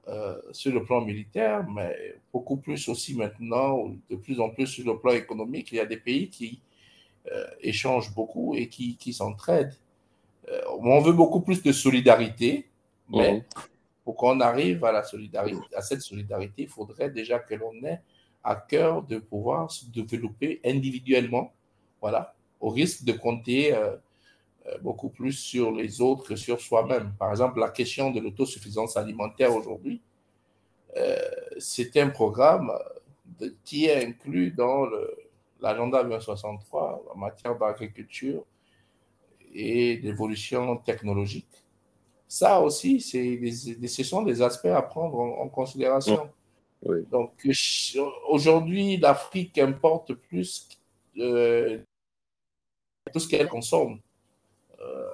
euh, 0.08 0.38
sur 0.52 0.74
le 0.74 0.84
plan 0.84 1.00
militaire, 1.00 1.66
mais 1.70 2.16
beaucoup 2.34 2.58
plus 2.58 2.90
aussi 2.90 3.16
maintenant, 3.16 3.90
de 4.10 4.16
plus 4.18 4.40
en 4.42 4.50
plus 4.50 4.68
sur 4.68 4.86
le 4.86 5.00
plan 5.00 5.12
économique, 5.12 5.72
il 5.72 5.76
y 5.76 5.80
a 5.80 5.86
des 5.86 5.98
pays 5.98 6.30
qui 6.30 6.62
euh, 7.32 7.46
échangent 7.62 8.14
beaucoup 8.14 8.54
et 8.54 8.68
qui, 8.68 8.98
qui 8.98 9.14
s'entraident. 9.14 9.76
Euh, 10.50 10.62
on 10.78 11.00
veut 11.00 11.14
beaucoup 11.14 11.40
plus 11.40 11.64
de 11.64 11.72
solidarité, 11.72 12.68
mais 13.10 13.46
pour 14.04 14.18
qu'on 14.18 14.42
arrive 14.42 14.84
à, 14.84 14.92
la 14.92 15.04
solidarité, 15.04 15.62
à 15.74 15.82
cette 15.82 16.02
solidarité, 16.02 16.64
il 16.64 16.68
faudrait 16.68 17.10
déjà 17.10 17.40
que 17.40 17.56
l'on 17.56 17.74
ait 17.86 18.02
à 18.44 18.56
cœur 18.58 19.04
de 19.04 19.20
pouvoir 19.20 19.72
se 19.72 19.86
développer 19.86 20.60
individuellement, 20.66 21.54
voilà, 22.02 22.36
au 22.64 22.70
risque 22.70 23.04
de 23.04 23.12
compter 23.12 23.76
euh, 23.76 23.96
beaucoup 24.82 25.10
plus 25.10 25.34
sur 25.34 25.72
les 25.72 26.00
autres 26.00 26.24
que 26.30 26.38
sur 26.38 26.62
soi-même. 26.62 27.14
Par 27.20 27.30
exemple, 27.32 27.60
la 27.60 27.70
question 27.70 28.12
de 28.12 28.22
l'autosuffisance 28.22 28.96
alimentaire 28.96 29.54
aujourd'hui, 29.54 30.02
c'est 31.58 31.98
un 31.98 32.10
programme 32.10 32.72
qui 33.66 33.86
est 33.88 34.06
inclus 34.06 34.52
dans 34.52 34.86
l'agenda 35.60 36.04
2063 36.04 37.04
en 37.14 37.18
matière 37.18 37.58
d'agriculture 37.58 38.46
et 39.54 39.98
d'évolution 39.98 40.78
technologique. 40.78 41.66
Ça 42.28 42.62
aussi, 42.62 43.02
ce 43.02 44.04
sont 44.04 44.22
des 44.22 44.42
aspects 44.42 44.66
à 44.66 44.82
prendre 44.82 45.20
en, 45.20 45.50
considération. 45.50 46.30
Donc, 47.12 47.32
aujourd'hui, 48.30 48.98
l'Afrique 48.98 49.58
importe 49.58 50.14
plus 50.14 50.68
euh, 51.18 51.80
tout 53.14 53.20
ce 53.20 53.28
qu'elle 53.28 53.48
consomme. 53.48 54.00
Euh, 54.82 55.10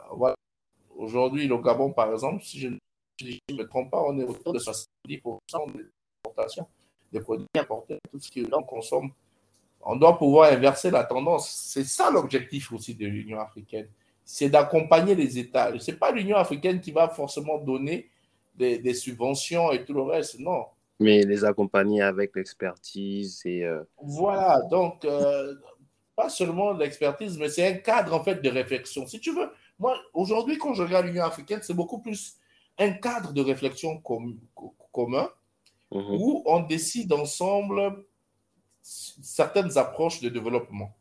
aujourd'hui, 0.96 1.48
le 1.48 1.58
Gabon, 1.58 1.92
par 1.92 2.12
exemple, 2.12 2.44
si 2.44 2.60
je 2.60 2.70
ne 2.70 2.78
me 3.56 3.64
trompe 3.68 3.92
pas, 3.92 4.02
on 4.02 4.18
est 4.20 4.24
autour 4.24 4.54
de 4.54 4.60
70% 4.60 5.72
des 5.74 5.86
importations 6.26 6.68
des 7.12 7.20
produits 7.22 7.48
importés, 7.58 7.98
tout 8.12 8.20
ce 8.20 8.30
que 8.30 8.42
l'on 8.48 8.62
consomme 8.62 9.12
on 9.82 9.96
doit 9.96 10.18
pouvoir 10.18 10.52
inverser 10.52 10.92
la 10.92 11.04
tendance. 11.04 11.50
C'est 11.50 11.86
ça 11.86 12.12
l'objectif 12.12 12.72
aussi 12.72 12.96
de 12.96 13.06
l'Union 13.06 13.40
africaine. 13.40 13.88
C'est 14.26 14.50
d'accompagner 14.50 15.16
les 15.16 15.40
États. 15.40 15.78
Ce 15.80 15.92
n'est 15.92 15.98
pas 15.98 16.12
l'Union 16.12 16.38
africaine 16.38 16.80
qui 16.82 16.92
va 16.92 17.10
forcément 17.10 17.58
donner 17.58 18.10
des, 18.56 18.94
subventions 18.94 19.72
et 19.72 19.86
tout 19.86 19.94
le 19.94 20.02
reste, 20.02 20.40
non. 20.40 20.66
Mais 21.00 21.24
les 21.24 21.46
accompagner 21.46 22.02
avec 22.02 22.36
l'expertise 22.36 23.42
et... 23.46 23.64
Euh, 23.64 23.82
voilà, 24.04 24.62
donc, 24.70 25.06
euh, 25.06 25.56
pas 26.20 26.28
seulement 26.28 26.74
l'expertise, 26.74 27.38
mais 27.38 27.48
c'est 27.48 27.66
un 27.66 27.76
cadre 27.76 28.14
en 28.14 28.22
fait 28.22 28.42
de 28.42 28.50
réflexion. 28.50 29.08
Si 29.08 29.22
tu 29.22 29.34
veux, 29.34 29.50
moi, 29.80 29.98
aujourd'hui, 30.14 30.58
quand 30.58 30.74
je 30.74 30.84
regarde 30.84 31.06
l'Union 31.06 31.24
africaine, 31.24 31.62
c'est 31.64 31.74
beaucoup 31.74 32.02
plus 32.02 32.36
un 32.78 32.92
cadre 32.92 33.32
de 33.32 33.42
réflexion 33.42 34.02
commun 34.92 35.30
mhm. 35.92 36.18
où 36.20 36.44
on 36.46 36.60
décide 36.60 37.14
ensemble 37.14 38.04
certaines 38.82 39.78
approches 39.78 40.20
de 40.20 40.28
développement. 40.28 40.94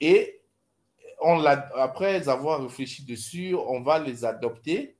Et 0.00 0.42
on 1.20 1.44
après 1.44 2.28
avoir 2.28 2.60
réfléchi 2.60 3.04
dessus, 3.04 3.54
on 3.54 3.82
va 3.82 4.00
les 4.00 4.24
adopter 4.24 4.96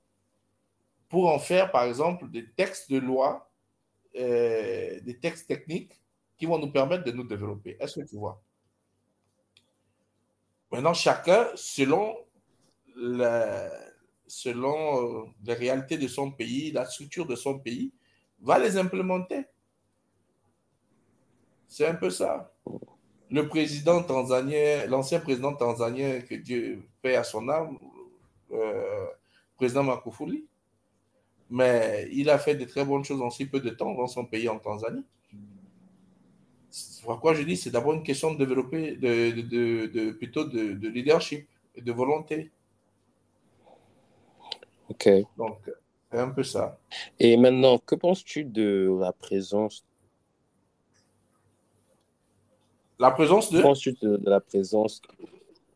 pour 1.09 1.29
en 1.29 1.41
faire, 1.41 1.73
par 1.73 1.87
exemple, 1.87 2.31
des 2.31 2.49
textes 2.53 2.89
de 2.89 2.99
loi, 2.99 3.51
euh, 4.17 5.01
des 5.01 5.19
textes 5.19 5.49
techniques 5.49 6.01
qui 6.39 6.47
vont 6.47 6.61
nous 6.61 6.71
permettre 6.71 7.03
de 7.03 7.11
nous 7.11 7.25
développer. 7.25 7.77
Est-ce 7.81 7.99
que 7.99 8.07
tu 8.07 8.15
vois? 8.15 8.41
Maintenant, 10.73 10.95
chacun, 10.95 11.49
selon, 11.55 12.17
la, 12.97 13.71
selon 14.27 15.23
euh, 15.23 15.25
les 15.45 15.55
réalités 15.55 15.99
de 15.99 16.07
son 16.09 16.31
pays, 16.31 16.71
la 16.71 16.85
structure 16.85 17.27
de 17.27 17.35
son 17.35 17.59
pays, 17.59 17.93
va 18.41 18.59
les 18.59 18.77
implémenter. 18.77 19.47
C'est 21.67 21.87
un 21.87 21.95
peu 21.95 22.11
ça. 22.11 22.53
Le 23.31 23.47
président 23.49 24.03
tanzanien, 24.03 24.87
l'ancien 24.87 25.21
président 25.21 25.55
tanzanien, 25.55 26.21
que 26.21 26.35
Dieu 26.35 26.83
paie 27.01 27.17
à 27.17 27.25
son 27.25 27.49
âme, 27.49 27.79
euh, 28.53 29.07
président 29.57 29.85
Makufuli, 29.85 30.47
mais 31.51 32.09
il 32.13 32.31
a 32.31 32.39
fait 32.39 32.55
de 32.55 32.65
très 32.65 32.85
bonnes 32.85 33.05
choses 33.05 33.21
en 33.21 33.31
si 33.31 33.47
peu 33.47 33.61
de 33.61 33.71
temps 33.71 33.93
dans 33.95 34.07
son 34.07 34.25
pays 34.25 34.49
en 34.49 34.59
Tanzanie. 34.59 35.05
Pourquoi 37.05 37.35
je 37.35 37.43
dis 37.43 37.57
c'est 37.57 37.71
d'abord 37.71 37.95
une 37.95 38.03
question 38.03 38.33
de 38.35 38.39
développer, 38.39 38.97
de, 38.97 39.41
de, 39.41 40.11
plutôt 40.13 40.45
de, 40.45 40.89
leadership 40.89 41.49
et 41.75 41.83
de 41.83 41.93
volonté. 41.93 42.51
Ok. 44.89 45.09
Donc, 45.37 45.59
c'est 46.11 46.19
un 46.19 46.31
peu 46.31 46.43
ça. 46.43 46.79
Et 47.19 47.37
maintenant, 47.37 47.79
que 47.79 47.95
penses-tu 47.95 48.45
de 48.45 48.97
la 49.01 49.13
présence? 49.13 49.85
La 52.99 53.11
présence 53.11 53.51
de... 53.51 53.61
de, 53.61 54.31
la 54.31 54.41
présence 54.41 55.01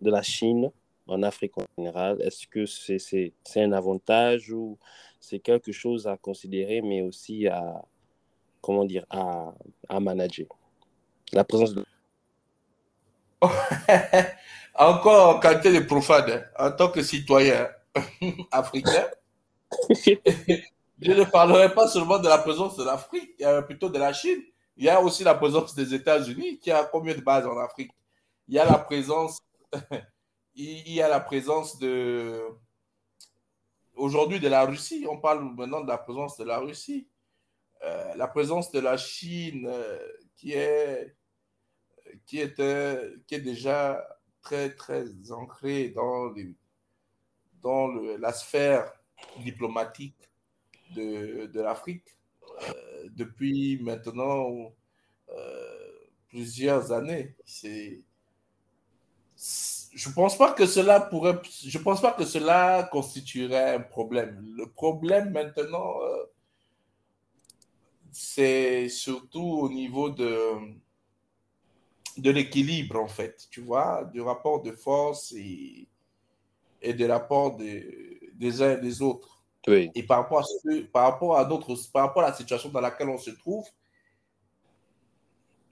de 0.01 0.11
la 0.11 0.23
Chine 0.23 0.71
en 1.07 1.23
Afrique 1.23 1.57
en 1.59 1.65
général? 1.79 2.21
Est-ce 2.23 2.47
que 2.47 2.67
c'est 2.67 3.33
un 3.57 3.73
avantage 3.73 4.51
ou 4.51 4.79
c'est 5.21 5.39
quelque 5.39 5.73
chose 5.73 6.07
à 6.07 6.17
considérer, 6.17 6.83
mais 6.83 7.01
aussi 7.03 7.49
à, 7.49 7.85
comment 8.61 8.85
dire, 8.85 9.07
à, 9.11 9.55
à 9.89 10.01
manager? 10.01 10.47
La 11.33 11.45
présence 11.45 11.75
de... 11.75 11.85
Encore 14.77 15.37
en 15.37 15.39
qualité 15.39 15.73
de 15.73 15.81
profane, 15.81 16.49
en 16.59 16.73
tant 16.73 16.89
que 16.89 17.03
citoyen 17.03 17.69
africain, 18.51 19.07
je 19.91 21.13
ne 21.13 21.25
parlerai 21.25 21.73
pas 21.75 21.87
seulement 21.89 22.19
de 22.19 22.29
la 22.29 22.39
présence 22.39 22.77
de 22.77 22.85
l'Afrique, 22.85 23.43
plutôt 23.67 23.89
de 23.89 23.99
la 23.99 24.13
Chine, 24.13 24.43
il 24.77 24.85
y 24.85 24.89
a 24.89 25.01
aussi 25.01 25.23
la 25.23 25.35
présence 25.35 25.75
des 25.75 25.95
États-Unis 25.95 26.59
qui 26.59 26.71
a 26.71 26.85
combien 26.85 27.15
de 27.15 27.21
bases 27.21 27.47
en 27.47 27.57
Afrique? 27.59 27.93
Il 28.49 28.55
y 28.55 28.59
a 28.59 28.65
la 28.65 28.79
présence, 28.79 29.39
il 30.55 30.93
y 30.93 31.01
a 31.01 31.09
la 31.09 31.21
présence 31.21 31.79
de, 31.79 32.41
aujourd'hui 33.95 34.41
de 34.41 34.49
la 34.49 34.65
Russie. 34.65 35.07
On 35.09 35.19
parle 35.19 35.45
maintenant 35.45 35.81
de 35.81 35.89
la 35.89 35.99
présence 35.99 36.37
de 36.37 36.45
la 36.45 36.59
Russie, 36.59 37.07
euh, 37.85 38.15
la 38.17 38.27
présence 38.27 38.73
de 38.73 38.81
la 38.81 38.97
Chine 38.97 39.69
euh, 39.71 39.99
qui 40.45 40.53
est 40.53 41.17
est 42.33 42.61
qui 43.27 43.35
est 43.35 43.41
déjà 43.41 44.07
très 44.43 44.75
très 44.75 45.07
ancrée 45.31 45.89
dans 45.89 46.33
dans 47.63 47.89
la 48.19 48.33
sphère 48.33 48.93
diplomatique 49.39 50.31
de, 50.95 51.47
de 51.47 51.61
l'Afrique. 51.61 52.15
Euh, 52.63 53.09
depuis 53.17 53.81
maintenant 53.83 54.73
euh, 55.31 55.91
plusieurs 56.29 56.93
années. 56.93 57.35
C'est, 57.45 58.03
je 59.37 60.09
pense 60.11 60.39
pas 60.39 60.53
que 60.53 60.67
cela 60.67 61.01
pourrait, 61.01 61.41
je 61.67 61.79
pense 61.79 62.01
pas 62.01 62.13
que 62.13 62.25
cela 62.25 62.89
constituerait 62.91 63.75
un 63.75 63.81
problème. 63.81 64.45
Le 64.57 64.67
problème 64.67 65.33
maintenant, 65.33 66.01
euh, 66.03 66.25
c'est 68.15 68.89
surtout 68.89 69.41
au 69.41 69.69
niveau 69.69 70.09
de, 70.09 70.73
de 72.17 72.31
l'équilibre, 72.31 73.01
en 73.01 73.09
fait, 73.09 73.49
tu 73.51 73.61
vois, 73.61 74.05
du 74.05 74.21
rapport 74.21 74.63
de 74.63 74.73
force 74.73 75.33
et, 75.33 75.89
et 76.81 76.95
des 76.95 77.07
rapports 77.07 77.57
des 77.57 78.63
uns 78.63 78.79
et 78.79 78.81
des 78.81 79.03
autres. 79.03 79.43
Oui. 79.67 79.91
Et 79.95 80.03
par 80.05 80.19
rapport, 80.19 80.41
à 80.41 80.45
ce, 80.45 80.83
par, 80.83 81.11
rapport 81.11 81.37
à 81.37 81.45
d'autres, 81.45 81.75
par 81.93 82.07
rapport 82.07 82.23
à 82.23 82.29
la 82.29 82.35
situation 82.35 82.69
dans 82.69 82.81
laquelle 82.81 83.09
on 83.09 83.19
se 83.19 83.31
trouve 83.31 83.67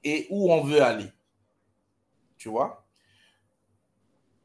et 0.03 0.27
où 0.31 0.53
on 0.53 0.65
veut 0.65 0.83
aller. 0.83 1.11
Tu 2.39 2.49
vois? 2.49 2.85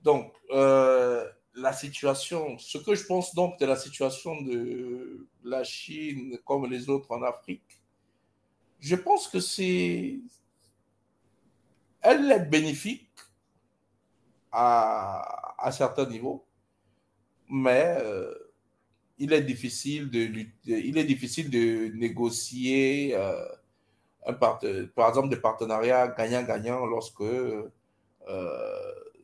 Donc, 0.04 0.34
euh, 0.52 1.28
la 1.56 1.74
situation, 1.74 2.60
ce 2.60 2.78
que 2.78 2.94
je 2.94 3.06
pense 3.06 3.34
donc 3.34 3.58
de 3.60 3.66
la 3.66 3.76
situation 3.76 4.40
de 4.42 5.28
la 5.44 5.64
Chine 5.64 6.38
comme 6.46 6.70
les 6.70 6.90
autres 6.90 7.12
en 7.12 7.24
Afrique, 7.24 7.82
je 8.80 8.96
pense 8.96 9.28
que 9.28 9.40
c'est. 9.40 10.20
Elle 12.02 12.32
est 12.32 12.46
bénéfique 12.46 13.10
à, 14.52 15.56
à 15.58 15.72
certains 15.72 16.06
niveaux, 16.08 16.46
mais 17.50 17.98
euh, 18.02 18.34
il, 19.18 19.34
est 19.34 19.42
difficile 19.42 20.10
de, 20.10 21.96
négocier, 21.96 23.16
euh, 23.16 23.46
un 24.26 24.34
par 24.34 24.60
exemple, 25.10 25.30
des 25.30 25.38
partenariats 25.38 26.08
gagnant-gagnant 26.10 26.86
lorsque 26.86 27.22
euh, 27.22 27.70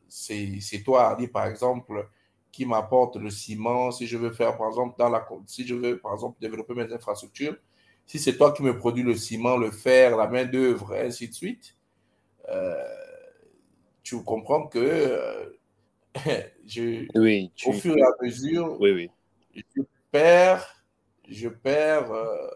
c'est 0.08 0.82
toi, 0.84 1.08
Ali, 1.08 1.28
par 1.28 1.46
exemple, 1.46 2.08
qui 2.50 2.66
m'apporte 2.66 3.16
le 3.16 3.30
ciment. 3.30 3.90
Si 3.90 4.06
je 4.06 4.16
veux 4.16 4.32
par 4.32 4.68
exemple, 4.68 4.96
dans 4.98 5.08
la, 5.08 5.26
si 5.46 5.66
je 5.66 5.74
veux, 5.74 5.98
par 5.98 6.14
exemple, 6.14 6.38
développer 6.40 6.74
mes 6.74 6.92
infrastructures, 6.92 7.56
si 8.06 8.18
c'est 8.18 8.36
toi 8.36 8.52
qui 8.52 8.62
me 8.62 8.76
produis 8.76 9.02
le 9.02 9.16
ciment, 9.16 9.56
le 9.56 9.70
fer, 9.70 10.16
la 10.16 10.28
main-d'œuvre, 10.28 10.94
et 10.94 11.06
ainsi 11.06 11.28
de 11.28 11.34
suite, 11.34 11.76
euh, 12.48 12.74
tu 14.02 14.22
comprends 14.22 14.66
que 14.66 14.78
euh, 14.78 15.44
je, 16.66 17.06
oui, 17.18 17.50
au 17.66 17.72
fur 17.72 17.96
et 17.96 18.02
à 18.02 18.12
mesure, 18.22 18.78
oui, 18.80 19.10
oui. 19.54 19.64
je 19.74 19.82
perds, 20.10 20.84
je 21.28 21.48
perds 21.48 22.12
euh, 22.12 22.48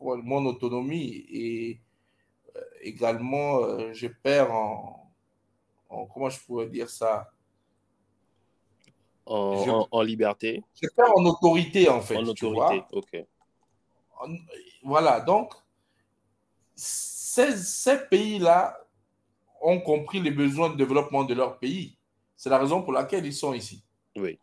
mon 0.00 0.46
autonomie 0.46 1.26
et 1.30 1.80
également 2.80 3.92
je 3.92 4.08
perds 4.08 4.52
en, 4.52 5.12
en, 5.90 6.06
comment 6.06 6.30
je 6.30 6.40
pourrais 6.40 6.68
dire 6.68 6.88
ça? 6.88 7.30
En, 9.26 9.64
je, 9.64 9.70
en, 9.70 9.86
en, 9.90 10.02
liberté 10.02 10.64
Je 10.82 10.88
perds 10.88 11.16
en 11.16 11.24
autorité 11.26 11.88
en 11.88 12.00
fait. 12.00 12.16
En 12.16 12.26
autorité, 12.26 12.82
ok 12.92 13.24
voilà, 14.82 15.20
donc, 15.20 15.54
ces, 16.74 17.56
ces 17.56 17.98
pays-là 18.08 18.76
ont 19.60 19.80
compris 19.80 20.20
les 20.20 20.30
besoins 20.30 20.70
de 20.70 20.76
développement 20.76 21.24
de 21.24 21.34
leur 21.34 21.58
pays. 21.58 21.96
C'est 22.36 22.50
la 22.50 22.58
raison 22.58 22.82
pour 22.82 22.92
laquelle 22.92 23.26
ils 23.26 23.34
sont 23.34 23.52
ici. 23.52 23.84
Oui. 24.16 24.38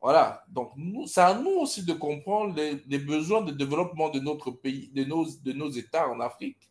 Voilà, 0.00 0.44
donc 0.48 0.72
c'est 1.06 1.20
à 1.20 1.34
nous 1.34 1.58
aussi 1.58 1.84
de 1.84 1.92
comprendre 1.92 2.54
les, 2.54 2.84
les, 2.86 3.00
besoins 3.00 3.42
de 3.42 3.50
développement 3.50 4.10
de 4.10 4.20
notre 4.20 4.52
pays, 4.52 4.88
de 4.94 5.02
nos, 5.02 5.26
de 5.26 5.52
nos 5.52 5.70
États 5.70 6.08
en 6.08 6.20
Afrique, 6.20 6.70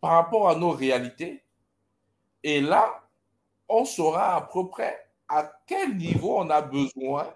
par 0.00 0.12
rapport 0.12 0.48
à 0.48 0.54
nos 0.54 0.70
réalités. 0.70 1.42
Et 2.44 2.60
là, 2.60 3.02
on 3.68 3.84
saura 3.84 4.36
à 4.36 4.40
peu 4.42 4.68
près 4.68 5.10
à 5.28 5.50
quel 5.66 5.96
niveau 5.96 6.38
on 6.38 6.48
a 6.48 6.62
besoin 6.62 7.34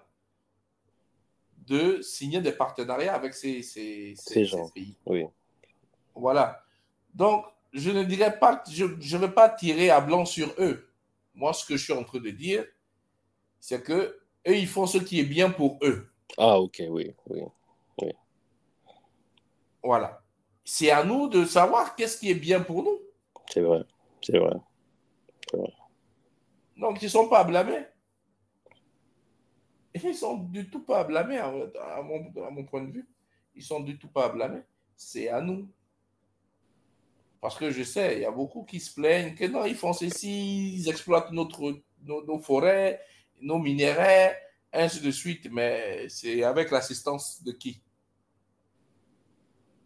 de 1.69 2.01
signer 2.01 2.41
des 2.41 2.51
partenariats 2.51 3.13
avec 3.13 3.33
ces, 3.33 3.61
ces, 3.61 4.15
ces, 4.17 4.45
gens. 4.45 4.65
ces 4.65 4.73
pays. 4.73 4.95
Oui. 5.05 5.25
Voilà. 6.15 6.63
Donc, 7.13 7.45
je 7.71 7.91
ne 7.91 8.03
dirais 8.03 8.37
pas, 8.39 8.63
je 8.69 8.85
ne 8.85 9.17
vais 9.17 9.31
pas 9.31 9.49
tirer 9.49 9.89
à 9.91 10.01
blanc 10.01 10.25
sur 10.25 10.53
eux. 10.57 10.89
Moi, 11.35 11.53
ce 11.53 11.65
que 11.65 11.77
je 11.77 11.83
suis 11.83 11.93
en 11.93 12.03
train 12.03 12.19
de 12.19 12.31
dire, 12.31 12.65
c'est 13.59 13.83
que 13.83 14.19
eux, 14.47 14.57
ils 14.57 14.67
font 14.67 14.87
ce 14.87 14.97
qui 14.97 15.19
est 15.19 15.25
bien 15.25 15.51
pour 15.51 15.77
eux. 15.83 16.11
Ah, 16.37 16.59
ok, 16.59 16.81
oui, 16.89 17.13
oui, 17.27 17.41
oui. 18.01 18.11
Voilà. 19.83 20.21
C'est 20.65 20.91
à 20.91 21.03
nous 21.03 21.29
de 21.29 21.45
savoir 21.45 21.95
qu'est-ce 21.95 22.17
qui 22.19 22.31
est 22.31 22.35
bien 22.35 22.61
pour 22.61 22.83
nous. 22.83 22.99
C'est 23.49 23.61
vrai, 23.61 23.83
c'est 24.21 24.37
vrai. 24.37 24.55
vrai. 25.53 25.73
Donc, 26.77 27.01
ils 27.01 27.05
ne 27.05 27.09
sont 27.09 27.27
pas 27.27 27.39
à 27.39 27.43
blâmer. 27.43 27.85
Ils 29.93 30.15
sont 30.15 30.37
du 30.37 30.69
tout 30.69 30.83
pas 30.83 30.99
à 30.99 31.03
blâmer, 31.03 31.37
à 31.37 31.51
mon, 31.51 32.31
à 32.45 32.49
mon 32.51 32.63
point 32.63 32.83
de 32.83 32.91
vue. 32.91 33.07
Ils 33.55 33.63
sont 33.63 33.79
du 33.79 33.97
tout 33.97 34.07
pas 34.07 34.25
à 34.25 34.29
blâmer. 34.29 34.61
C'est 34.95 35.29
à 35.29 35.41
nous. 35.41 35.67
Parce 37.41 37.57
que 37.57 37.71
je 37.71 37.83
sais, 37.83 38.17
il 38.17 38.21
y 38.21 38.25
a 38.25 38.31
beaucoup 38.31 38.63
qui 38.63 38.79
se 38.79 38.93
plaignent 38.93 39.33
que 39.33 39.45
non, 39.45 39.65
ils 39.65 39.75
font 39.75 39.93
ceci, 39.93 40.75
ils 40.75 40.89
exploitent 40.89 41.31
notre, 41.31 41.81
nos, 42.03 42.23
nos 42.25 42.39
forêts, 42.39 43.01
nos 43.41 43.57
minéraux, 43.57 44.33
ainsi 44.73 44.99
de 45.01 45.09
suite. 45.09 45.49
Mais 45.51 46.07
c'est 46.09 46.43
avec 46.43 46.69
l'assistance 46.69 47.41
de 47.43 47.51
qui? 47.53 47.81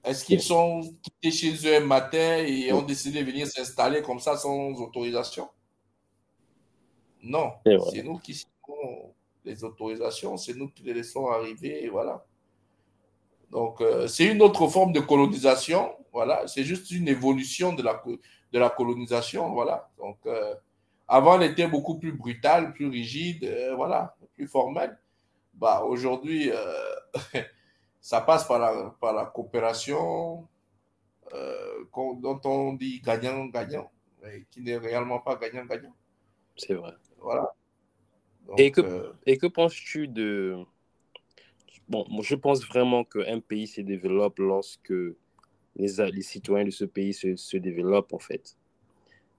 Est-ce 0.03 0.25
qu'ils 0.25 0.41
sont 0.41 0.81
quittés 1.01 1.31
chez 1.31 1.67
eux 1.67 1.77
un 1.77 1.85
matin 1.85 2.43
et 2.45 2.73
ont 2.73 2.81
décidé 2.81 3.21
de 3.21 3.25
venir 3.25 3.47
s'installer 3.47 4.01
comme 4.01 4.19
ça 4.19 4.35
sans 4.35 4.73
autorisation? 4.81 5.47
Non, 7.21 7.53
c'est 7.63 8.03
nous 8.03 8.17
qui 8.17 8.33
sommes 8.33 9.13
les 9.45 9.63
autorisations, 9.63 10.37
c'est 10.37 10.53
nous 10.53 10.69
qui 10.69 10.83
les 10.83 10.93
laissons 10.93 11.27
arriver, 11.27 11.83
et 11.83 11.89
voilà. 11.89 12.25
Donc, 13.51 13.81
euh, 13.81 14.07
c'est 14.07 14.25
une 14.25 14.41
autre 14.41 14.67
forme 14.67 14.93
de 14.93 14.99
colonisation, 14.99 15.95
voilà. 16.11 16.47
C'est 16.47 16.63
juste 16.63 16.89
une 16.91 17.07
évolution 17.07 17.73
de 17.73 17.83
la, 17.83 18.01
de 18.51 18.59
la 18.59 18.69
colonisation, 18.69 19.51
voilà. 19.53 19.91
Donc, 19.97 20.17
euh, 20.25 20.55
avant, 21.07 21.39
elle 21.39 21.51
était 21.51 21.67
beaucoup 21.67 21.99
plus 21.99 22.13
brutale, 22.13 22.73
plus 22.73 22.87
rigide, 22.87 23.43
euh, 23.43 23.75
voilà, 23.75 24.15
plus 24.35 24.47
formelle. 24.47 24.97
Bah, 25.53 25.83
aujourd'hui, 25.83 26.51
ça 28.01 28.21
passe 28.21 28.47
par 28.47 28.57
la, 28.57 28.95
par 28.99 29.13
la 29.13 29.25
coopération, 29.25 30.47
dont 31.31 32.41
on 32.45 32.73
dit 32.73 33.01
gagnant-gagnant, 33.01 33.91
mais 34.23 34.45
qui 34.49 34.61
n'est 34.61 34.77
réellement 34.77 35.19
pas 35.19 35.35
gagnant-gagnant. 35.35 35.93
C'est 36.57 36.73
vrai. 36.73 36.93
Voilà. 37.19 37.53
Donc, 38.47 38.59
et 38.59 38.71
que, 38.71 38.81
euh... 38.81 39.11
et 39.25 39.37
que 39.37 39.47
penses-tu 39.47 40.07
de... 40.07 40.57
Bon, 41.89 42.05
je 42.21 42.35
pense 42.35 42.65
vraiment 42.65 43.03
qu'un 43.03 43.39
pays 43.39 43.67
se 43.67 43.81
développe 43.81 44.39
lorsque 44.39 44.93
les, 45.75 46.11
les 46.11 46.21
citoyens 46.21 46.65
de 46.65 46.71
ce 46.71 46.85
pays 46.85 47.13
se, 47.13 47.35
se, 47.35 47.57
développent, 47.57 48.13
en 48.13 48.19
fait. 48.19 48.57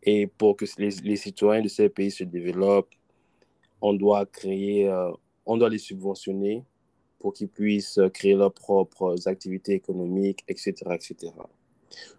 Et 0.02 0.26
pour 0.26 0.56
que 0.56 0.66
les, 0.78 0.90
les, 1.02 1.16
citoyens 1.16 1.62
de 1.62 1.68
ces 1.68 1.88
pays 1.88 2.10
se 2.10 2.24
développent, 2.24 2.94
on 3.80 3.94
doit 3.94 4.26
créer, 4.26 4.88
euh, 4.88 5.10
on 5.46 5.56
doit 5.56 5.70
les 5.70 5.78
subventionner 5.78 6.64
pour 7.18 7.32
qu'ils 7.32 7.48
puissent 7.48 8.00
créer 8.12 8.34
leurs 8.34 8.52
propres 8.52 9.26
activités 9.26 9.72
économiques, 9.72 10.44
etc. 10.46 10.74
etc. 10.92 11.32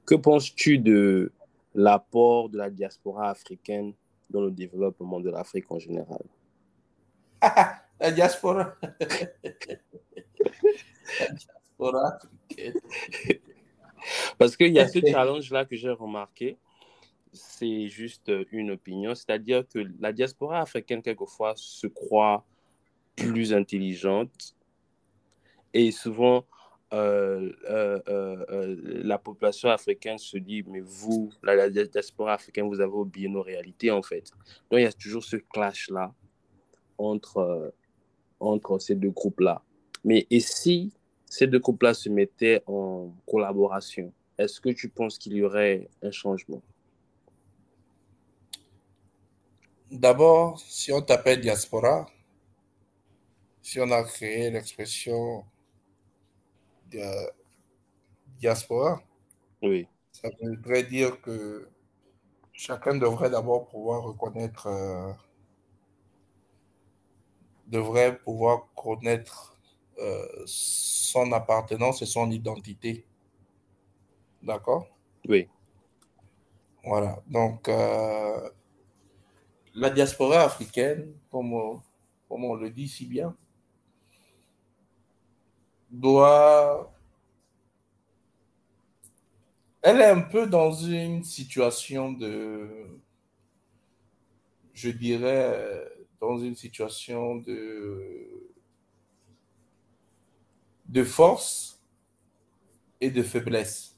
Que 0.06 0.16
penses-tu 0.16 0.80
de 0.80 1.32
l'apport 1.76 2.50
de 2.50 2.58
la 2.58 2.70
diaspora 2.70 3.30
africaine 3.30 3.94
dans 4.30 4.42
le 4.42 4.52
développement 4.52 5.20
de 5.20 5.30
l'Afrique 5.30 5.72
en 5.72 5.80
général? 5.80 6.24
la 8.00 8.12
diaspora. 8.12 8.76
la 11.20 11.28
diaspora 11.30 12.08
africaine. 12.08 12.82
Parce 14.38 14.56
qu'il 14.56 14.74
y 14.74 14.80
a 14.80 14.88
ce 14.88 15.00
challenge-là 15.00 15.66
que 15.66 15.76
j'ai 15.76 15.90
remarqué. 15.90 16.58
C'est 17.34 17.88
juste 17.88 18.32
une 18.52 18.72
opinion. 18.72 19.16
C'est-à-dire 19.16 19.68
que 19.68 19.80
la 20.00 20.14
diaspora 20.14 20.62
africaine, 20.62 21.02
quelquefois, 21.02 21.54
se 21.56 21.88
croit 21.88 22.46
plus 23.16 23.54
intelligente. 23.54 24.56
Et 25.74 25.92
souvent, 25.92 26.46
euh, 26.94 27.52
euh, 27.70 28.00
euh, 28.08 28.76
la 29.04 29.18
population 29.18 29.70
africaine 29.70 30.18
se 30.18 30.38
dit, 30.38 30.64
mais 30.68 30.80
vous, 30.80 31.32
la, 31.44 31.70
diaspora 31.70 32.34
africaine, 32.34 32.68
vous 32.68 32.80
avez 32.80 32.94
oublié 32.94 33.28
nos 33.28 33.42
réalités, 33.42 33.92
en 33.92 34.02
fait. 34.02 34.32
Donc, 34.70 34.80
il 34.80 34.84
y 34.84 34.86
a 34.86 34.94
toujours 34.94 35.24
ce 35.24 35.36
clash-là 35.38 36.14
entre, 36.98 37.38
euh, 37.38 37.70
entre 38.40 38.80
ces 38.80 38.96
deux 38.96 39.12
groupes-là. 39.12 39.62
Mais 40.04 40.28
et 40.30 40.40
si 40.40 40.94
ces 41.26 41.48
deux 41.48 41.60
groupes-là 41.60 41.94
se 41.94 42.10
mettaient 42.10 42.64
en 42.68 43.12
collaboration, 43.28 44.14
est-ce 44.38 44.60
que 44.60 44.70
tu 44.70 44.90
penses 44.90 45.18
qu'il 45.18 45.34
y 45.34 45.44
aurait 45.44 45.90
un 46.02 46.12
changement? 46.12 46.62
D'abord, 49.92 50.60
si 50.60 50.92
on 50.92 51.02
t'appelle 51.02 51.42
diaspora, 51.42 52.08
si 53.62 53.80
on 53.80 53.90
a 53.92 54.04
créé 54.04 54.52
l'expression 54.52 55.44
de 56.92 57.02
diaspora, 58.38 59.02
oui. 59.62 59.88
ça 60.12 60.30
voudrait 60.42 60.84
dire 60.84 61.22
que 61.22 61.68
chacun 62.52 62.96
devrait 62.96 63.30
d'abord 63.30 63.68
pouvoir 63.68 64.04
reconnaître, 64.04 64.68
euh, 64.68 65.12
devrait 67.68 68.18
pouvoir 68.20 68.68
connaître 68.76 69.58
euh, 70.00 70.26
son 70.46 71.32
appartenance 71.32 72.02
et 72.02 72.06
son 72.06 72.30
identité. 72.32 73.06
D'accord? 74.44 74.88
Oui. 75.28 75.48
Voilà. 76.84 77.22
Donc, 77.28 77.68
euh, 77.70 78.50
la 79.74 79.90
diaspora 79.90 80.42
africaine, 80.42 81.14
comme, 81.32 81.82
comme 82.30 82.46
on 82.46 82.56
le 82.56 82.70
dit 82.70 82.88
si 82.88 83.06
bien, 83.06 83.36
doit 85.90 86.92
elle 89.88 90.02
est 90.02 90.10
un 90.10 90.22
peu 90.22 90.48
dans 90.48 90.72
une 90.72 91.24
situation 91.24 92.12
de, 92.12 92.68
je 94.74 94.90
dirais, 94.90 95.88
dans 96.20 96.38
une 96.38 96.56
situation 96.56 97.36
de, 97.36 98.52
de 100.88 101.04
force 101.04 101.82
et 103.02 103.12
de 103.12 103.24
faiblesse. 103.24 103.98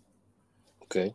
Ok. 0.81 0.97
Euh, 0.97 1.13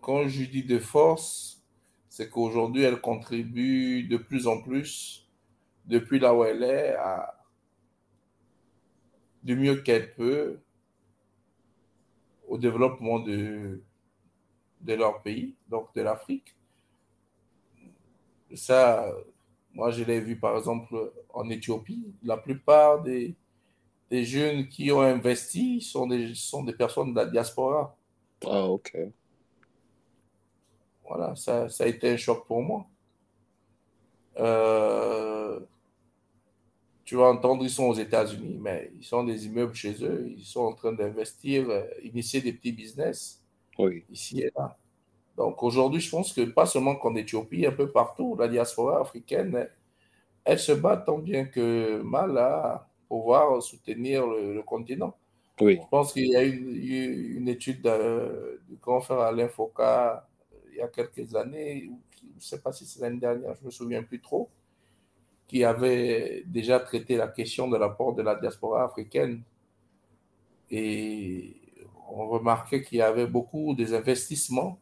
quand 0.00 0.28
je 0.28 0.44
dis 0.44 0.64
de 0.64 0.78
force, 0.78 1.62
c'est 2.08 2.28
qu'aujourd'hui, 2.28 2.82
elle 2.82 3.00
contribue 3.00 4.02
de 4.04 4.16
plus 4.16 4.46
en 4.46 4.60
plus, 4.60 5.28
depuis 5.86 6.18
là 6.18 6.34
où 6.34 6.44
elle 6.44 6.62
est, 6.62 6.94
à, 6.96 7.44
du 9.42 9.56
mieux 9.56 9.76
qu'elle 9.82 10.14
peut, 10.14 10.58
au 12.48 12.58
développement 12.58 13.20
de, 13.20 13.82
de 14.80 14.94
leur 14.94 15.22
pays, 15.22 15.54
donc 15.68 15.94
de 15.94 16.02
l'Afrique. 16.02 16.56
Ça, 18.54 19.12
moi, 19.78 19.92
je 19.92 20.04
l'ai 20.04 20.20
vu 20.20 20.38
par 20.38 20.58
exemple 20.58 21.12
en 21.30 21.48
Éthiopie. 21.50 22.12
La 22.24 22.36
plupart 22.36 23.02
des, 23.02 23.36
des 24.10 24.24
jeunes 24.24 24.68
qui 24.68 24.92
ont 24.92 25.02
investi 25.02 25.80
sont 25.82 26.06
des, 26.08 26.34
sont 26.34 26.64
des 26.64 26.74
personnes 26.74 27.12
de 27.12 27.16
la 27.16 27.26
diaspora. 27.26 27.96
Ah, 28.44 28.64
ok. 28.68 29.12
Voilà, 31.04 31.34
ça, 31.34 31.68
ça 31.68 31.84
a 31.84 31.86
été 31.88 32.08
un 32.10 32.16
choc 32.16 32.46
pour 32.46 32.62
moi. 32.62 32.86
Euh, 34.38 35.60
tu 37.04 37.16
vas 37.16 37.26
entendre, 37.30 37.64
ils 37.64 37.70
sont 37.70 37.84
aux 37.86 37.94
États-Unis, 37.94 38.58
mais 38.60 38.90
ils 38.96 39.04
sont 39.04 39.24
des 39.24 39.46
immeubles 39.46 39.74
chez 39.74 40.04
eux, 40.04 40.28
ils 40.36 40.44
sont 40.44 40.60
en 40.60 40.74
train 40.74 40.92
d'investir, 40.92 41.68
euh, 41.70 41.84
initier 42.02 42.40
des 42.42 42.52
petits 42.52 42.72
business 42.72 43.42
Oui. 43.78 44.04
ici 44.10 44.40
et 44.42 44.52
là. 44.56 44.78
Donc 45.38 45.62
aujourd'hui, 45.62 46.00
je 46.00 46.10
pense 46.10 46.32
que 46.32 46.40
pas 46.42 46.66
seulement 46.66 46.96
qu'en 46.96 47.14
Éthiopie, 47.14 47.64
un 47.64 47.70
peu 47.70 47.88
partout, 47.92 48.36
la 48.36 48.48
diaspora 48.48 49.00
africaine, 49.00 49.68
elle, 50.44 50.58
se 50.58 50.72
bat 50.72 50.96
tant 50.96 51.18
bien 51.18 51.44
que 51.44 52.02
mal 52.02 52.36
à 52.36 52.88
pouvoir 53.08 53.62
soutenir 53.62 54.26
le, 54.26 54.54
le 54.54 54.62
continent. 54.64 55.14
Oui. 55.60 55.78
Je 55.80 55.88
pense 55.88 56.12
qu'il 56.12 56.26
y 56.26 56.36
a 56.36 56.44
eu 56.44 57.36
une 57.36 57.48
étude 57.48 57.82
de- 57.82 58.60
du 58.68 58.76
grand 58.76 59.00
frère 59.00 59.20
Alain 59.20 59.48
Foucault 59.48 59.82
euh, 59.84 60.16
il 60.72 60.78
y 60.78 60.80
a 60.80 60.88
quelques 60.88 61.34
années, 61.36 61.88
ou 61.88 62.00
je 62.20 62.36
ne 62.36 62.40
sais 62.40 62.60
pas 62.60 62.72
si 62.72 62.84
c'est 62.84 63.00
l'année 63.00 63.20
dernière, 63.20 63.54
je 63.54 63.60
ne 63.60 63.66
me 63.66 63.70
souviens 63.70 64.02
plus 64.02 64.20
trop, 64.20 64.48
qui 65.46 65.62
avait 65.64 66.42
déjà 66.46 66.80
traité 66.80 67.16
la 67.16 67.28
question 67.28 67.68
de 67.68 67.76
l'apport 67.76 68.12
de 68.12 68.22
la 68.22 68.34
diaspora 68.34 68.84
africaine. 68.84 69.42
Et 70.70 71.54
on 72.10 72.26
remarquait 72.28 72.82
qu'il 72.82 72.98
y 72.98 73.02
avait 73.02 73.26
beaucoup 73.26 73.74
des 73.74 73.94
investissements 73.94 74.78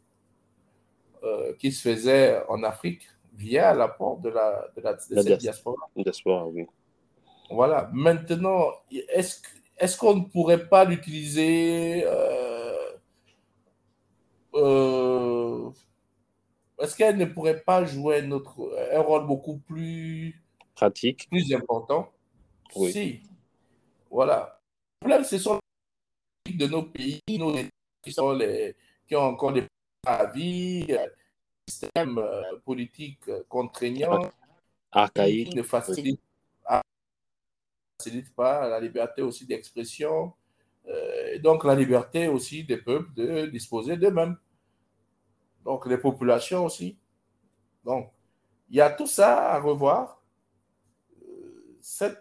euh, 1.27 1.53
qui 1.59 1.73
se 1.73 1.83
faisaient 1.89 2.43
en 2.49 2.63
Afrique 2.63 3.03
via 3.35 3.75
l'apport 3.75 4.19
de, 4.19 4.31
la, 4.31 4.69
de, 4.77 4.81
la, 4.81 4.93
de 4.95 4.99
La 5.11 5.23
cette 5.23 5.27
dias- 5.27 5.37
diaspora. 5.39 5.77
Diaspora, 5.97 6.47
oui. 6.47 6.67
Voilà. 7.51 7.91
Maintenant, 7.93 8.71
est-ce 8.91 9.43
est-ce 9.79 9.99
qu'on 9.99 10.15
ne 10.17 10.25
pourrait 10.25 10.69
pas 10.69 10.85
l'utiliser 10.87 12.03
euh, 12.07 12.93
euh, 14.55 15.71
Est-ce 16.81 16.97
qu'elle 16.97 17.17
ne 17.19 17.27
pourrait 17.27 17.61
pas 17.61 17.85
jouer 17.85 18.23
notre, 18.23 18.59
un 18.93 19.01
rôle 19.01 19.27
beaucoup 19.27 19.59
plus, 19.59 20.43
Pratique. 20.75 21.29
plus 21.31 21.53
important? 21.55 22.11
Oui. 22.75 22.93
Si. 22.93 23.21
Voilà. 24.11 24.61
Le 25.03 25.09
problème, 25.09 25.25
ce 25.25 25.39
sont 25.39 25.59
les 26.47 26.55
de 26.55 26.67
nos 26.67 26.83
pays, 26.85 27.21
nos 27.29 27.53
qui, 28.03 28.13
sont 28.13 28.33
les, 28.33 28.75
qui 29.07 29.15
ont 29.17 29.21
encore 29.23 29.53
des 29.53 29.65
avis, 30.07 30.87
euh, 30.91 31.07
systèmes 31.69 32.19
euh, 32.19 32.43
politiques 32.65 33.29
euh, 33.29 33.43
contraignants 33.49 34.21
qui 34.23 34.31
Archaïque. 34.93 35.55
ne 35.55 35.63
facilitent 35.63 36.21
pas 38.37 38.69
la 38.69 38.79
liberté 38.79 39.23
aussi 39.23 39.47
d'expression, 39.47 40.33
euh, 40.87 41.33
et 41.35 41.39
donc 41.41 41.65
la 41.65 41.75
liberté 41.75 42.29
aussi 42.29 42.63
des 42.65 42.77
peuples 42.77 43.13
de 43.15 43.47
disposer 43.47 43.97
d'eux-mêmes. 43.97 44.37
Donc 45.65 45.87
les 45.87 45.99
populations 45.99 46.65
aussi. 46.65 46.99
Donc 47.85 48.13
il 48.71 48.77
y 48.77 48.81
a 48.81 48.91
tout 48.91 49.07
ça 49.07 49.53
à 49.53 49.61
revoir. 49.61 50.23
Cette, 51.81 52.21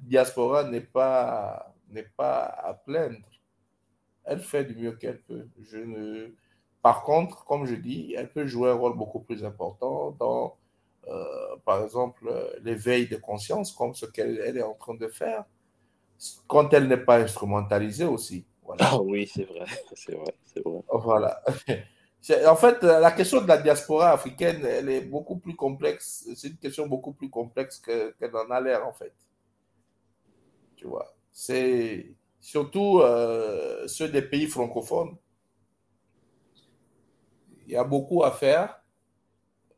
diaspora 0.00 0.64
n'est 0.64 0.80
pas, 0.80 1.74
n'est 1.88 2.10
pas 2.16 2.44
à 2.44 2.74
plaindre. 2.74 3.28
Elle 4.24 4.40
fait 4.40 4.64
du 4.64 4.74
mieux 4.74 4.92
qu'elle 4.92 5.20
peut. 5.22 5.46
Je 5.60 5.78
ne... 5.78 6.34
Par 6.84 7.04
contre, 7.04 7.44
comme 7.46 7.66
je 7.66 7.76
dis, 7.76 8.14
elle 8.16 8.30
peut 8.32 8.46
jouer 8.46 8.70
un 8.70 8.74
rôle 8.74 8.96
beaucoup 8.96 9.20
plus 9.20 9.44
important 9.44 10.12
dans, 10.20 10.56
euh, 11.08 11.56
par 11.66 11.84
exemple, 11.84 12.32
l'éveil 12.64 13.08
de 13.08 13.16
conscience, 13.18 13.72
comme 13.72 13.94
ce 13.96 14.06
qu'elle 14.06 14.40
elle 14.46 14.58
est 14.58 14.62
en 14.64 14.74
train 14.74 14.94
de 14.94 15.08
faire, 15.08 15.44
quand 16.46 16.72
elle 16.72 16.88
n'est 16.88 16.96
pas 16.96 17.18
instrumentalisée 17.18 18.04
aussi. 18.04 18.44
Voilà. 18.64 18.84
Ah 18.92 19.00
oui, 19.00 19.26
c'est 19.32 19.44
vrai. 19.44 19.66
C'est 19.94 20.14
vrai. 20.14 20.34
C'est 20.44 20.62
vrai. 20.64 20.80
Voilà. 20.92 21.42
En 22.48 22.56
fait, 22.56 22.82
la 22.82 23.10
question 23.12 23.42
de 23.42 23.46
la 23.48 23.58
diaspora 23.58 24.12
africaine, 24.12 24.64
elle 24.64 24.88
est 24.88 25.02
beaucoup 25.02 25.36
plus 25.36 25.54
complexe. 25.54 26.26
C'est 26.34 26.48
une 26.48 26.56
question 26.56 26.86
beaucoup 26.86 27.12
plus 27.12 27.28
complexe 27.28 27.78
que- 27.78 28.12
qu'elle 28.18 28.30
n'en 28.30 28.48
a 28.50 28.62
l'air, 28.62 28.86
en 28.88 28.94
fait. 28.94 29.12
Tu 30.76 30.86
vois. 30.86 31.14
C'est 31.32 32.14
surtout 32.40 33.00
euh, 33.00 33.86
ceux 33.88 34.08
des 34.08 34.22
pays 34.22 34.46
francophones. 34.46 35.16
Il 37.66 37.72
y 37.72 37.76
a 37.76 37.84
beaucoup 37.84 38.24
à 38.24 38.30
faire, 38.30 38.82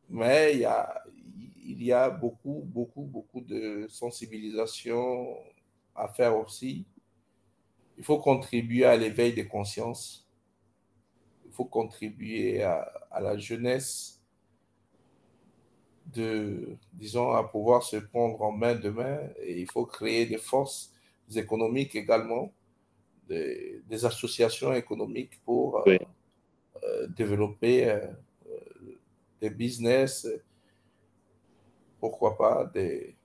mais 0.08 0.54
il 0.54 1.82
y 1.82 1.92
a, 1.92 2.10
beaucoup, 2.10 2.62
beaucoup, 2.64 3.02
beaucoup 3.02 3.40
de 3.40 3.86
sensibilisation 3.88 5.36
à 5.94 6.08
faire 6.08 6.36
aussi. 6.36 6.86
Il 7.98 8.04
faut 8.04 8.18
contribuer 8.18 8.84
à 8.84 8.96
l'éveil 8.96 9.32
des 9.32 9.46
consciences. 9.46 10.28
Il 11.44 11.52
faut 11.52 11.64
contribuer 11.64 12.62
à, 12.62 12.90
la 13.20 13.38
jeunesse 13.38 14.22
de, 16.06 16.76
disons, 16.92 17.32
à 17.32 17.44
pouvoir 17.44 17.82
se 17.82 17.96
prendre 17.96 18.40
en 18.42 18.52
main 18.52 18.74
demain. 18.74 19.18
Et 19.40 19.60
il 19.60 19.70
faut 19.70 19.86
créer 19.86 20.26
des 20.26 20.38
forces 20.38 20.92
économiques 21.34 21.94
également, 21.94 22.52
des, 23.28 23.82
associations 24.04 24.72
économiques 24.72 25.40
pour 25.44 25.84
développer 27.16 27.88
euh, 27.88 28.06
euh, 28.48 28.94
des 29.40 29.50
business, 29.50 30.24
euh, 30.24 30.42
pourquoi 32.00 32.36
pas, 32.36 32.64
des, 32.72 33.16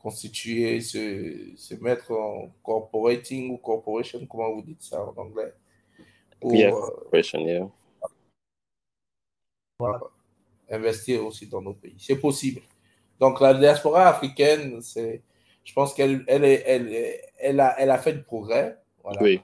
constituer, 0.00 0.80
se, 0.80 1.52
se 1.56 1.74
mettre 1.76 2.12
en 2.12 2.50
corporating 2.62 3.50
ou 3.52 3.56
corporation, 3.58 4.24
comment 4.26 4.52
vous 4.54 4.62
dites 4.62 4.82
ça 4.82 5.02
en 5.04 5.14
anglais, 5.16 5.52
pour 6.40 6.54
Yeah. 6.54 6.72
Question, 7.12 7.40
yeah. 7.46 7.68
investir 10.70 11.24
aussi 11.24 11.46
dans 11.46 11.62
nos 11.62 11.74
pays. 11.74 11.96
C'est 11.98 12.18
possible. 12.20 12.60
Donc 13.18 13.40
la 13.40 13.54
diaspora 13.54 14.08
africaine, 14.08 14.80
c'est, 14.82 15.22
je 15.64 15.72
pense 15.72 15.94
qu'elle 15.94 16.24
elle 16.26 16.44
est- 16.44 16.62
elle, 16.66 16.92
est- 16.92 17.22
elle 17.38 17.60
a, 17.60 17.74
elle 17.80 17.90
a 17.90 17.98
fait 17.98 18.12
du 18.12 18.22
progrès. 18.22 18.76
Voilà. 19.02 19.22
Oui. 19.22 19.40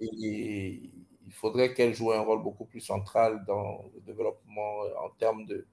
Et 0.00 0.90
faudrait 1.36 1.74
qu'elle 1.74 1.94
joue 1.94 2.12
un 2.12 2.20
rôle 2.20 2.42
beaucoup 2.42 2.64
plus 2.64 2.80
central 2.80 3.44
dans 3.46 3.84
le 3.94 4.00
développement 4.00 4.80
en 5.04 5.10
termes 5.18 5.46
de, 5.46 5.66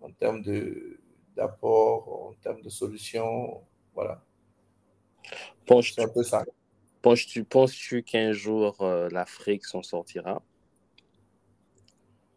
en 0.00 0.10
termes 0.12 0.42
de 0.42 0.98
d'apport, 1.36 2.28
en 2.28 2.34
termes 2.42 2.60
de 2.62 2.68
solutions. 2.68 3.62
Voilà, 3.94 4.22
Penses-tu 5.66 5.92
c'est 5.94 6.02
un 6.02 6.08
peu 6.08 6.22
ça. 6.22 6.44
penses-tu, 7.02 7.44
penses-tu 7.44 8.02
qu'un 8.02 8.32
jour 8.32 8.80
euh, 8.82 9.08
l'Afrique 9.10 9.64
s'en 9.64 9.82
sortira? 9.82 10.42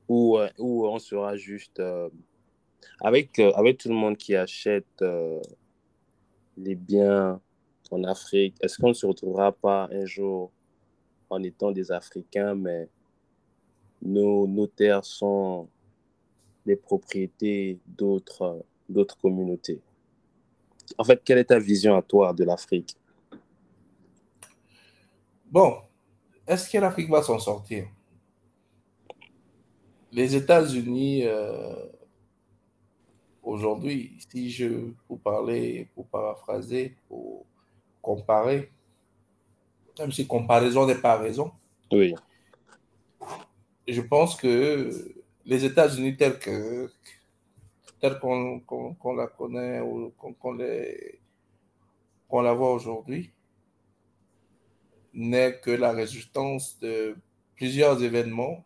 Ou, 0.07 0.37
euh, 0.37 0.49
ou 0.59 0.85
on 0.87 0.99
sera 0.99 1.35
juste 1.35 1.79
euh, 1.79 2.09
avec, 3.01 3.39
avec 3.39 3.79
tout 3.79 3.89
le 3.89 3.95
monde 3.95 4.17
qui 4.17 4.35
achète 4.35 5.03
les 6.57 6.75
biens 6.75 7.41
en 7.91 8.03
Afrique, 8.03 8.55
est-ce 8.61 8.77
qu'on 8.77 8.89
ne 8.89 8.93
se 8.93 9.05
retrouvera 9.05 9.51
pas 9.51 9.89
un 9.91 10.05
jour 10.05 10.51
en 11.29 11.43
étant 11.43 11.71
des 11.71 11.91
Africains, 11.91 12.55
mais 12.55 12.87
nos, 14.01 14.67
terres 14.67 15.05
sont 15.05 15.67
les 16.65 16.75
propriétés 16.75 17.79
d'autres 17.87 18.65
communautés. 19.21 19.81
En 20.97 21.03
fait, 21.03 21.21
quelle 21.23 21.39
est 21.39 21.45
ta 21.45 21.59
vision 21.59 21.95
à 21.95 22.01
toi 22.01 22.33
de 22.33 22.43
l'Afrique? 22.43 22.95
Bon, 25.45 25.77
est-ce 26.47 26.69
que 26.69 26.77
l'Afrique 26.77 27.09
va 27.09 27.21
s'en 27.21 27.39
sortir? 27.39 27.87
Les 30.11 30.35
États-Unis, 30.35 31.23
euh, 31.25 31.87
aujourd'hui, 33.43 34.17
si 34.31 34.49
je 34.49 34.91
vous 35.09 35.17
parlais, 35.17 35.89
pour 35.93 36.07
paraphraser, 36.07 36.95
pour 37.07 37.45
comparer, 38.01 38.71
même 39.99 40.11
si 40.11 40.27
comparaison 40.27 40.85
n'est 40.85 40.95
pas 40.95 41.17
raison, 41.17 41.51
oui. 41.91 42.13
je 43.87 44.01
pense 44.01 44.35
que 44.35 45.15
les 45.45 45.65
États-Unis 45.65 46.17
tels 46.17 46.39
que 46.39 46.89
tels 47.99 48.19
qu'on 48.19 49.15
la 49.15 49.27
connaît 49.27 49.81
ou 49.81 50.11
qu'on 50.19 50.53
la 52.41 52.53
voit 52.53 52.73
aujourd'hui 52.73 53.31
n'est 55.13 55.59
que 55.59 55.71
la 55.71 55.91
résistance 55.91 56.77
de 56.79 57.15
plusieurs 57.55 58.03
événements 58.03 58.65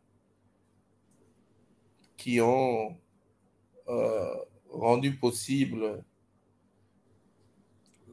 qui 2.18 2.42
ont 2.42 2.98
euh, 3.88 4.36
rendu 4.70 5.16
possible 5.16 6.04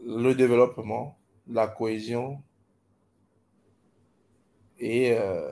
le 0.04 0.34
développement, 0.34 1.18
la 1.48 1.66
cohésion 1.66 2.42
et, 4.78 5.12
euh, 5.12 5.50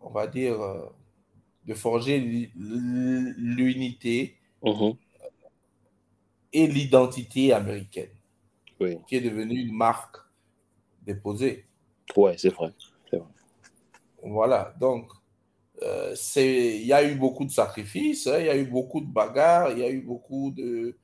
on 0.00 0.10
va 0.10 0.26
dire, 0.26 0.60
euh, 0.60 0.86
de 1.66 1.74
forger 1.74 2.50
l'unité 2.56 4.36
mhm. 4.62 4.94
et 6.52 6.66
l'identité 6.66 7.52
américaine, 7.52 8.10
oui. 8.80 8.98
qui 9.08 9.16
est 9.16 9.20
devenue 9.20 9.60
une 9.60 9.74
marque 9.74 10.16
déposée. 11.02 11.66
Oui, 12.16 12.32
c'est 12.36 12.50
vrai. 12.50 12.72
Voilà, 14.26 14.74
donc 14.80 15.10
euh, 15.82 16.16
il 16.36 16.86
y 16.86 16.94
a 16.94 17.06
eu 17.06 17.14
beaucoup 17.14 17.44
de 17.44 17.50
sacrifices, 17.50 18.26
hein, 18.26 18.38
il 18.38 18.46
y 18.46 18.48
a 18.48 18.56
eu 18.56 18.64
beaucoup 18.64 19.02
de 19.02 19.12
bagarres, 19.12 19.72
il 19.72 19.80
y 19.80 19.84
a 19.84 19.90
eu 19.90 20.00
beaucoup 20.00 20.50
de, 20.50 20.96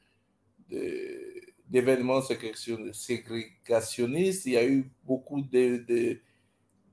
d'événements 1.69 2.23
ségrégationnistes, 2.23 4.47
il 4.47 4.53
y 4.53 4.57
a 4.57 4.67
eu 4.67 4.91
beaucoup 5.05 5.43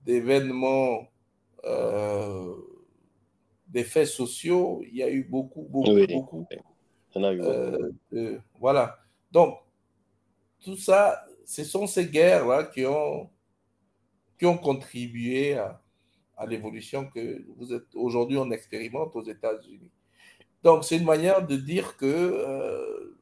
d'événements 0.08 1.12
euh, 1.66 2.56
des 3.68 3.84
faits 3.84 4.08
sociaux, 4.08 4.82
il 4.88 4.96
y 4.96 5.04
a 5.04 5.10
eu 5.10 5.24
beaucoup, 5.24 5.68
beaucoup, 5.70 6.08
beaucoup. 6.08 6.48
Euh, 7.18 8.40
voilà. 8.58 9.00
Donc, 9.32 9.60
tout 10.62 10.78
ça, 10.78 11.26
ce 11.46 11.66
sont 11.66 11.88
ces 11.88 12.06
guerres-là 12.06 12.64
qui 12.64 12.86
ont, 12.86 13.30
qui 14.40 14.46
ont 14.46 14.58
contribué 14.58 15.56
à, 15.56 15.82
à 16.38 16.46
l'évolution 16.46 17.10
que 17.10 17.46
vous 17.58 17.74
êtes 17.74 17.94
aujourd'hui 17.94 18.38
on 18.38 18.50
expérimente 18.52 19.14
aux 19.14 19.24
États-Unis. 19.24 19.92
Donc, 20.64 20.86
c'est 20.86 20.98
une 20.98 21.06
manière 21.06 21.46
de 21.46 21.58
dire 21.58 21.98
que 21.98 22.06
euh, 22.06 23.18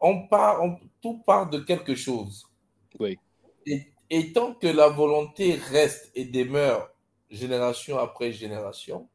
on 0.00 0.26
part, 0.28 0.62
tout 1.02 1.18
part 1.26 1.50
de 1.50 1.58
quelque 1.58 1.94
chose. 1.94 2.46
Oui. 2.98 3.18
Et, 3.66 3.82
et 4.10 4.32
tant 4.32 4.54
que 4.54 4.66
la 4.66 4.88
volonté 4.88 5.54
reste 5.54 6.10
et 6.14 6.24
demeure 6.24 6.90
génération 7.30 7.98
après 7.98 8.32
génération, 8.32 9.08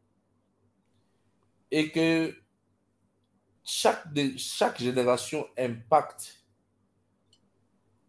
et 1.72 1.89
que 1.89 2.36
chaque, 3.64 4.08
génération 4.80 5.48
impacte 5.58 6.44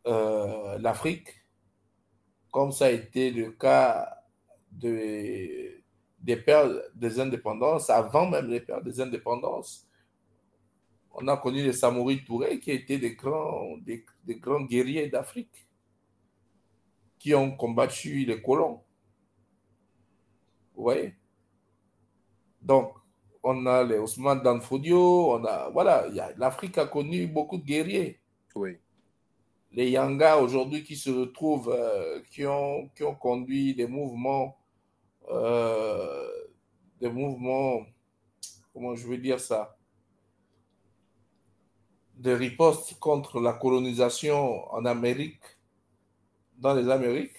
euh, 0.07 0.79
l'Afrique, 0.79 1.29
comme 2.51 2.73
ça 2.73 2.87
a 2.87 2.91
été 2.91 3.31
le 3.31 3.53
cas 3.53 4.23
de, 4.71 5.83
des 6.19 6.37
pères 6.37 6.69
des 6.95 7.19
indépendances, 7.19 7.89
avant 7.89 8.29
même 8.29 8.49
les 8.49 8.61
pères 8.61 8.83
des 8.83 9.01
indépendances. 9.01 9.89
On 11.13 11.27
a 11.29 11.37
connu 11.37 11.63
les 11.63 11.73
Samouris 11.73 12.25
Touré 12.25 12.61
qui 12.61 12.73
étaient 12.73 12.99
des 12.99 13.15
grands 13.15 14.61
guerriers 14.63 15.09
d'Afrique 15.09 15.64
qui 17.25 17.35
ont 17.35 17.53
combattu 17.53 18.27
les 18.27 18.43
colons. 18.43 18.83
Vous 20.75 20.83
voyez? 20.83 21.15
Donc, 22.61 22.93
on 23.43 23.65
a 23.65 23.83
les 23.83 23.97
Ousmane 23.97 24.43
Danfodio, 24.43 25.33
on 25.33 25.45
a, 25.47 25.71
voilà, 25.71 26.07
l'Afrique 26.37 26.77
a 26.77 26.85
connu 26.85 27.27
beaucoup 27.27 27.57
de 27.57 27.65
guerriers. 27.65 28.21
Oui. 28.55 28.77
Les 29.73 29.89
Yanga 29.91 30.37
aujourd'hui 30.37 30.85
qui 30.85 30.97
se 30.97 31.09
retrouvent, 31.09 31.71
euh, 31.71 32.21
qui, 32.31 32.45
ont, 32.45 32.91
qui 32.95 33.03
ont 33.05 33.15
conduit 33.15 33.75
des 33.75 33.87
mouvements, 33.87 34.59
euh, 35.31 36.29
des 37.01 37.09
mouvements, 37.09 37.87
comment 38.75 38.95
je 38.95 39.07
veux 39.07 39.17
dire 39.17 39.41
ça, 39.41 39.79
de 42.17 42.33
riposte 42.33 42.99
contre 42.99 43.41
la 43.41 43.55
colonisation 43.55 44.71
en 44.75 44.85
Amérique, 44.85 45.54
dans 46.65 46.75
les 46.75 46.89
Amériques. 46.89 47.37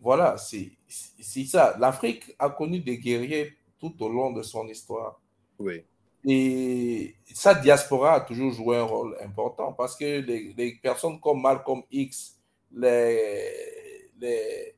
voilà, 0.00 0.36
c'est 0.38 1.44
ça. 1.44 1.76
L'Afrique 1.78 2.34
a 2.38 2.48
connu 2.50 2.78
des 2.78 2.98
guerriers 2.98 3.52
tout 3.80 3.94
au 4.00 4.08
long 4.08 4.30
de 4.32 4.42
son 4.42 4.68
histoire. 4.68 5.20
Oui. 5.58 5.82
Et 6.24 7.16
sa 7.34 7.54
diaspora 7.54 8.14
a 8.14 8.20
toujours 8.20 8.52
joué 8.52 8.76
un 8.76 8.84
rôle 8.84 9.16
important 9.22 9.72
parce 9.72 9.96
que 9.96 10.20
les, 10.20 10.78
personnes 10.80 11.18
comme 11.18 11.42
Malcolm 11.42 11.82
X, 11.90 12.38
les, 12.70 14.10
les 14.20 14.76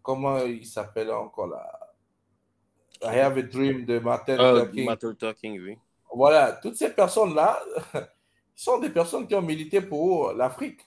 comment 0.00 0.38
il 0.38 0.64
s'appelle 0.64 1.10
encore 1.10 1.48
là? 1.48 1.80
I 3.02 3.18
Have 3.18 3.36
a 3.36 3.42
Dream 3.42 3.84
de 3.84 3.98
Martin 3.98 4.36
uh, 4.36 4.54
Luther 4.54 4.70
King. 4.70 4.86
Martin 4.86 5.08
Luther 5.08 5.34
King, 5.34 5.60
oui. 5.60 5.78
Voilà, 6.14 6.52
toutes 6.52 6.76
ces 6.76 6.90
personnes-là 6.90 7.60
sont 8.54 8.78
des 8.78 8.88
personnes 8.88 9.26
qui 9.26 9.34
ont 9.34 9.42
milité 9.42 9.82
pour 9.82 10.32
l'Afrique, 10.32 10.80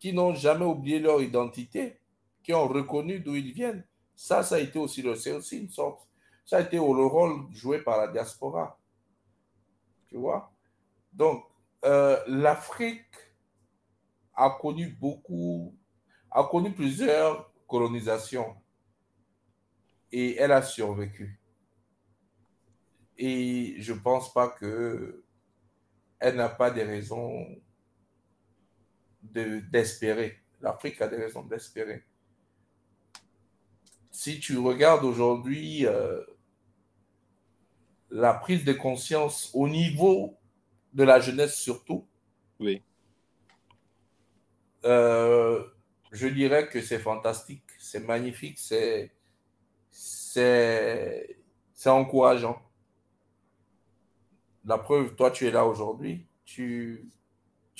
qui 0.00 0.14
n'ont 0.14 0.34
jamais 0.34 0.64
oublié 0.64 0.98
leur 0.98 1.22
identité 1.22 2.00
qui 2.42 2.54
ont 2.54 2.66
reconnu 2.66 3.20
d'où 3.20 3.36
ils 3.36 3.52
viennent. 3.52 3.84
Ça, 4.16 4.42
ça 4.42 4.56
a 4.56 4.58
été 4.58 4.78
aussi, 4.78 5.02
une 5.02 5.68
sorte, 5.68 6.08
ça 6.44 6.56
a 6.56 6.60
été 6.62 6.76
le 6.76 7.06
rôle 7.06 7.46
joué 7.52 7.80
par 7.82 7.98
la 7.98 8.08
diaspora. 8.08 8.78
Tu 10.08 10.16
vois? 10.16 10.52
Donc, 11.12 11.44
euh, 11.84 12.18
l'Afrique 12.26 13.14
a 14.34 14.50
connu 14.50 14.88
beaucoup, 14.88 15.76
a 16.30 16.44
connu 16.44 16.72
plusieurs 16.72 17.52
colonisations 17.68 18.56
et 20.10 20.36
elle 20.36 20.52
a 20.52 20.62
survécu. 20.62 21.40
Et 23.18 23.76
je 23.78 23.92
ne 23.92 23.98
pense 23.98 24.32
pas 24.32 24.48
que 24.48 25.24
elle 26.18 26.36
n'a 26.36 26.48
pas 26.48 26.70
des 26.70 26.84
raisons 26.84 27.46
d'espérer. 29.22 30.38
L'Afrique 30.60 31.00
a 31.00 31.08
des 31.08 31.16
raisons 31.16 31.42
d'espérer 31.42 32.04
si 34.10 34.40
tu 34.40 34.58
regardes 34.58 35.04
aujourd'hui 35.04 35.86
euh, 35.86 36.20
la 38.10 38.34
prise 38.34 38.64
de 38.64 38.72
conscience 38.72 39.50
au 39.54 39.68
niveau 39.68 40.36
de 40.92 41.04
la 41.04 41.20
jeunesse 41.20 41.54
surtout, 41.54 42.06
oui. 42.58 42.82
Euh, 44.84 45.64
je 46.12 46.26
dirais 46.26 46.68
que 46.68 46.80
c'est 46.82 46.98
fantastique, 46.98 47.64
c'est 47.78 48.00
magnifique, 48.00 48.58
c'est 48.58 49.12
c'est 49.90 51.36
encourageant. 51.86 52.60
La 54.64 54.78
preuve, 54.78 55.14
toi, 55.16 55.30
tu 55.30 55.46
es 55.46 55.50
là 55.50 55.64
aujourd'hui, 55.64 56.26
tu, 56.44 57.08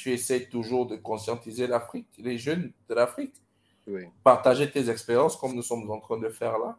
tu 0.00 0.12
essaies 0.12 0.46
toujours 0.46 0.86
de 0.86 0.96
conscientiser 0.96 1.66
l'Afrique, 1.66 2.08
les 2.16 2.38
jeunes 2.38 2.72
de 2.88 2.94
l'Afrique 2.94 3.34
partager 4.24 4.70
tes 4.70 4.88
expériences 4.88 5.36
comme 5.36 5.54
nous 5.54 5.62
sommes 5.62 5.90
en 5.90 6.00
train 6.00 6.18
de 6.18 6.30
faire 6.30 6.58
là. 6.58 6.78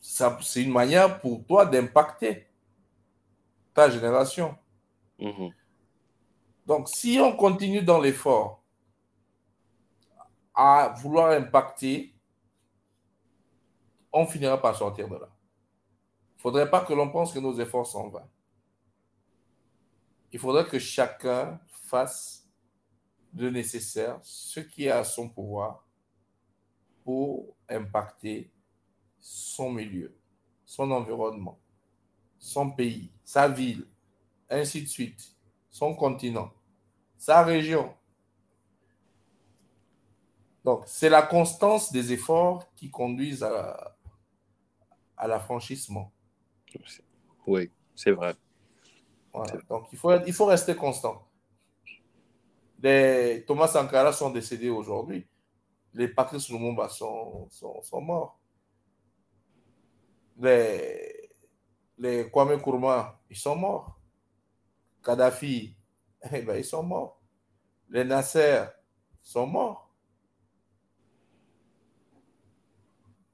C'est 0.00 0.62
une 0.62 0.72
manière 0.72 1.20
pour 1.20 1.42
toi 1.46 1.64
d'impacter 1.64 2.46
ta 3.72 3.88
génération. 3.88 4.56
Mhm. 5.18 5.52
Donc, 6.66 6.88
si 6.90 7.18
on 7.18 7.34
continue 7.34 7.82
dans 7.82 8.00
l'effort 8.00 8.62
à 10.54 10.94
vouloir 10.98 11.30
impacter, 11.30 12.14
on 14.12 14.26
finira 14.26 14.60
par 14.60 14.76
sortir 14.76 15.08
de 15.08 15.14
là. 15.14 15.28
Il 15.30 16.36
ne 16.36 16.42
faudrait 16.42 16.70
pas 16.70 16.84
que 16.84 16.92
l'on 16.92 17.10
pense 17.10 17.32
que 17.32 17.38
nos 17.38 17.58
efforts 17.58 17.86
sont 17.86 18.08
vains. 18.08 18.28
Il 20.32 20.38
faudrait 20.38 20.66
que 20.66 20.78
chacun 20.78 21.60
fasse 21.70 22.46
de 23.32 23.48
nécessaire, 23.48 24.18
ce 24.22 24.60
qui 24.60 24.84
est 24.84 24.90
à 24.90 25.04
son 25.04 25.28
pouvoir 25.28 25.86
pour 27.04 27.56
impacter 27.68 28.50
son 29.18 29.70
milieu, 29.72 30.14
son 30.64 30.90
environnement, 30.90 31.58
son 32.38 32.70
pays, 32.70 33.10
sa 33.24 33.48
ville, 33.48 33.86
ainsi 34.50 34.82
de 34.82 34.88
suite, 34.88 35.34
son 35.70 35.94
continent, 35.94 36.52
sa 37.16 37.42
région. 37.42 37.94
Donc, 40.64 40.84
c'est 40.86 41.08
la 41.08 41.22
constance 41.22 41.92
des 41.92 42.12
efforts 42.12 42.70
qui 42.74 42.90
conduisent 42.90 43.42
à, 43.42 43.96
à 45.16 45.26
l'affranchissement. 45.26 46.12
Oui, 47.46 47.70
c'est 47.94 48.12
vrai. 48.12 48.34
Donc, 49.68 49.88
il 49.92 49.98
faut, 49.98 50.12
il 50.26 50.32
faut 50.32 50.46
rester 50.46 50.74
constant. 50.74 51.28
Les 52.80 53.44
Thomas 53.46 53.68
Sankara 53.68 54.12
sont 54.12 54.30
décédés 54.30 54.70
aujourd'hui. 54.70 55.26
Les 55.94 56.08
Patrice 56.08 56.48
Lumumba 56.48 56.88
sont, 56.88 57.48
sont, 57.50 57.82
sont, 57.82 58.00
morts. 58.00 58.38
Les, 60.38 61.30
les 61.96 62.30
Kwame 62.30 62.56
Nkrumah, 62.56 63.20
ils 63.28 63.36
sont 63.36 63.56
morts. 63.56 63.98
Kadhafi, 65.02 65.74
eh 66.32 66.42
ben, 66.42 66.56
ils 66.56 66.64
sont 66.64 66.82
morts. 66.82 67.20
Les 67.88 68.04
Nasser 68.04 68.64
sont 69.20 69.46
morts. 69.46 69.92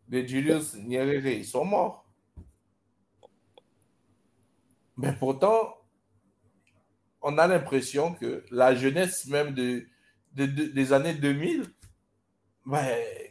Les 0.08 0.26
Julius 0.26 0.74
Nyerere, 0.76 1.38
ils 1.38 1.44
sont 1.44 1.64
morts. 1.64 2.06
Mais 4.96 5.12
pourtant, 5.12 5.73
on 7.24 7.38
a 7.38 7.46
l'impression 7.46 8.14
que 8.14 8.44
la 8.50 8.74
jeunesse 8.74 9.26
même 9.26 9.54
de, 9.54 9.86
des 10.34 10.92
années 10.92 11.14
2000, 11.14 11.64
ben, 12.66 12.86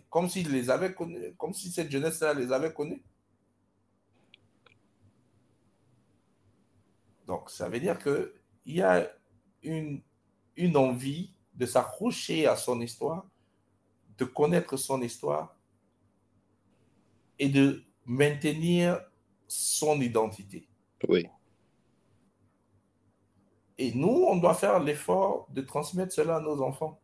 comme 0.09 0.27
les 0.33 0.69
avaient 0.71 0.95
connus, 0.95 1.35
comme 1.37 1.53
si 1.53 1.71
cette 1.71 1.91
jeunesse-là 1.91 2.33
les 2.33 2.51
avait 2.51 2.73
connus. 2.73 3.03
Donc, 7.27 7.51
ça 7.51 7.69
veut 7.69 7.79
dire 7.79 7.99
qu'il 7.99 8.31
y 8.65 8.81
a 8.81 9.07
une, 9.61 10.01
une 10.57 10.75
envie 10.75 11.31
de 11.53 11.67
s'accrocher 11.67 12.47
à 12.47 12.55
son 12.55 12.81
histoire, 12.81 13.27
de 14.17 14.25
connaître 14.25 14.75
son 14.75 15.03
histoire 15.03 15.55
et 17.37 17.47
de 17.47 17.83
maintenir 18.07 18.99
son 19.47 20.01
identité. 20.01 20.67
Et 23.83 23.91
nous, 23.93 24.27
on 24.29 24.37
doit 24.37 24.53
faire 24.53 24.79
l'effort 24.79 25.45
de 25.49 25.59
transmettre 25.59 26.13
cela 26.13 26.37
à 26.37 26.39
nos 26.39 26.61
enfants. 26.61 27.01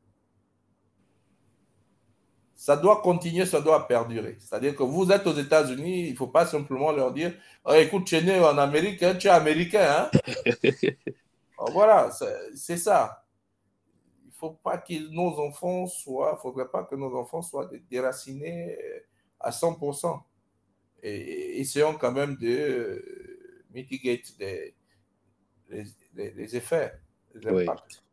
Ça 2.55 2.77
doit 2.77 3.01
continuer, 3.01 3.45
ça 3.45 3.59
doit 3.59 3.85
perdurer. 3.85 4.37
C'est-à-dire 4.39 4.77
que 4.77 4.83
vous 4.83 5.11
êtes 5.11 5.27
aux 5.27 5.33
États-Unis, 5.33 6.07
il 6.07 6.11
ne 6.11 6.15
faut 6.15 6.27
pas 6.27 6.45
simplement 6.45 6.93
leur 6.93 7.11
dire 7.11 7.33
oh, 7.65 7.73
écoute, 7.73 8.05
tu 8.05 8.15
es 8.15 8.21
né 8.21 8.39
en 8.39 8.57
Amérique, 8.57 8.99
tu 9.19 9.27
es 9.27 9.29
américain. 9.29 10.09
Hein? 10.13 10.19
Voilà, 11.73 12.09
c'est 12.55 12.77
ça. 12.77 13.25
Il 14.23 14.27
ne 14.27 14.33
faut 14.33 14.51
pas 14.51 14.77
que 14.77 15.11
nos 15.11 15.37
enfants 15.41 15.85
soient, 15.85 16.37
faudrait 16.37 16.69
pas 16.69 16.85
que 16.85 16.95
nos 16.95 17.13
enfants 17.13 17.41
soient 17.41 17.69
déracinés 17.91 18.77
euh, 18.81 18.99
à 19.41 19.49
100%. 19.49 20.21
Et 21.03 21.59
essayons 21.59 21.95
quand 21.95 22.13
même 22.13 22.37
de 22.37 22.47
euh, 22.47 23.65
mitigate 23.73 24.33
les, 24.39 24.73
les, 25.69 25.83
effets, 26.55 26.93
les 27.35 27.47
impacts. 27.47 28.03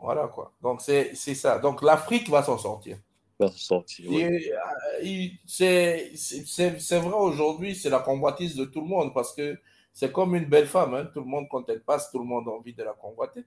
Voilà 0.00 0.26
quoi. 0.28 0.52
Donc 0.60 0.80
c'est 0.80 1.14
ça. 1.14 1.58
Donc 1.58 1.82
l'Afrique 1.82 2.28
va 2.28 2.42
s'en 2.42 2.58
sortir. 2.58 2.98
Va 3.38 3.48
s'en 3.48 3.56
sortir. 3.56 4.10
Euh, 4.10 5.28
c'est 5.46 6.98
vrai 6.98 7.14
aujourd'hui, 7.14 7.74
c'est 7.74 7.90
la 7.90 8.00
convoitise 8.00 8.56
de 8.56 8.64
tout 8.64 8.80
le 8.80 8.88
monde 8.88 9.14
parce 9.14 9.34
que 9.34 9.58
c'est 9.92 10.10
comme 10.10 10.34
une 10.34 10.46
belle 10.46 10.66
femme. 10.66 10.94
Hein. 10.94 11.08
Tout 11.12 11.20
le 11.20 11.26
monde, 11.26 11.46
quand 11.50 11.68
elle 11.68 11.82
passe, 11.82 12.10
tout 12.10 12.18
le 12.18 12.24
monde 12.24 12.48
a 12.48 12.50
envie 12.50 12.74
de 12.74 12.82
la 12.82 12.94
convoiter. 12.94 13.44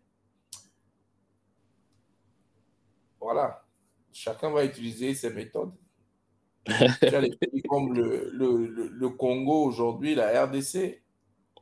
Voilà. 3.20 3.66
Chacun 4.14 4.50
va 4.52 4.64
utiliser 4.64 5.14
ses 5.14 5.32
méthodes. 5.32 5.74
les 6.68 7.36
pays 7.36 7.62
comme 7.64 7.94
le, 7.94 8.30
le, 8.32 8.88
le 8.88 9.10
Congo 9.10 9.66
aujourd'hui, 9.66 10.16
la 10.16 10.46
RDC, 10.46 11.04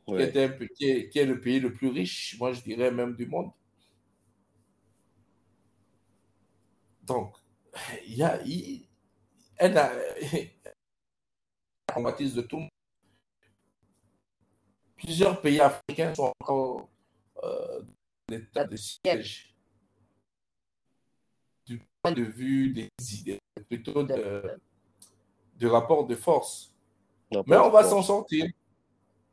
qui, 0.05 0.85
est 0.85 1.09
qui, 1.09 1.19
est, 1.19 1.25
le 1.25 1.39
pays 1.39 1.59
le 1.59 1.73
plus 1.73 1.89
riche, 1.89 2.37
moi 2.39 2.53
je 2.53 2.61
dirais 2.61 2.91
même 2.91 3.15
du 3.15 3.25
monde. 3.25 3.51
Donc, 7.03 7.35
il 8.05 8.15
y 8.15 8.23
a, 8.23 8.41
il, 8.43 8.87
elle 9.57 9.77
a, 9.77 9.93
de 11.95 12.41
tout. 12.41 12.67
Plusieurs 14.95 15.41
pays 15.41 15.59
africains 15.59 16.15
sont 16.15 16.33
encore 16.39 16.89
euh, 17.43 17.81
en 18.29 18.33
état 18.33 18.65
de 18.65 18.77
siège 18.77 19.53
du 21.65 21.81
point 22.01 22.13
de 22.13 22.23
vue 22.23 22.69
des 22.69 22.89
idées, 23.15 23.39
plutôt 23.67 24.03
de, 24.03 24.57
de 25.57 25.67
rapport 25.67 26.07
de 26.07 26.15
force. 26.15 26.73
Mais 27.47 27.57
on 27.57 27.69
va 27.69 27.83
s'en 27.83 28.01
sortir. 28.01 28.45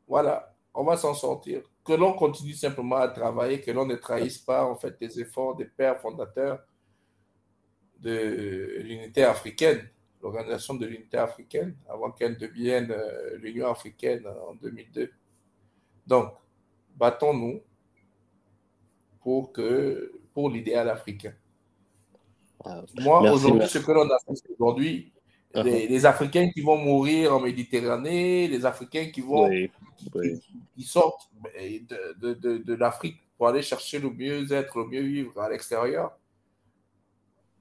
Voilà 0.07 0.50
on 0.73 0.83
va 0.83 0.97
s'en 0.97 1.13
sortir. 1.13 1.61
Que 1.83 1.93
l'on 1.93 2.13
continue 2.13 2.53
simplement 2.53 2.97
à 2.97 3.07
travailler, 3.07 3.61
que 3.61 3.71
l'on 3.71 3.85
ne 3.85 3.95
trahisse 3.95 4.37
pas 4.37 4.65
en 4.65 4.75
fait 4.75 4.95
les 5.01 5.19
efforts 5.19 5.55
des 5.55 5.65
pères 5.65 5.99
fondateurs 5.99 6.59
de 7.99 8.79
l'unité 8.83 9.23
africaine, 9.23 9.87
l'organisation 10.21 10.75
de 10.75 10.85
l'unité 10.85 11.17
africaine, 11.17 11.75
avant 11.89 12.11
qu'elle 12.11 12.37
devienne 12.37 12.91
euh, 12.91 13.37
l'Union 13.37 13.69
africaine 13.69 14.25
en 14.47 14.55
2002. 14.55 15.11
Donc, 16.07 16.33
battons-nous 16.95 17.61
pour, 19.21 19.51
que, 19.51 20.19
pour 20.33 20.49
l'idéal 20.49 20.89
africain. 20.89 21.33
Moi, 22.99 23.31
aujourd'hui, 23.31 23.67
ce 23.67 23.79
que 23.79 23.91
l'on 23.91 24.09
a 24.09 24.17
fait 24.19 24.53
aujourd'hui, 24.53 25.11
uh-huh. 25.55 25.63
les, 25.63 26.05
Africains 26.05 26.49
qui 26.51 26.61
vont 26.61 26.77
mourir 26.77 27.35
en 27.35 27.39
Méditerranée, 27.39 28.47
les 28.47 28.65
Africains 28.65 29.07
qui 29.07 29.21
vont 29.21 29.49
qui, 30.75 30.83
sortent 30.83 31.29
de, 31.43 32.33
de, 32.33 32.57
de, 32.57 32.73
l'Afrique 32.73 33.17
pour 33.37 33.47
aller 33.47 33.61
chercher 33.61 33.99
le 33.99 34.09
mieux-être, 34.09 34.77
le 34.77 34.87
mieux 34.87 35.01
vivre 35.01 35.39
à 35.41 35.49
l'extérieur. 35.49 36.17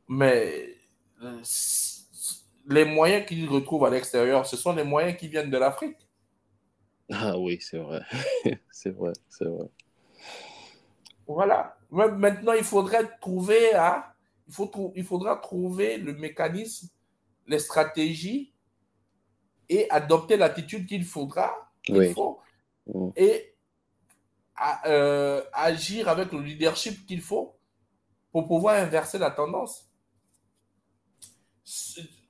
Mais 0.09 0.75
euh, 1.23 1.41
les 2.67 2.85
moyens 2.85 3.27
qu'ils 3.27 3.49
retrouvent 3.49 3.85
à 3.85 3.91
l'extérieur, 3.91 4.47
ce 4.47 4.57
sont 4.57 4.75
les 4.75 4.85
moyens 4.85 5.17
qui 5.17 5.29
viennent 5.29 5.51
de 5.51 5.59
l'Afrique. 5.59 5.99
Ah 7.13 7.39
oui, 7.39 7.59
c'est 7.61 7.79
vrai. 7.79 8.03
c'est 8.71 8.91
vrai, 8.91 9.13
c'est 9.29 9.47
vrai. 9.47 9.69
Voilà. 11.27 11.77
Maintenant, 11.91 12.53
il 12.53 12.65
faudrait 12.65 13.09
trouver 13.21 13.73
à, 13.75 14.15
il, 14.49 14.55
faut, 14.55 14.93
il 14.95 15.05
faudra 15.05 15.37
trouver 15.37 15.97
le 15.97 16.15
mécanisme, 16.15 16.89
les 17.47 17.59
stratégies 17.59 18.53
et 19.69 19.89
adopter 19.91 20.37
l'attitude 20.37 20.87
qu'il 20.87 21.05
faudra 21.05 21.70
il 21.89 22.13
faut 22.13 22.41
mm. 22.87 23.11
et 23.17 23.55
euh, 24.87 25.43
agir 25.53 26.09
avec 26.09 26.33
le 26.33 26.41
leadership 26.41 27.07
qu'il 27.07 27.23
faut 27.23 27.57
pour 28.31 28.47
pouvoir 28.47 28.77
inverser 28.77 29.19
la 29.19 29.31
tendance. 29.31 29.89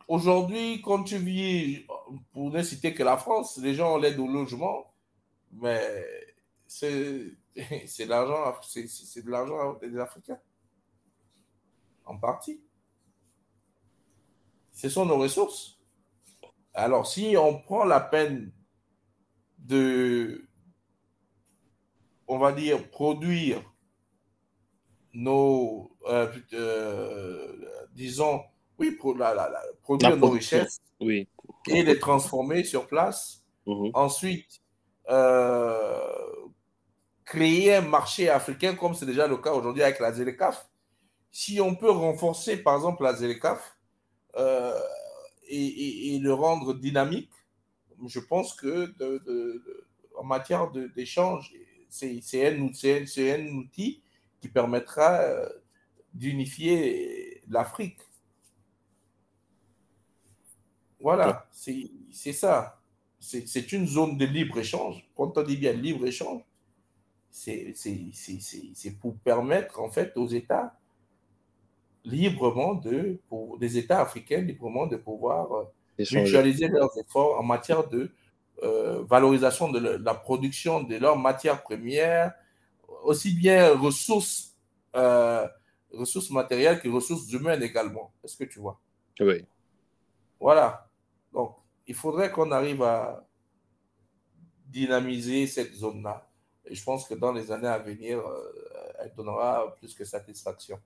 Aujourd'hui, 0.07 0.81
quand 0.83 1.05
tu 1.05 1.19
vis, 1.19 1.87
pour 2.33 2.51
ne 2.51 2.63
citer 2.63 2.95
que 2.95 3.03
la 3.03 3.17
France, 3.17 3.59
les 3.59 3.75
gens 3.75 3.95
ont 3.95 3.99
l'aide 3.99 4.19
au 4.19 4.29
logement, 4.29 4.93
mais 5.53 6.07
c'est 6.67 7.37
de 7.57 9.31
l'argent 9.31 9.75
des 9.75 9.99
Africains. 9.99 10.41
En 12.05 12.17
partie. 12.17 12.61
Ce 14.73 14.89
sont 14.89 15.05
nos 15.05 15.19
ressources. 15.19 15.79
Alors, 16.75 17.07
si 17.07 17.37
on 17.37 17.61
prend 17.61 17.85
la 17.85 18.01
peine 18.01 18.53
de, 19.61 20.47
on 22.27 22.39
va 22.39 22.53
dire, 22.53 22.89
produire 22.91 23.63
nos, 25.13 25.91
euh, 26.07 26.33
euh, 26.53 27.57
disons, 27.93 28.43
oui, 28.79 28.93
pour 28.93 29.17
la, 29.17 29.35
la, 29.35 29.51
produire 29.83 30.17
nos 30.17 30.31
richesses 30.31 30.81
oui. 31.01 31.29
et 31.69 31.83
les 31.83 31.99
transformer 31.99 32.65
sur 32.65 32.87
place. 32.87 33.43
Mhm. 33.67 33.91
Ensuite, 33.95 34.61
euh, 35.09 35.99
créer 37.25 37.77
un 37.77 37.83
marché 37.83 38.29
africain 38.29 38.75
comme 38.75 38.95
c'est 38.95 39.07
déjà 39.07 39.27
le 39.27 39.37
cas 39.37 39.53
aujourd'hui 39.53 39.83
avec 39.83 40.01
la 40.01 40.13
ZLECAF. 40.13 40.69
Si 41.31 41.61
on 41.61 41.75
peut 41.75 41.91
renforcer, 41.91 42.57
par 42.57 42.77
exemple, 42.77 43.03
la 43.03 43.15
ZLECAF 43.15 43.77
et, 45.49 46.15
et, 46.15 46.19
le 46.19 46.33
rendre 46.33 46.75
dynamique, 46.75 47.31
je 48.07 48.21
pense 48.21 48.55
que 48.55 48.95
en 50.17 50.25
matière 50.25 50.71
d'échange, 50.71 51.55
c'est 51.89 52.21
un, 52.47 52.57
un, 52.57 53.49
outil 53.57 54.03
qui 54.41 54.49
permettra 54.49 55.21
euh, 55.21 55.49
d'unifier 56.15 57.43
l'Afrique. 57.49 57.99
Voilà, 61.01 61.49
c'est 61.51 62.33
ça. 62.33 62.81
C'est 63.19 63.73
une 63.73 63.87
zone 63.87 64.17
de 64.17 64.25
libre-échange. 64.25 65.07
Quand 65.15 65.37
on 65.37 65.43
dit 65.43 65.57
bien 65.57 65.73
libre-échange, 65.73 66.43
c'est 67.31 67.75
pour 69.01 69.17
permettre 69.19 69.81
en 69.81 69.91
fait 69.91 70.17
aux 70.17 70.29
États 70.29 70.77
librement 72.05 72.75
de, 72.75 73.21
pour 73.29 73.59
des 73.59 73.77
États 73.79 74.01
africains 74.01 74.41
librement 74.41 74.87
de 74.87 74.97
pouvoir 74.97 75.53
euh, 75.53 75.65
mutualiser 76.13 76.69
leurs 76.69 76.91
efforts 76.99 77.39
en 77.39 77.43
matière 77.43 77.89
de 77.89 78.11
euh, 78.63 79.03
valorisation 79.05 79.71
de 79.71 79.79
la 79.79 80.15
production 80.15 80.83
de 80.83 80.97
leurs 80.97 81.19
matières 81.19 81.63
premières, 81.63 82.35
aussi 83.05 83.35
bien 83.35 83.75
ressources, 83.77 84.57
euh, 84.95 85.47
ressources 85.93 86.31
matérielles 86.31 86.81
que 86.81 86.89
ressources 86.89 87.33
humaines 87.33 87.63
également. 87.63 88.13
Est-ce 88.23 88.37
que 88.37 88.45
tu 88.45 88.59
vois? 88.59 88.79
Oui. 89.21 89.45
Voilà. 90.39 90.89
Donc, 91.33 91.57
il 91.87 91.95
faudrait 91.95 92.31
qu'on 92.31 92.51
arrive 92.53 92.83
à 92.83 93.27
dynamiser 94.67 95.47
cette 95.47 95.75
zone-là. 95.75 96.29
Et 96.67 96.75
je 96.75 96.85
pense 96.85 97.09
que 97.09 97.15
dans 97.15 97.33
les 97.33 97.51
années 97.51 97.67
à 97.69 97.79
venir, 97.79 98.23
elle 98.99 99.13
donnera 99.15 99.75
plus 99.79 99.95
que 99.95 100.05
satisfaction. 100.05 100.79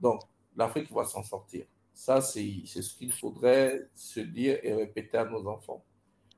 Donc, 0.00 0.22
l'Afrique 0.56 0.90
va 0.92 1.04
s'en 1.04 1.22
sortir. 1.22 1.66
Ça, 1.96 2.20
c'est 2.20 2.66
ce 2.66 2.94
qu'il 2.94 3.10
faudrait 3.10 3.88
se 3.94 4.20
dire 4.20 4.58
et 4.62 4.74
répéter 4.74 5.16
à 5.16 5.24
nos 5.24 5.48
enfants. 5.48 5.82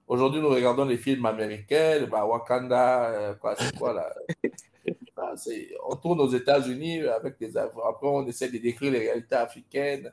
Aujourd'hui, 0.07 0.41
nous 0.41 0.51
regardons 0.51 0.85
les 0.85 0.97
films 0.97 1.27
américains, 1.27 2.07
bah, 2.07 2.25
Wakanda, 2.25 3.11
euh, 3.11 3.35
quoi, 3.35 3.57
c'est 3.57 3.77
quoi 3.77 3.93
là? 3.93 4.15
On 5.89 5.97
tourne 5.97 6.21
aux 6.21 6.31
États-Unis 6.31 7.01
avec 7.01 7.41
des 7.41 7.57
Après, 7.57 8.07
on 8.07 8.25
essaie 8.29 8.49
de 8.49 8.59
décrire 8.59 8.93
les 8.93 9.01
réalités 9.01 9.35
africaines. 9.35 10.13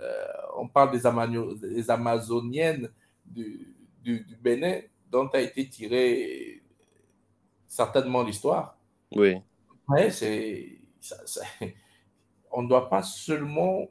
Euh, 0.00 0.24
on 0.56 0.66
parle 0.66 0.92
des, 0.92 1.68
des 1.68 1.90
Amazoniennes 1.90 2.90
du, 3.22 3.76
du, 4.02 4.24
Bénin, 4.40 4.80
dont 5.10 5.28
a 5.28 5.40
été 5.40 5.68
tirée 5.68 6.62
certainement 7.66 8.22
l'histoire. 8.22 8.78
Oui. 9.14 9.36
Mais 9.90 10.10
c'est 10.10 10.80
on 12.50 12.62
ne 12.62 12.68
doit 12.68 12.88
pas 12.88 13.02
seulement, 13.02 13.88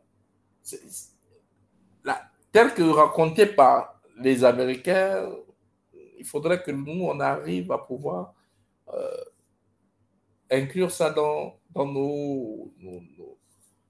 tel 2.52 2.74
que 2.74 2.84
raconté 2.84 3.46
par 3.46 4.02
les 4.18 4.44
Américains, 4.44 5.30
il 6.18 6.26
faudrait 6.26 6.64
que 6.64 6.72
nous, 6.72 7.04
on 7.04 7.20
arrive 7.20 7.72
à 7.72 7.78
pouvoir 7.78 8.34
euh, 8.94 9.24
inclure 10.50 10.92
ça 10.92 11.10
dans, 11.10 11.58
dans 11.72 11.86
nos, 11.86 12.72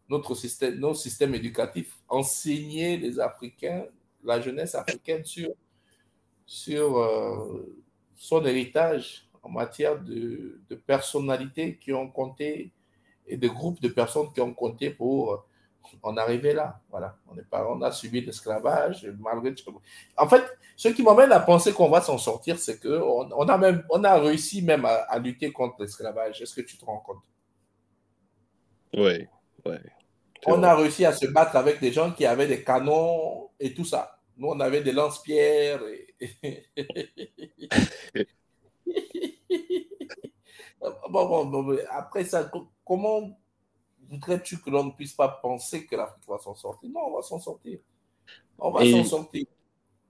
notre 0.10 0.36
système, 0.36 0.76
nos 0.80 0.94
systèmes 0.94 1.36
éducatifs, 1.36 1.98
enseigner 2.08 2.98
les 2.98 3.20
Africains, 3.20 3.86
la 4.24 4.42
jeunesse 4.42 4.76
africaine 4.76 5.24
sur, 5.24 5.52
sur 6.46 6.98
euh, 6.98 7.84
son 8.16 8.44
héritage 8.46 9.30
en 9.44 9.50
matière 9.50 10.02
de, 10.02 10.60
de 10.68 10.76
personnalités 10.76 11.78
qui 11.78 11.94
ont 11.94 12.10
compté 12.10 12.72
et 13.28 13.38
des 13.38 13.50
groupes 13.50 13.82
de 13.82 13.90
personnes 13.90 14.32
qui 14.34 14.42
ont 14.42 14.54
compté 14.54 14.90
pour 14.90 15.46
euh, 15.94 15.98
en 16.04 16.18
arriver 16.18 16.54
là. 16.54 16.80
Voilà, 16.90 17.18
on, 17.28 17.38
est 17.38 17.50
pas, 17.50 17.68
on 17.70 17.82
a 17.82 17.92
subi 17.92 18.22
l'esclavage 18.22 19.06
malgré 19.20 19.54
En 20.18 20.28
fait, 20.28 20.44
ce 20.76 20.90
qui 20.90 21.04
m'amène 21.04 21.32
à 21.32 21.40
penser 21.40 21.74
qu'on 21.74 21.90
va 21.90 22.02
s'en 22.02 22.18
sortir, 22.18 22.60
c'est 22.60 22.80
qu'on 22.82 23.30
on 23.32 23.48
a, 23.48 23.58
même, 23.58 23.84
on 23.90 24.04
a 24.04 24.20
réussi 24.20 24.62
même 24.62 24.86
à, 24.86 25.18
lutter 25.20 25.52
contre 25.52 25.82
l'esclavage. 25.82 26.42
Est-ce 26.42 26.56
que 26.56 26.62
tu 26.62 26.78
te 26.78 26.86
rends 26.86 27.00
compte? 27.00 27.24
Oui, 28.94 29.28
oui. 29.66 29.76
On 30.48 30.62
a 30.64 30.76
réussi 30.76 31.06
à 31.06 31.12
se 31.12 31.26
battre 31.28 31.56
avec 31.56 31.80
des 31.80 31.92
gens 31.92 32.12
qui 32.12 32.26
avaient 32.26 32.48
des 32.48 32.64
canons 32.64 33.50
et 33.60 33.74
tout 33.74 33.86
ça. 33.86 34.20
Nous, 34.38 34.48
on 34.48 34.60
avait 34.60 34.82
des 34.82 34.92
lance-pierres. 34.92 35.82
Et... 35.84 36.68
bon, 41.10 41.46
bon, 41.46 41.78
après 41.90 42.26
ça, 42.26 42.52
comment 42.86 43.38
voudrais-tu 44.10 44.60
que 44.60 44.70
l'on 44.70 44.86
ne 44.86 44.92
puisse 44.92 45.14
pas 45.14 45.28
penser 45.28 45.86
que 45.86 45.96
l'Afrique 45.96 46.28
va 46.28 46.38
s'en 46.38 46.56
sortir? 46.56 46.90
Non, 46.90 47.08
on 47.08 47.16
va 47.16 47.22
s'en 47.22 47.40
sortir. 47.40 47.80
On 48.58 48.72
va 48.72 48.86
s'en 48.86 49.04
sortir. 49.04 49.46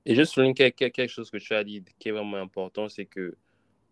Et 0.06 0.14
juste 0.16 0.34
souligner 0.34 0.54
quelque 0.54 1.08
chose 1.08 1.32
que 1.32 1.38
tu 1.38 1.54
as 1.54 1.64
dit 1.64 1.84
qui 1.98 2.10
est 2.10 2.12
vraiment 2.12 2.38
important, 2.38 2.88
c'est 2.90 3.06
que 3.06 3.36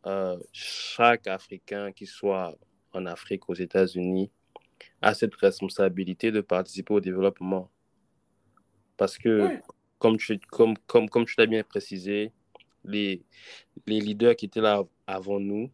euh, 0.05 0.37
chaque 0.51 1.27
Africain, 1.27 1.91
qui 1.91 2.05
soit 2.05 2.55
en 2.93 3.05
Afrique, 3.05 3.49
aux 3.49 3.55
États-Unis, 3.55 4.29
a 5.01 5.13
cette 5.13 5.33
responsabilité 5.35 6.31
de 6.31 6.41
participer 6.41 6.93
au 6.93 6.99
développement. 6.99 7.71
Parce 8.97 9.17
que, 9.17 9.59
comme 9.97 10.17
tu, 10.17 10.37
comme, 10.39 10.77
comme, 10.85 11.09
comme 11.09 11.25
tu 11.25 11.35
l'as 11.37 11.47
bien 11.47 11.63
précisé, 11.63 12.31
les, 12.85 13.23
les 13.87 13.99
leaders 13.99 14.35
qui 14.35 14.45
étaient 14.45 14.61
là 14.61 14.83
avant 15.07 15.39
nous, 15.39 15.71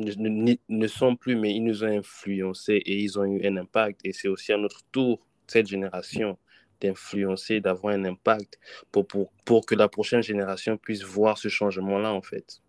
ne, 0.00 0.56
ne, 0.68 0.86
sont 0.86 1.16
plus, 1.16 1.36
mais 1.36 1.54
ils 1.54 1.62
nous 1.62 1.84
ont 1.84 1.98
influencés 1.98 2.82
et 2.84 2.98
ils 2.98 3.18
ont 3.18 3.24
eu 3.24 3.46
un 3.46 3.56
impact. 3.56 4.00
Et 4.04 4.12
c'est 4.12 4.28
aussi 4.28 4.52
à 4.52 4.56
notre 4.56 4.82
tour, 4.90 5.26
cette 5.46 5.66
génération, 5.66 6.38
d'influencer, 6.80 7.60
d'avoir 7.60 7.94
un 7.94 8.04
impact 8.04 8.58
pour, 8.90 9.06
pour, 9.06 9.32
pour 9.44 9.66
que 9.66 9.74
la 9.74 9.88
prochaine 9.88 10.22
génération 10.22 10.76
puisse 10.76 11.02
voir 11.02 11.38
ce 11.38 11.48
changement-là, 11.48 12.12
en 12.12 12.22
fait. 12.22 12.60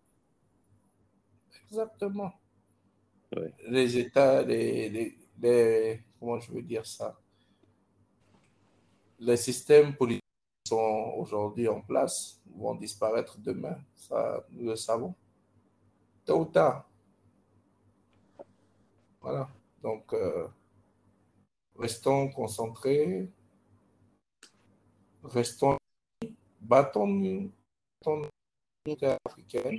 Exactement. 1.68 2.32
Les 3.66 3.96
États, 3.96 4.42
les, 4.42 5.16
les, 5.40 6.02
comment 6.20 6.38
je 6.38 6.52
veux 6.52 6.62
dire 6.62 6.84
ça? 6.84 7.18
Les 9.18 9.36
systèmes 9.36 9.96
politiques 9.96 10.20
qui 10.64 10.70
sont 10.70 11.14
aujourd'hui 11.16 11.68
en 11.68 11.80
place 11.80 12.40
vont 12.54 12.74
disparaître 12.74 13.38
demain. 13.38 13.78
Ça, 13.94 14.44
nous 14.50 14.68
le 14.68 14.76
savons. 14.76 15.14
Tôt 16.26 16.40
ou 16.40 16.44
tard. 16.44 16.91
Voilà. 19.22 19.48
Donc, 19.82 20.12
euh, 20.12 20.46
restons 21.78 22.28
concentrés, 22.28 23.28
restons, 25.22 25.76
battons-nous, 26.60 27.50
battons 28.04 28.28
africaine 29.26 29.78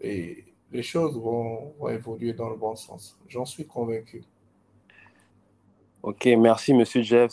et 0.00 0.44
les 0.70 0.82
choses 0.82 1.18
vont, 1.18 1.74
évoluer 1.88 2.34
dans 2.34 2.50
le 2.50 2.56
bon 2.56 2.76
sens. 2.76 3.18
J'en 3.28 3.44
suis 3.44 3.66
convaincu. 3.66 4.24
Ok, 6.02 6.26
merci 6.38 6.74
Monsieur 6.74 7.02
Jeff. 7.02 7.32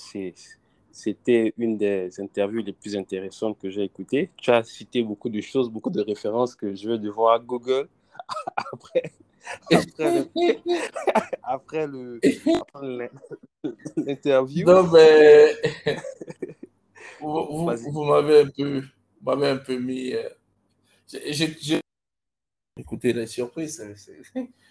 C'était 0.92 1.54
une 1.58 1.78
des 1.78 2.22
interviews 2.22 2.62
les 2.62 2.74
plus 2.74 2.96
intéressantes 2.96 3.58
que 3.60 3.70
j'ai 3.70 3.84
écoutées. 3.84 4.30
Tu 4.38 4.52
as 4.52 4.64
cité 4.64 5.04
beaucoup 5.04 5.30
de 5.30 5.42
choses, 5.42 5.70
beaucoup 5.70 5.90
de 5.90 6.02
références 6.02 6.56
que 6.56 6.74
je 6.74 6.90
vais 6.90 7.00
devoir 7.00 7.44
Google 7.44 7.90
après 8.56 9.12
après, 11.44 11.88
le, 11.88 12.20
l'interview. 13.98 14.66
Non, 14.68 14.84
mais 14.92 15.56
vous, 17.20 17.70
vous, 17.92 18.04
m'avez 18.04 18.42
un 18.42 18.50
peu, 18.50 18.84
m'avez 19.22 19.50
un 19.50 19.58
peu 19.58 19.78
mis. 19.78 20.14
Euh, 20.14 20.30
j'ai, 21.08 21.82
écouté 22.78 23.14
les 23.14 23.28
surprises. 23.28 23.84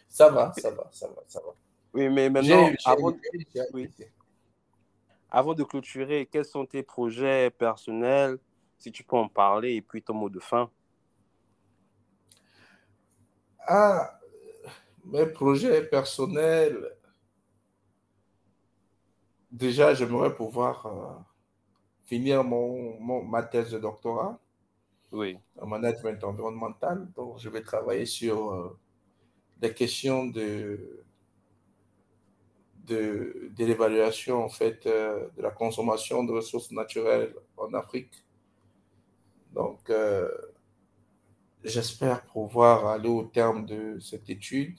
Ça 0.08 0.30
va, 0.30 0.52
ça 0.56 0.70
va, 0.70 0.88
ça 0.92 1.06
va, 1.08 1.22
ça 1.26 1.40
va. 1.40 1.54
Oui, 1.92 2.08
mais 2.08 2.30
maintenant, 2.30 2.70
avant, 2.84 3.16
oui. 3.72 3.90
avant 5.30 5.54
de 5.54 5.64
clôturer, 5.64 6.28
quels 6.30 6.44
sont 6.44 6.64
tes 6.64 6.82
projets 6.82 7.50
personnels, 7.50 8.38
si 8.78 8.92
tu 8.92 9.02
peux 9.02 9.16
en 9.16 9.28
parler, 9.28 9.74
et 9.74 9.82
puis 9.82 10.02
ton 10.02 10.14
mot 10.14 10.28
de 10.28 10.40
fin? 10.40 10.70
Ah, 13.66 14.19
mes 15.04 15.26
projets 15.26 15.82
personnels, 15.82 16.96
déjà, 19.50 19.94
j'aimerais 19.94 20.34
pouvoir 20.34 20.86
euh, 20.86 21.22
finir 22.04 22.44
mon, 22.44 23.22
ma 23.24 23.42
thèse 23.42 23.70
de 23.70 23.78
doctorat 23.78 24.38
oui. 25.12 25.38
en 25.60 25.66
management 25.66 26.22
environnemental. 26.24 27.08
Donc, 27.16 27.38
je 27.38 27.48
vais 27.48 27.62
travailler 27.62 28.06
sur 28.06 28.52
euh, 28.52 28.78
des 29.58 29.74
questions 29.74 30.26
de, 30.26 31.04
de, 32.86 33.50
l'évaluation 33.58 34.44
en 34.44 34.48
fait, 34.48 34.86
euh, 34.86 35.28
de 35.36 35.42
la 35.42 35.50
consommation 35.50 36.24
de 36.24 36.32
ressources 36.32 36.70
naturelles 36.70 37.34
en 37.56 37.72
Afrique. 37.74 38.24
Donc, 39.52 39.92
j'espère 41.64 42.22
pouvoir 42.26 42.86
aller 42.86 43.08
au 43.08 43.24
terme 43.24 43.66
de 43.66 43.98
cette 43.98 44.30
étude 44.30 44.78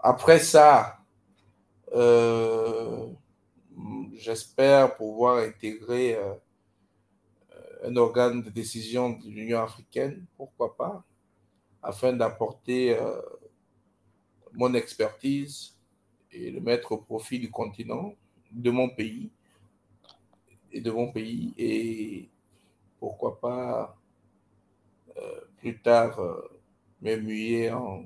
après 0.00 0.38
ça, 0.38 0.98
euh, 1.94 3.06
j'espère 4.14 4.96
pouvoir 4.96 5.38
intégrer 5.38 6.16
euh, 6.16 6.34
un 7.84 7.96
organe 7.96 8.42
de 8.42 8.50
décision 8.50 9.10
de 9.10 9.28
l'Union 9.28 9.60
africaine, 9.60 10.24
pourquoi 10.36 10.76
pas, 10.76 11.04
afin 11.82 12.12
d'apporter 12.12 12.96
euh, 12.96 13.20
mon 14.52 14.74
expertise 14.74 15.76
et 16.30 16.50
le 16.50 16.60
mettre 16.60 16.92
au 16.92 16.98
profit 16.98 17.38
du 17.38 17.50
continent, 17.50 18.14
de 18.52 18.70
mon 18.70 18.88
pays, 18.88 19.30
et 20.72 20.80
de 20.80 20.90
mon 20.90 21.10
pays. 21.10 21.54
Et 21.58 22.28
pourquoi 22.98 23.40
pas 23.40 23.96
plus 25.56 25.80
tard 25.80 26.20
me 27.02 27.16
muer 27.16 27.72
en, 27.72 28.04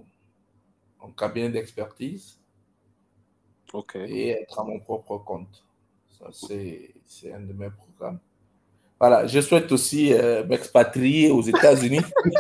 en 1.02 1.10
cabinet 1.10 1.50
d'expertise 1.50 2.38
et 3.94 4.30
être 4.30 4.58
à 4.60 4.64
mon 4.64 4.80
propre 4.80 5.18
compte. 5.18 5.64
Ça, 6.10 6.26
c'est 6.32 6.94
un 7.32 7.40
de 7.40 7.52
mes 7.52 7.68
programmes. 7.70 8.18
Voilà, 9.00 9.26
je 9.26 9.40
souhaite 9.40 9.72
aussi 9.72 10.12
euh, 10.12 10.44
m'expatrier 10.46 11.30
aux 11.30 11.42
États-Unis. 11.42 12.00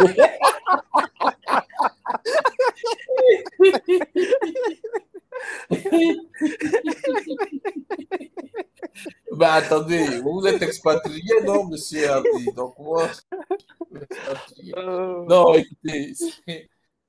bah 9.32 9.54
attendez, 9.54 10.20
vous 10.20 10.46
êtes 10.46 10.62
expatrié, 10.62 11.42
non, 11.44 11.66
monsieur 11.66 12.08
Hardy? 12.08 12.52
Donc 12.54 12.78
moi, 12.78 13.08
euh. 14.76 15.24
non, 15.26 15.54
écoutez, 15.54 16.14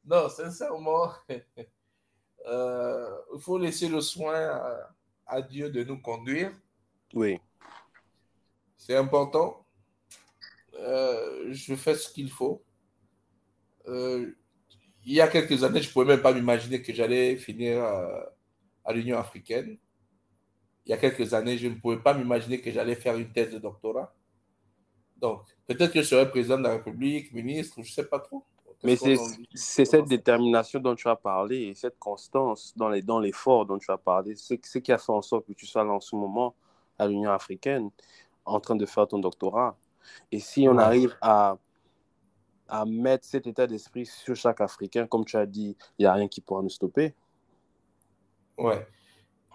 non, 0.05 0.27
sincèrement, 0.29 1.11
euh, 2.45 3.17
il 3.33 3.41
faut 3.41 3.57
laisser 3.57 3.87
le 3.87 4.01
soin 4.01 4.59
à, 5.25 5.41
Dieu 5.41 5.69
de 5.69 5.83
nous 5.83 5.99
conduire. 6.01 6.51
Oui. 7.13 7.39
C'est 8.77 8.95
important. 8.95 9.65
Euh, 10.75 11.47
je 11.51 11.75
fais 11.75 11.95
ce 11.95 12.11
qu'il 12.11 12.29
faut. 12.29 12.63
Euh, 13.87 14.35
il 15.05 15.13
y 15.13 15.21
a 15.21 15.27
quelques 15.27 15.63
années, 15.63 15.81
je 15.81 15.87
ne 15.87 15.93
pouvais 15.93 16.05
même 16.05 16.21
pas 16.21 16.33
m'imaginer 16.33 16.81
que 16.81 16.93
j'allais 16.93 17.37
finir 17.37 17.81
à, 17.81 18.93
l'Union 18.93 19.17
africaine. 19.17 19.77
Il 20.85 20.89
y 20.89 20.93
a 20.93 20.97
quelques 20.97 21.33
années, 21.33 21.57
je 21.57 21.67
ne 21.67 21.75
pouvais 21.75 21.99
pas 21.99 22.13
m'imaginer 22.13 22.59
que 22.59 22.71
j'allais 22.71 22.95
faire 22.95 23.17
une 23.17 23.31
thèse 23.31 23.53
de 23.53 23.59
doctorat. 23.59 24.13
Donc, 25.17 25.45
peut-être 25.65 25.93
que 25.93 26.01
je 26.01 26.07
serai 26.07 26.29
président 26.29 26.57
de 26.57 26.63
la 26.63 26.73
République, 26.73 27.31
ministre, 27.31 27.75
je 27.77 27.89
ne 27.89 27.93
sais 27.93 28.05
pas 28.05 28.19
trop. 28.19 28.45
Mais 28.83 28.97
c'est 28.97 29.85
cette 29.85 30.05
détermination 30.05 30.79
dont 30.79 30.95
tu 30.95 31.07
as 31.07 31.15
parlé 31.15 31.61
et 31.63 31.75
cette 31.75 31.97
constance 31.97 32.73
dans 32.75 32.89
l'effort 33.19 33.65
dans 33.65 33.75
dont 33.75 33.79
tu 33.79 33.91
as 33.91 33.97
parlé, 33.97 34.35
c'est 34.35 34.63
ce 34.65 34.77
qui 34.79 34.91
a 34.91 34.97
fait 34.97 35.11
en 35.11 35.21
sorte 35.21 35.45
que 35.47 35.53
tu 35.53 35.65
sois 35.65 35.83
là 35.83 35.91
en 35.91 36.01
ce 36.01 36.15
moment 36.15 36.53
à 36.99 37.07
l'Union 37.07 37.31
africaine 37.31 37.89
en 38.45 38.59
train 38.59 38.75
de 38.75 38.85
faire 38.85 39.07
ton 39.07 39.19
doctorat? 39.19 39.77
Et 40.31 40.39
si 40.39 40.67
on 40.67 40.77
arrive 40.77 41.15
à, 41.21 41.57
à 42.67 42.85
mettre 42.85 43.25
cet 43.25 43.47
état 43.47 43.67
d'esprit 43.67 44.05
sur 44.05 44.35
chaque 44.35 44.59
Africain, 44.59 45.07
comme 45.07 45.23
tu 45.23 45.37
as 45.37 45.45
dit, 45.45 45.77
il 45.97 46.03
n'y 46.03 46.05
a 46.05 46.13
rien 46.13 46.27
qui 46.27 46.41
pourra 46.41 46.61
nous 46.61 46.69
stopper. 46.69 47.13
Ouais. 48.57 48.85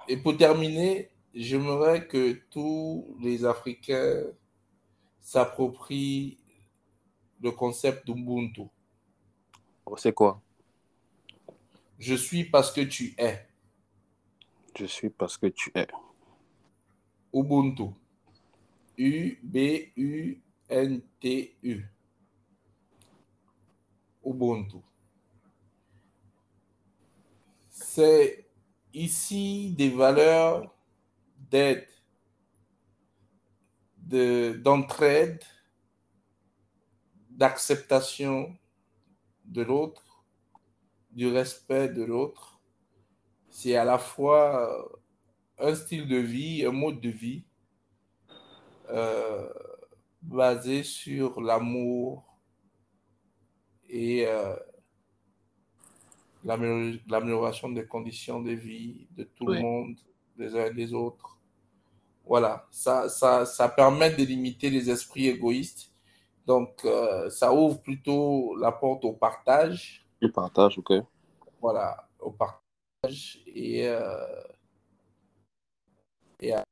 Et 0.09 0.17
pour 0.17 0.37
terminer, 0.37 1.11
j'aimerais 1.35 2.07
que 2.07 2.41
tous 2.51 3.15
les 3.21 3.45
Africains 3.45 4.25
s'approprient 5.21 6.39
le 7.43 7.51
concept 7.51 8.07
d'Ubuntu. 8.07 8.63
C'est 9.97 10.13
quoi? 10.13 10.43
Je 11.99 12.15
suis 12.15 12.45
parce 12.45 12.71
que 12.73 12.83
tu 12.83 13.15
es. 13.19 13.49
Je 14.79 14.85
suis 14.87 15.11
parce 15.11 15.37
que 15.37 15.47
tu 15.47 15.73
es. 15.75 15.89
Ubuntu. 17.33 17.91
U-B-U-N-T-U. 18.97 20.39
Ubuntu. 24.25 24.79
C'est 27.71 28.47
ici 28.93 29.75
des 29.77 29.91
valeurs 29.91 30.75
d'aide, 31.51 31.89
d'entraide, 34.63 35.43
d'acceptation, 37.31 38.57
de 39.49 39.63
l'autre, 39.63 40.25
du 41.11 41.29
respect 41.29 41.89
de 41.89 42.05
l'autre. 42.05 42.61
C'est 43.49 43.77
à 43.77 43.85
la 43.85 43.99
fois 43.99 44.99
euh, 45.61 45.71
un 45.71 45.75
style 45.75 46.07
de 46.07 46.17
vie, 46.17 46.65
un 46.65 46.73
mode 46.73 47.01
de 47.01 47.09
vie 47.09 47.45
euh, 48.91 49.49
basé 50.23 50.83
sur 50.83 51.41
l'amour 51.41 52.39
et 53.89 54.27
euh, 54.27 54.55
l'amélioration 56.45 57.71
des 57.71 57.87
conditions 57.87 58.41
de 58.41 58.53
vie 58.53 59.09
de 59.17 59.25
tout 59.25 59.47
le 59.47 59.61
monde, 59.61 59.97
des 60.37 60.55
uns 60.55 60.67
et 60.67 60.75
des 60.75 60.93
autres. 60.93 61.39
Voilà, 62.25 62.67
ça, 62.71 63.09
ça, 63.09 63.47
ça 63.47 63.69
permet 63.71 64.11
de 64.11 64.23
limiter 64.23 64.69
les 64.69 64.91
esprits 64.91 65.29
égoïstes 65.29 65.91
donc, 66.49 66.83
euh, 66.87 67.29
ça 67.29 67.53
ouvre 67.53 67.79
plutôt 67.83 68.57
la 68.57 68.73
porte 68.73 69.05
au 69.05 69.13
partage. 69.13 70.09
Au 70.23 70.31
partage, 70.31 70.79
ok. 70.79 70.95
Voilà, 71.61 72.09
au 72.19 72.31
partage 72.31 73.43
et, 73.47 73.87
euh, 73.87 74.43
et 76.41 76.55
à 76.55 76.65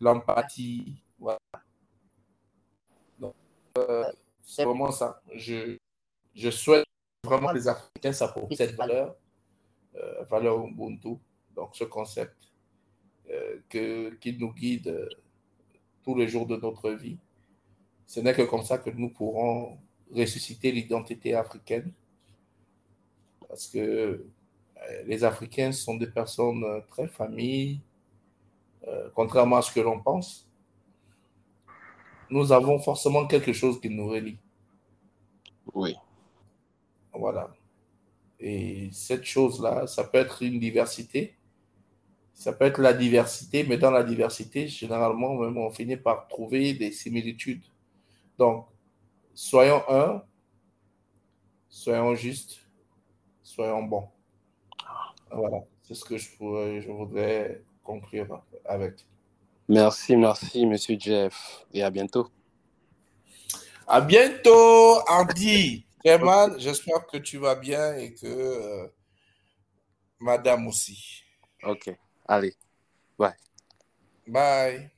l'empathie. 0.00 1.04
Voilà. 1.18 1.38
Donc, 3.18 3.34
euh, 3.76 4.10
c'est 4.40 4.64
vraiment 4.64 4.90
ça. 4.90 5.20
Je, 5.34 5.76
je 6.34 6.50
souhaite 6.50 6.86
vraiment 7.22 7.48
que 7.48 7.56
les 7.56 7.68
Africains 7.68 8.14
s'approprient 8.14 8.56
cette 8.56 8.74
valeur, 8.74 9.14
valeur 10.30 10.64
Ubuntu, 10.64 11.18
donc 11.54 11.76
ce 11.76 11.84
concept 11.84 12.50
que, 13.68 14.14
qui 14.14 14.38
nous 14.38 14.54
guide 14.54 15.06
tous 16.02 16.14
les 16.14 16.28
jours 16.28 16.46
de 16.46 16.56
notre 16.56 16.92
vie. 16.92 17.18
Ce 18.12 18.20
n'est 18.20 18.34
que 18.34 18.42
comme 18.42 18.62
ça 18.62 18.76
que 18.76 18.90
nous 18.90 19.08
pourrons 19.08 19.78
ressusciter 20.14 20.70
l'identité 20.70 21.34
africaine. 21.34 21.90
Parce 23.48 23.68
que 23.68 23.78
euh, 23.78 25.02
les 25.06 25.24
Africains 25.24 25.72
sont 25.72 25.96
des 25.96 26.08
personnes 26.08 26.62
euh, 26.62 26.80
très 26.90 27.08
familles, 27.08 27.80
euh, 28.86 29.08
contrairement 29.14 29.56
à 29.56 29.62
ce 29.62 29.72
que 29.72 29.80
l'on 29.80 29.98
pense. 29.98 30.46
Nous 32.28 32.52
avons 32.52 32.78
forcément 32.78 33.26
quelque 33.26 33.54
chose 33.54 33.80
qui 33.80 33.88
nous 33.88 34.08
relie. 34.08 34.36
Oui. 35.72 35.96
Voilà. 37.14 37.50
Et 38.38 38.90
cette 38.92 39.24
chose-là, 39.24 39.86
ça 39.86 40.04
peut 40.04 40.18
être 40.18 40.42
une 40.42 40.60
diversité, 40.60 41.34
ça 42.34 42.52
peut 42.52 42.66
être 42.66 42.82
la 42.82 42.92
diversité, 42.92 43.64
mais 43.64 43.78
dans 43.78 43.90
la 43.90 44.04
diversité, 44.04 44.68
généralement, 44.68 45.34
même, 45.36 45.56
on 45.56 45.70
finit 45.70 45.96
par 45.96 46.28
trouver 46.28 46.74
des 46.74 46.92
similitudes. 46.92 47.62
Donc, 48.38 48.66
soyons 49.34 49.82
un, 49.88 50.22
soyons 51.68 52.14
justes, 52.14 52.60
soyons 53.42 53.82
bons. 53.82 54.08
Voilà, 55.30 55.58
c'est 55.82 55.94
ce 55.94 56.04
que 56.04 56.18
je, 56.18 56.28
je 56.28 56.90
voudrais 56.90 57.62
conclure 57.82 58.42
avec. 58.64 59.06
Merci, 59.68 60.16
merci, 60.16 60.66
monsieur 60.66 60.96
Jeff, 60.98 61.64
et 61.72 61.82
à 61.82 61.90
bientôt. 61.90 62.28
À 63.86 64.00
bientôt, 64.00 65.00
Andy. 65.08 65.86
Vraiment, 66.04 66.58
j'espère 66.58 67.06
que 67.06 67.16
tu 67.18 67.38
vas 67.38 67.54
bien 67.54 67.94
et 67.94 68.12
que 68.12 68.26
euh, 68.26 68.88
madame 70.18 70.66
aussi. 70.66 71.22
Ok, 71.62 71.94
allez, 72.26 72.54
bye. 73.18 73.34
Bye. 74.26 74.90